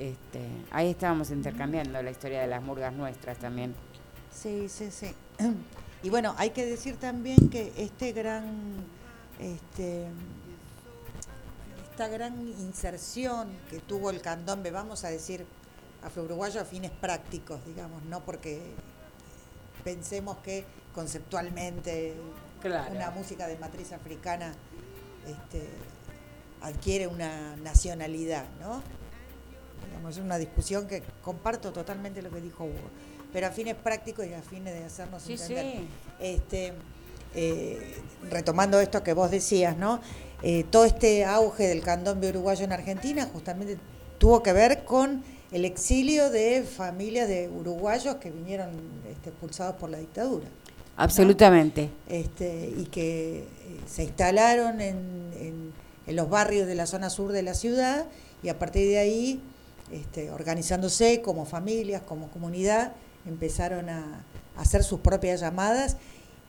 [0.00, 0.40] Este,
[0.70, 3.74] ahí estábamos intercambiando la historia de las murgas nuestras también.
[4.34, 5.14] Sí, sí, sí.
[6.02, 8.46] Y bueno, hay que decir también que este gran,
[9.38, 10.06] este,
[11.90, 15.44] esta gran inserción que tuvo el candombe, vamos a decir,
[16.02, 18.62] afro-uruguayo a fines prácticos, digamos, no porque
[19.84, 20.64] pensemos que
[20.94, 22.14] conceptualmente
[22.62, 22.94] Claro.
[22.94, 24.54] una música de matriz africana
[25.26, 25.68] este,
[26.62, 28.82] adquiere una nacionalidad, ¿no?
[29.86, 32.74] Digamos, es una discusión que comparto totalmente lo que dijo Hugo,
[33.32, 35.66] pero a fines prácticos y a fines de hacernos Sí, entender.
[35.76, 35.86] sí.
[36.20, 36.72] Este,
[37.34, 37.94] eh,
[38.30, 40.00] retomando esto que vos decías, ¿no?
[40.42, 43.78] Eh, todo este auge del candombe uruguayo en Argentina justamente
[44.18, 48.70] tuvo que ver con el exilio de familias de uruguayos que vinieron
[49.10, 50.44] este, expulsados por la dictadura.
[50.46, 50.60] ¿no?
[50.96, 51.88] Absolutamente.
[52.08, 53.44] este, y que eh,
[53.86, 54.96] se instalaron en,
[55.38, 55.72] en-
[56.06, 58.04] en los barrios de la zona sur de la ciudad
[58.42, 59.40] y a partir de ahí,
[59.92, 62.92] este, organizándose como familias, como comunidad,
[63.26, 64.24] empezaron a,
[64.56, 65.96] a hacer sus propias llamadas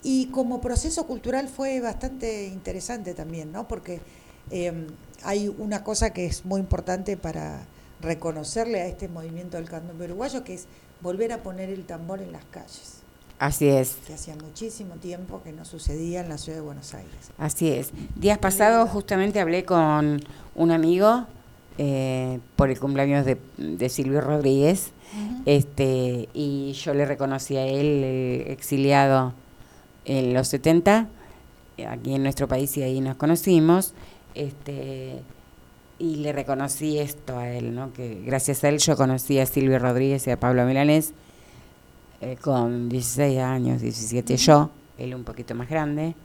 [0.03, 3.67] y como proceso cultural fue bastante interesante también, ¿no?
[3.67, 4.01] Porque
[4.49, 4.87] eh,
[5.23, 7.65] hay una cosa que es muy importante para
[8.01, 10.65] reconocerle a este movimiento del candombe uruguayo, que es
[11.01, 13.01] volver a poner el tambor en las calles
[13.37, 17.31] Así es, que hacía muchísimo tiempo que no sucedía en la ciudad de Buenos Aires.
[17.39, 17.89] así es.
[18.15, 20.23] Días pasados justamente hablé con
[20.53, 21.25] un amigo
[21.77, 24.91] eh, por el cumpleaños de, de Silvio Rodríguez,
[25.45, 29.33] este, y yo le reconocí a él, exiliado
[30.05, 31.07] en los 70,
[31.77, 33.93] eh, aquí en nuestro país y ahí nos conocimos,
[34.35, 35.21] este,
[35.99, 37.93] y le reconocí esto a él, ¿no?
[37.93, 41.13] que gracias a él yo conocí a Silvio Rodríguez y a Pablo Milanés
[42.21, 46.15] eh, con 16 años, 17 yo, él un poquito más grande.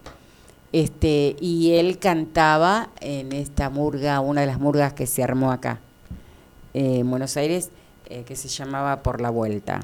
[0.73, 5.79] Este, y él cantaba en esta murga, una de las murgas que se armó acá,
[6.75, 7.71] eh, en Buenos Aires,
[8.07, 9.81] eh, que se llamaba Por la Vuelta,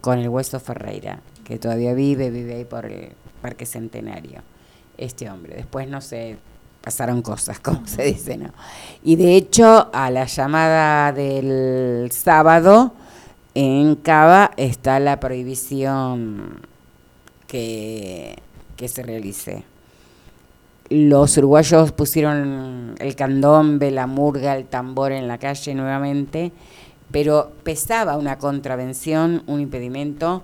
[0.00, 3.12] con el Hueso Ferreira, que todavía vive, vive ahí por el
[3.42, 4.42] Parque Centenario.
[4.96, 6.36] Este hombre, después no sé,
[6.82, 8.52] pasaron cosas, como se dice, ¿no?
[9.02, 12.92] Y de hecho, a la llamada del sábado,
[13.54, 16.60] en Cava está la prohibición
[17.46, 18.38] que,
[18.76, 19.64] que se realice.
[20.90, 26.50] Los uruguayos pusieron el candombe, la murga, el tambor en la calle nuevamente,
[27.10, 30.42] pero pesaba una contravención, un impedimento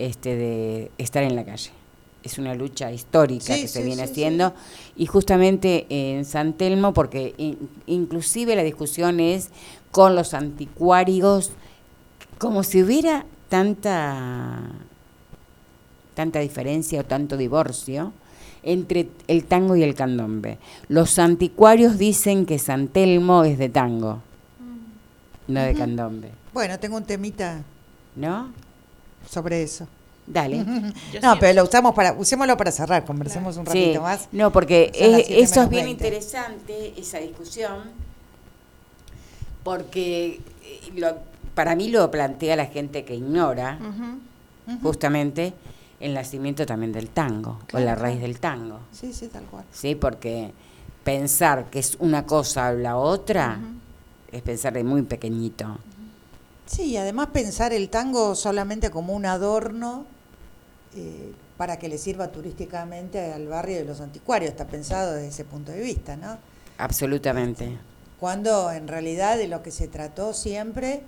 [0.00, 1.70] este, de estar en la calle.
[2.24, 4.54] Es una lucha histórica Sí, que se sí, viene sí, haciendo
[4.96, 9.50] y justamente en San Telmo, porque in- inclusive la discusión es
[9.92, 11.52] con los anticuarios,
[12.38, 14.58] como si hubiera tanta
[16.14, 18.12] tanta diferencia o tanto divorcio
[18.64, 20.58] entre el tango y el candombe.
[20.88, 24.20] Los anticuarios dicen que San Telmo es de tango,
[25.48, 27.62] no de candombe, Bueno, tengo un temita
[28.16, 28.52] ¿no?
[29.28, 29.86] sobre eso.
[30.26, 30.64] Dale.
[31.22, 34.28] No, pero lo usamos para, usémoslo para cerrar, conversemos un Sí, ratito más.
[34.32, 36.06] no, porque siete eso es bien 20.
[36.06, 37.78] interesante, esa discusión,
[39.62, 41.16] Porque eh, lo-
[41.54, 43.78] para mí lo plantea la gente que ignora
[44.82, 45.52] justamente
[46.00, 48.80] el nacimiento también del tango, o la raíz del tango.
[48.92, 49.64] Sí, sí, tal cual.
[49.72, 49.94] ¿sí?
[49.94, 50.52] Porque
[51.02, 53.58] pensar que es una cosa o la otra
[54.32, 55.78] es pensar de muy pequeñito.
[56.66, 60.06] Sí, y además pensar el tango solamente como un adorno
[60.96, 65.44] eh, para que le sirva turísticamente al barrio de los anticuarios, está pensado desde ese
[65.44, 66.38] punto de vista, ¿no?
[66.78, 67.78] Absolutamente.
[68.18, 71.02] Cuando en realidad de lo que se trató siempre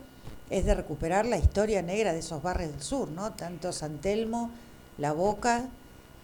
[0.50, 3.32] es de recuperar la historia negra de esos barrios del sur, ¿no?
[3.32, 4.50] Tanto San Telmo,
[4.98, 5.64] La Boca,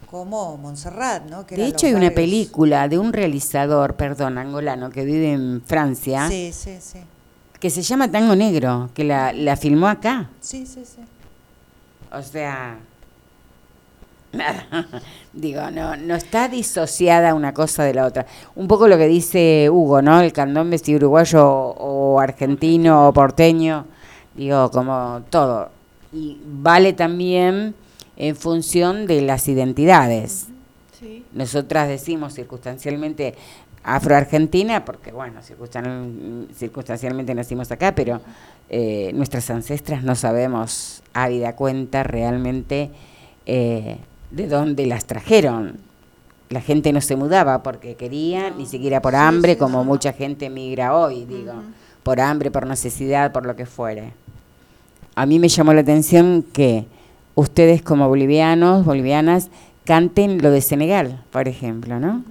[0.09, 1.45] como Montserrat, ¿no?
[1.45, 6.27] Que De hecho, hay una película de un realizador, perdón, angolano, que vive en Francia,
[6.29, 6.99] Sí, sí, sí.
[7.59, 10.29] que se llama Tango Negro, que la, la filmó acá.
[10.39, 11.01] Sí, sí, sí.
[12.11, 12.77] O sea,
[14.31, 14.65] nada,
[15.33, 18.25] digo, no, no está disociada una cosa de la otra.
[18.55, 20.19] Un poco lo que dice Hugo, ¿no?
[20.21, 23.85] El candombe si uruguayo o argentino o porteño,
[24.35, 25.69] digo, como todo.
[26.11, 27.73] Y vale también
[28.17, 30.47] en función de las identidades.
[30.99, 31.23] Sí.
[31.33, 33.35] Nosotras decimos circunstancialmente
[33.83, 38.21] afroargentina, porque bueno, circunstan- circunstancialmente nacimos acá, pero
[38.69, 42.91] eh, nuestras ancestras no sabemos, ávida cuenta, realmente
[43.45, 43.97] eh,
[44.31, 45.77] de dónde las trajeron.
[46.49, 49.83] La gente no se mudaba porque quería, ni siquiera por Sí, hambre, sí, como no,
[49.83, 51.53] mucha gente migra hoy, digo,
[52.03, 54.13] por hambre, por necesidad, por lo que fuere.
[55.15, 56.85] A mí me llamó la atención que
[57.35, 59.49] ustedes como bolivianos, bolivianas,
[59.85, 62.23] canten lo de Senegal, por ejemplo, ¿no?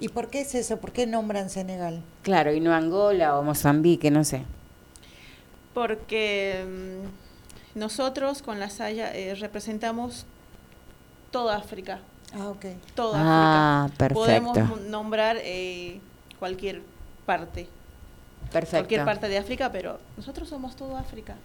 [0.00, 0.78] ¿Y por qué es eso?
[0.78, 2.02] ¿Por qué nombran Senegal?
[2.22, 4.42] Claro, y no Angola o Mozambique, no sé.
[5.72, 6.64] Porque
[7.76, 10.26] mm, nosotros con la Saya eh, representamos
[11.30, 12.00] toda África.
[12.34, 12.66] Ah, ok.
[12.94, 14.14] Toda Ah, África.
[14.14, 14.74] Podemos perfecto.
[14.80, 16.00] m- nombrar eh,
[16.38, 16.82] cualquier
[17.26, 17.68] parte.
[18.52, 18.76] Perfecto.
[18.78, 21.36] Cualquier parte de África, pero nosotros somos toda África.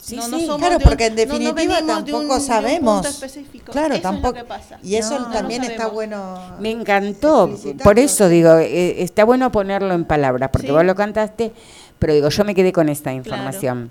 [0.00, 0.30] Sí, no, sí.
[0.30, 2.40] no somos Claro, de un- porque en no- no definitiva venimos de un- tampoco de
[2.40, 2.94] un sabemos.
[2.94, 3.72] punto específico.
[3.72, 4.28] Claro, Eso tampoco.
[4.36, 4.78] Es lo que pasa.
[4.82, 6.38] Y eso también está bueno.
[6.60, 7.50] Me encantó,
[7.82, 10.72] por eso digo, eh, está bueno ponerlo en palabras, porque Sí.
[10.72, 11.52] vos lo cantaste,
[11.98, 13.90] pero digo, yo me quedé con esta información.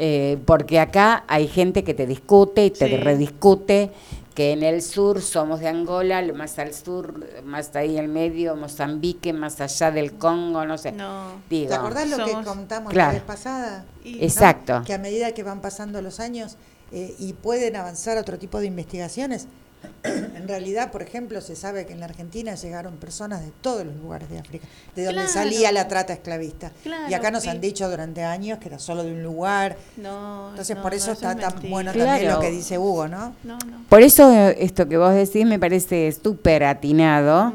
[0.00, 2.96] Eh, porque acá hay gente que te discute y te Sí.
[2.98, 3.90] rediscute
[4.38, 8.54] que en el sur somos de Angola, lo más al sur, más ahí al medio,
[8.54, 10.92] Mozambique, más allá del Congo, no sé.
[10.92, 11.42] No.
[11.50, 13.08] Digo, ¿Te acordás lo que contamos Claro.
[13.08, 13.84] la vez pasada?
[14.04, 14.18] Y- ¿no?
[14.22, 14.82] Exacto.
[14.86, 16.56] Que a medida que van pasando los años
[16.92, 19.48] eh, y pueden avanzar otro tipo de investigaciones,
[20.02, 23.94] en realidad, por ejemplo, se sabe que en la Argentina llegaron personas de todos los
[23.96, 25.32] lugares de África, de donde Claro.
[25.32, 26.72] salía la trata esclavista.
[26.82, 27.48] Claro, y acá nos sí.
[27.48, 29.76] han dicho durante años que era solo de un lugar.
[29.96, 31.70] No, Entonces, no, por no, eso está es tan mentira.
[31.70, 33.34] bueno también lo que dice Hugo, ¿no?
[33.44, 33.84] No, no.
[33.88, 37.52] Por eso eh, esto que vos decís me parece súper atinado,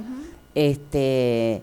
[0.56, 1.62] este,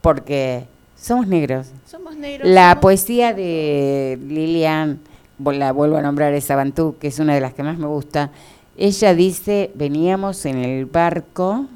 [0.00, 0.66] porque
[1.00, 1.68] somos negros.
[1.86, 2.48] Somos negros.
[2.48, 5.00] La somos- poesía de Lilian,
[5.38, 8.30] la vuelvo a nombrar, esa Bantú, que es una de las que más me gusta.
[8.76, 11.66] Ella dice, veníamos en el barco,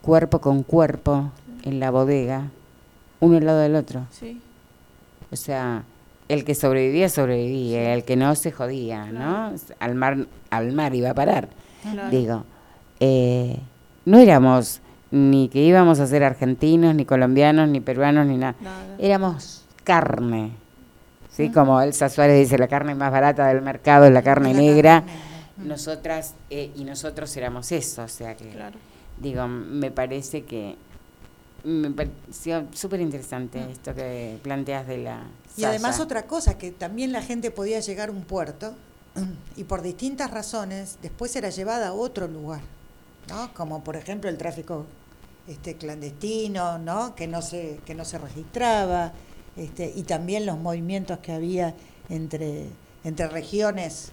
[0.00, 1.30] cuerpo con cuerpo,
[1.64, 2.48] en la bodega,
[3.20, 4.06] uno al lado del otro.
[4.10, 4.40] Sí.
[5.32, 5.82] O sea,
[6.28, 9.52] el que sobrevivía, sobrevivía, el que no se jodía, ¿no?
[9.80, 11.48] Al mar, al mar iba a parar.
[11.82, 12.10] Claro.
[12.10, 12.44] Digo,
[13.00, 13.58] eh,
[14.04, 14.80] no éramos
[15.10, 18.54] ni que íbamos a ser argentinos, ni colombianos, ni peruanos, ni nada.
[18.60, 18.96] Nada.
[18.98, 20.52] Éramos carne.
[21.30, 21.50] ¿Sí?
[21.50, 24.62] Como Elsa Suárez dice, la carne más barata del mercado es la carne Es la
[24.62, 25.00] negra.
[25.00, 25.31] carne negra.
[25.56, 28.02] Nosotras eh, y nosotros éramos eso.
[28.02, 28.78] O sea que, Claro.
[29.18, 30.76] digo, me parece que
[31.64, 35.22] me pareció súper interesante esto que planteas de la.
[35.56, 38.74] Y además otra cosa, que también la gente podía llegar a un puerto
[39.56, 42.62] y por distintas razones después era llevada a otro lugar,
[43.28, 43.52] ¿no?
[43.54, 44.86] Como por ejemplo el tráfico
[45.46, 47.14] este clandestino, ¿no?
[47.14, 49.12] Que no se que no se registraba,
[49.56, 51.74] este y también los movimientos que había
[52.08, 52.66] entre
[53.04, 54.10] entre regiones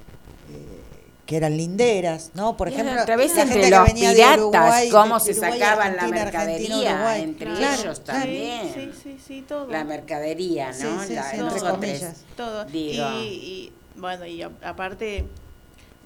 [0.52, 0.99] eh,
[1.30, 2.58] que eran linderas, ¿no?
[2.58, 5.26] Por ejemplo, otra vez la entre gente que los venía de piratas, Uruguay, cómo de
[5.26, 8.20] se Uruguay, sacaban la mercadería entre Claro, ellos claro.
[8.22, 8.74] también.
[8.74, 9.68] Sí, sí, sí, todo.
[9.68, 10.74] La mercadería, ¿no?
[10.74, 12.24] Sí, sí, La- sí, entre comillas.
[12.36, 12.66] todo.
[12.66, 13.06] Digo.
[13.22, 15.26] Y, y, bueno, y a- aparte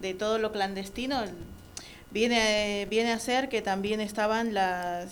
[0.01, 1.23] de todo lo clandestino,
[2.11, 5.07] viene, viene a ser que también estaban las,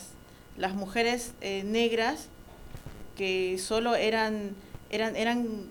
[0.57, 2.27] las mujeres eh, negras
[3.15, 4.55] que solo eran,
[4.89, 5.67] eran, eran,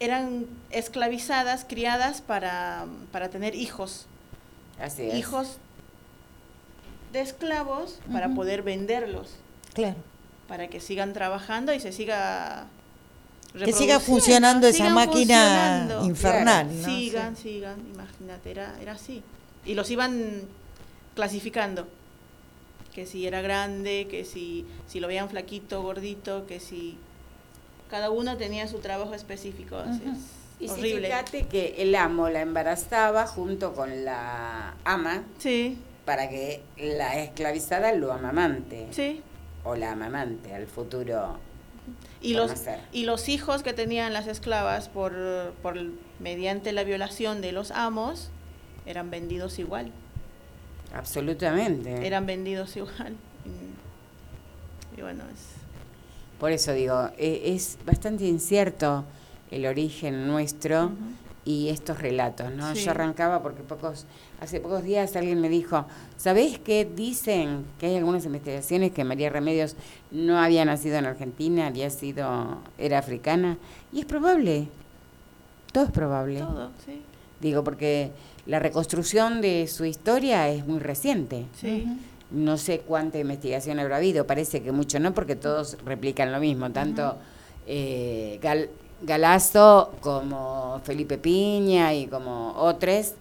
[0.00, 4.06] eran esclavizadas, criadas para, para tener hijos.
[4.80, 5.14] Así es.
[5.14, 5.58] Hijos
[7.12, 9.30] de esclavos para poder venderlos,
[9.74, 9.96] Claro.
[10.48, 12.66] para que sigan trabajando y se siga
[13.54, 15.08] Que siga funcionando esa sigan máquina
[15.86, 16.04] funcionando.
[16.04, 16.94] infernal, Claro, ¿no?
[16.94, 17.42] Sigan, Sí.
[17.42, 19.22] sigan, imagínate, era, era así.
[19.64, 20.42] Y los iban
[21.14, 21.88] clasificando.
[22.94, 26.98] Que si era grande, que si, si lo veían flaquito, gordito, que si
[27.90, 29.76] Cada uno tenía su trabajo específico.
[29.76, 30.18] así es
[30.60, 31.06] Y sí, horrible.
[31.08, 37.92] fíjate que el amo la embarazaba junto con la ama Sí, para que la esclavizada
[37.92, 38.86] lo amamante.
[38.90, 39.22] sí.
[39.64, 41.38] O la amamante al futuro.
[42.20, 42.80] Y los, nacer.
[42.92, 45.12] y los hijos que tenían las esclavas por,
[45.62, 45.76] por
[46.20, 48.30] mediante la violación de los amos
[48.86, 49.90] eran vendidos igual.
[50.94, 52.06] Absolutamente.
[52.06, 53.16] Eran vendidos igual.
[53.44, 55.40] Y, y bueno, es,
[56.38, 59.04] Por eso digo, e- es bastante incierto
[59.50, 60.90] el origen nuestro
[61.44, 62.74] y estos relatos, ¿no?
[62.74, 62.82] Sí.
[62.84, 64.04] Yo arrancaba porque pocos,
[64.40, 65.86] hace pocos días alguien me dijo,
[66.16, 67.64] ¿sabés qué dicen?
[67.78, 69.76] Que hay algunas investigaciones que María Remedios
[70.10, 73.58] no había nacido en Argentina, había sido, era africana,
[73.92, 74.68] y es probable,
[75.72, 76.40] todo es probable.
[76.40, 77.00] todo, sí.
[77.40, 78.10] Digo, porque
[78.46, 81.46] la reconstrucción de su historia es muy reciente.
[81.60, 81.86] Sí.
[82.30, 86.70] No sé cuánta investigación habrá habido, parece que mucho no, porque todos replican lo mismo,
[86.72, 87.16] tanto
[87.66, 88.68] eh, Gal-
[89.02, 93.12] Galazo como Felipe Piña y como otros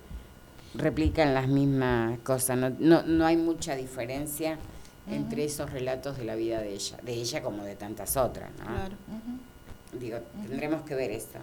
[0.73, 2.57] replican las mismas cosas.
[2.57, 4.57] No, no, no hay mucha diferencia
[5.10, 8.49] entre esos relatos de la vida de ella, de ella como de tantas otras.
[8.57, 8.65] ¿no?
[8.65, 8.95] Claro.
[9.99, 10.18] Digo,
[10.48, 11.38] tendremos que ver eso.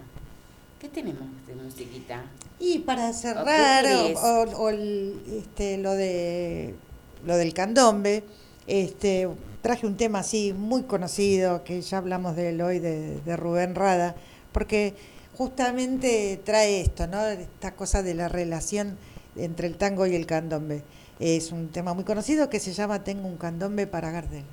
[0.79, 2.23] ¿Qué tenemos de musiquita?
[2.59, 3.85] Y para cerrar,
[4.21, 6.75] o- o el- este, lo de
[7.25, 8.23] lo del candombe,
[8.67, 9.27] este,
[9.61, 14.15] traje un tema así muy conocido, que ya hablamos de él hoy, de, Rubén Rada,
[14.51, 14.93] porque
[15.37, 17.25] justamente trae esto, ¿no?
[17.25, 18.97] Esta cosa de la relación
[19.35, 20.83] entre el tango y el candombe.
[21.19, 24.43] Es un tema muy conocido que se llama Tengo un candombe para Gardel.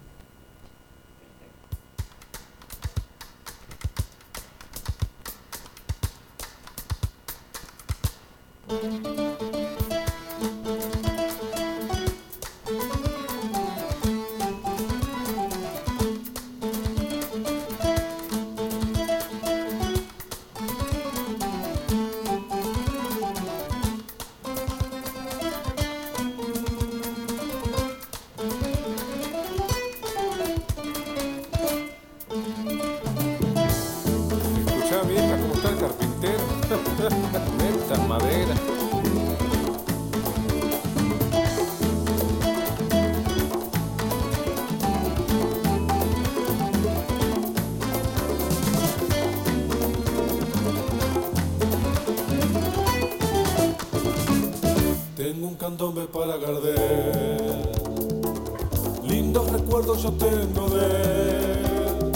[60.03, 62.13] Yo tengo de él.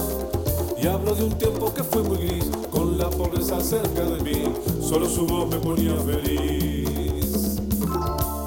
[0.83, 4.45] Y hablo de un tiempo que fue muy gris, con la pobreza cerca de mí,
[4.81, 7.59] solo su voz me ponía feliz.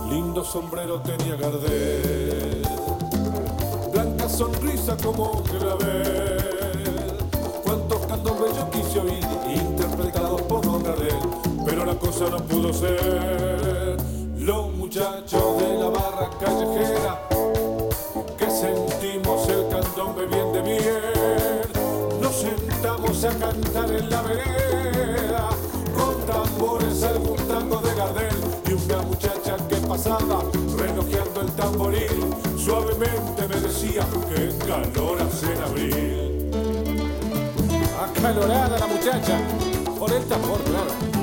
[0.10, 2.64] Lindo sombrero tenía Gardel,
[3.94, 7.18] blanca sonrisa como clavel.
[7.64, 11.16] Cuántos candombes yo quise oír, interpretados por Don Gardel,
[11.66, 13.97] pero la cosa no pudo ser.
[23.40, 25.50] Cantar en la vereda
[25.96, 28.36] con tambores algún tango de Gardel
[28.68, 30.44] y una muchacha que pasaba
[30.78, 36.52] relojeando el tamboril suavemente me decía que calor hace en abril.
[38.02, 39.40] Acalorada la muchacha
[39.98, 41.17] por el tambor, claro.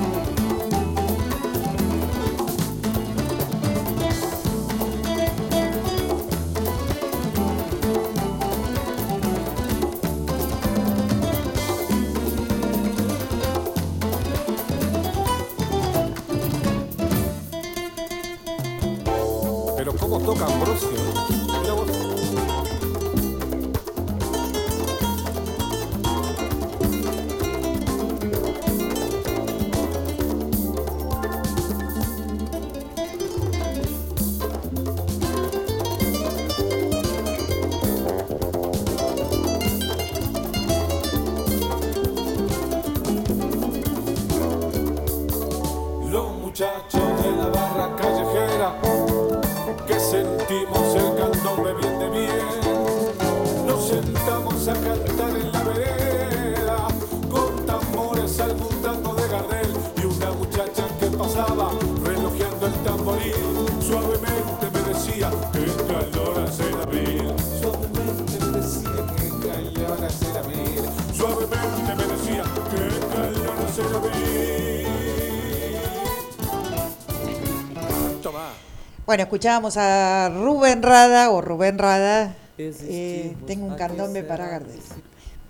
[79.15, 82.35] Bueno, escuchábamos a Rubén Rada o Rubén Rada.
[82.59, 84.81] eh, tengo un candombe para Gardel.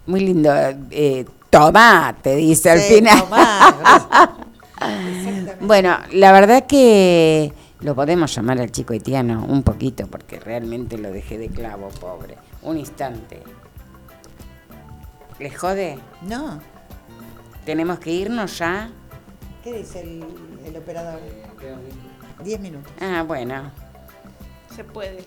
[0.05, 0.53] Muy lindo.
[0.91, 3.20] Eh, toma, te dice al Sí, final.
[3.20, 4.36] tomá,
[5.62, 11.11] bueno, la verdad que lo podemos llamar al chico haitiano un poquito, porque realmente lo
[11.11, 12.36] dejé de clavo, pobre.
[12.65, 13.43] Un instante.
[15.39, 15.99] ¿Les jode?
[16.20, 16.61] No.
[17.65, 18.91] ¿Tenemos que irnos ya?
[19.62, 20.23] ¿Qué dice el,
[20.66, 21.20] el operador?
[22.45, 22.93] Diez minutos.
[23.01, 23.71] Ah, bueno.
[24.77, 25.27] Se puede.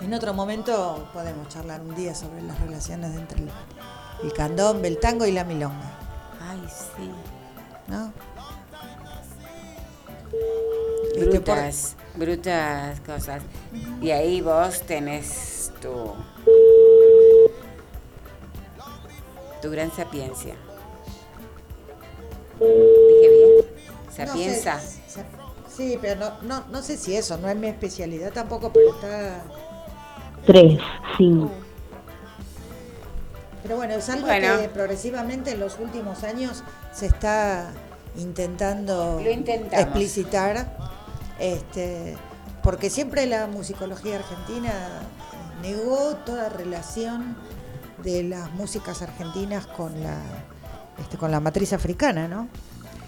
[0.00, 3.50] En otro momento podemos charlar un día sobre las relaciones entre el,
[4.24, 5.92] el candombe, el tango y la milonga.
[6.40, 7.10] Ay, sí.
[7.86, 8.12] ¿No?
[11.14, 13.42] Este, por- Brutas, brutas cosas.
[14.00, 16.14] Y ahí vos tenés tu,
[19.62, 20.54] tu gran sapiencia.
[22.60, 23.64] ¿Dije bien?
[24.14, 24.74] ¿Sapienza?
[24.74, 25.24] No sé, sa-
[25.74, 29.42] sí, pero no, no, no sé si eso, no es mi especialidad tampoco, pero está...
[30.46, 30.78] 3,
[31.16, 31.50] 5.
[33.62, 34.58] Pero bueno, es algo Bueno.
[34.60, 36.62] que progresivamente en los últimos años
[36.92, 37.70] se está
[38.16, 40.76] intentando explicitar,
[41.38, 42.16] este,
[42.62, 44.72] porque siempre la musicología argentina
[45.62, 47.36] negó toda relación
[48.02, 50.18] de las músicas argentinas con la,
[51.00, 52.48] este, con la matriz africana, ¿no?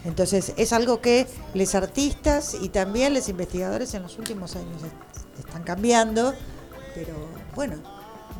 [0.05, 5.39] Entonces es algo que los artistas y también los investigadores en los últimos años est-
[5.47, 6.35] están cambiando,
[6.95, 7.15] pero
[7.55, 7.77] bueno,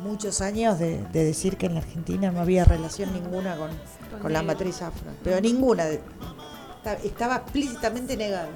[0.03, 3.69] muchos años de, de decir que en la Argentina no había relación ninguna con,
[4.21, 5.85] con la matriz afro, pero ninguna,
[7.03, 8.49] estaba explícitamente negada.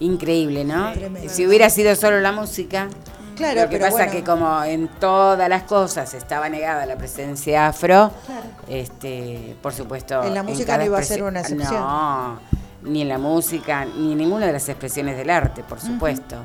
[0.00, 0.92] Increíble, ¿no?
[0.92, 1.28] Tremendo.
[1.32, 2.88] Si hubiera sido solo la música.
[3.38, 4.12] Claro, lo que pero pasa bueno.
[4.12, 8.42] que como en todas las cosas estaba negada la presencia afro, Claro.
[8.68, 10.22] este, por supuesto.
[10.24, 11.80] En la música no iba a ser una excepción.
[11.80, 12.38] No,
[12.82, 16.36] ni en la música, ni en ninguna de las expresiones del arte, por supuesto.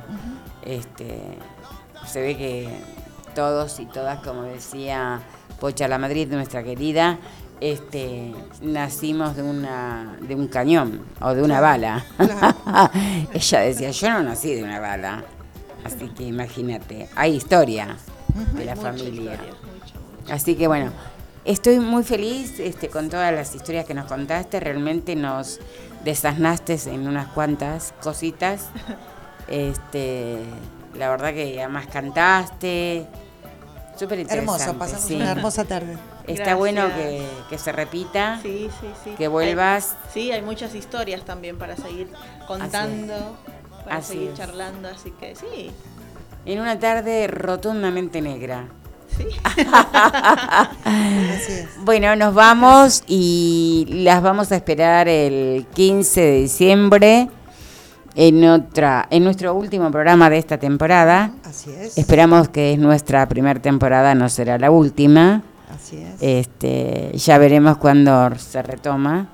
[0.61, 1.19] Este,
[2.07, 2.69] se ve que
[3.35, 5.19] todos y todas, como decía
[5.59, 7.17] Pocha La Madrid, nuestra querida,
[7.59, 12.03] este, nacimos de una de un cañón o de una bala.
[13.33, 15.23] Ella decía, yo no nací de una bala.
[15.83, 17.97] Así que imagínate, hay historia
[18.53, 19.39] de la familia.
[20.29, 20.91] Así que bueno,
[21.45, 24.59] estoy muy feliz este, con todas las historias que nos contaste.
[24.59, 25.59] Realmente nos
[26.03, 28.69] desasnaste en unas cuantas cositas.
[29.49, 30.37] Este,
[30.97, 33.05] la verdad que además cantaste.
[33.99, 34.63] Súper interesante.
[34.63, 35.15] Hermoso, pasamos sí.
[35.15, 35.97] una hermosa tarde.
[36.27, 38.39] Está bueno que, que se repita.
[38.41, 39.11] Sí, sí, sí.
[39.17, 39.91] Que vuelvas.
[39.91, 42.07] Hay- sí, hay muchas historias también para seguir
[42.47, 43.35] contando,
[43.83, 44.37] para Así seguir es.
[44.37, 45.71] charlando, así que sí.
[46.45, 48.65] En una tarde rotundamente negra.
[49.15, 49.25] Sí.
[50.85, 51.67] Así es.
[51.83, 57.29] Bueno, nos vamos y las vamos a esperar el 15 de diciembre
[58.15, 61.31] en otra en nuestro último programa de esta temporada.
[61.43, 61.97] Así es.
[61.97, 65.43] Esperamos que es nuestra primera temporada, no será la última.
[65.73, 66.15] Así es.
[66.21, 69.29] Este, ya veremos cuándo se retoma.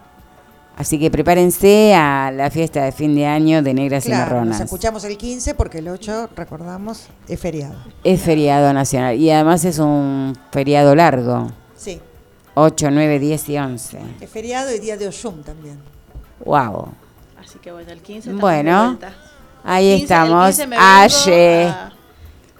[0.79, 4.31] Así que prepárense a la fiesta de fin de año de Negras y Claro, nos
[4.31, 4.61] Marronas.
[4.61, 7.75] escuchamos el 15 porque el 8, recordamos, es feriado.
[8.05, 11.51] Es feriado nacional y además es un feriado largo.
[11.75, 11.99] Sí,
[12.55, 13.99] 8, 9, 10 y 11.
[14.21, 15.79] es feriado y día de Oshum también.
[16.45, 16.93] Wow.
[17.37, 18.99] Así que bueno, el 15 estamos de Bueno,
[19.65, 20.45] ahí El 15 el estamos.
[20.47, 21.67] 15 me vengo Aye.
[21.67, 21.91] A,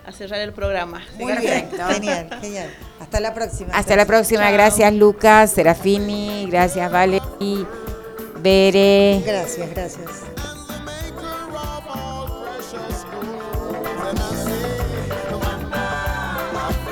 [0.07, 1.01] a cerrar el programa.
[1.17, 2.69] Muy bien, genial, genial.
[2.99, 3.73] Hasta la próxima.
[3.73, 4.41] Hasta la próxima.
[4.43, 4.53] Chao.
[4.53, 6.47] Gracias, Lucas, Serafini.
[6.49, 7.21] Gracias, Vale.
[9.25, 10.48] Gracias, gracias.